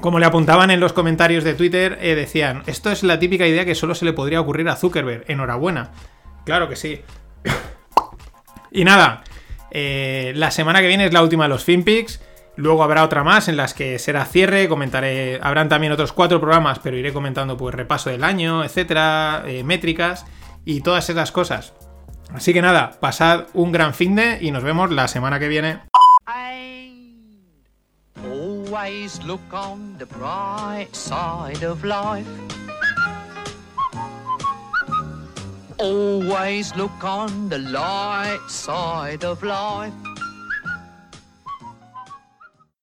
Como 0.00 0.18
le 0.18 0.26
apuntaban 0.26 0.70
en 0.70 0.80
los 0.80 0.92
comentarios 0.92 1.44
de 1.44 1.54
Twitter, 1.54 1.98
eh, 2.00 2.14
decían, 2.14 2.62
esto 2.66 2.90
es 2.90 3.02
la 3.02 3.18
típica 3.18 3.46
idea 3.46 3.64
que 3.64 3.74
solo 3.74 3.94
se 3.94 4.04
le 4.04 4.12
podría 4.12 4.40
ocurrir 4.40 4.68
a 4.68 4.76
Zuckerberg. 4.76 5.24
Enhorabuena. 5.28 5.92
Claro 6.44 6.68
que 6.68 6.76
sí. 6.76 7.00
y 8.70 8.84
nada, 8.84 9.24
eh, 9.70 10.32
la 10.36 10.50
semana 10.50 10.80
que 10.80 10.88
viene 10.88 11.06
es 11.06 11.12
la 11.12 11.22
última 11.22 11.44
de 11.44 11.50
los 11.50 11.64
FinPix. 11.64 12.20
Luego 12.56 12.84
habrá 12.84 13.02
otra 13.02 13.24
más 13.24 13.48
en 13.48 13.56
las 13.56 13.74
que 13.74 13.98
será 13.98 14.24
cierre, 14.24 14.68
comentaré, 14.68 15.40
habrán 15.42 15.68
también 15.68 15.92
otros 15.92 16.12
cuatro 16.12 16.40
programas, 16.40 16.78
pero 16.78 16.96
iré 16.96 17.12
comentando 17.12 17.56
pues 17.56 17.74
repaso 17.74 18.10
del 18.10 18.22
año, 18.22 18.62
etcétera, 18.62 19.42
eh, 19.46 19.64
métricas 19.64 20.24
y 20.64 20.80
todas 20.80 21.10
esas 21.10 21.32
cosas. 21.32 21.74
Así 22.32 22.52
que 22.52 22.62
nada, 22.62 22.92
pasad 23.00 23.46
un 23.54 23.72
gran 23.72 23.92
fin 23.92 24.14
de 24.14 24.38
y 24.40 24.52
nos 24.52 24.62
vemos 24.62 24.92
la 24.92 25.08
semana 25.08 25.40
que 25.40 25.48
viene. 25.48 25.80
Always 28.74 29.22
look 29.22 29.52
on 29.52 29.94
the 29.98 30.06
bright 30.06 30.88
side 30.90 31.62
of 31.62 31.84
life. 31.84 32.26
Always 35.78 36.74
look 36.74 37.04
on 37.04 37.48
the 37.48 37.58
light 37.58 38.40
side 38.48 39.22
of 39.24 39.44
life. 39.44 40.13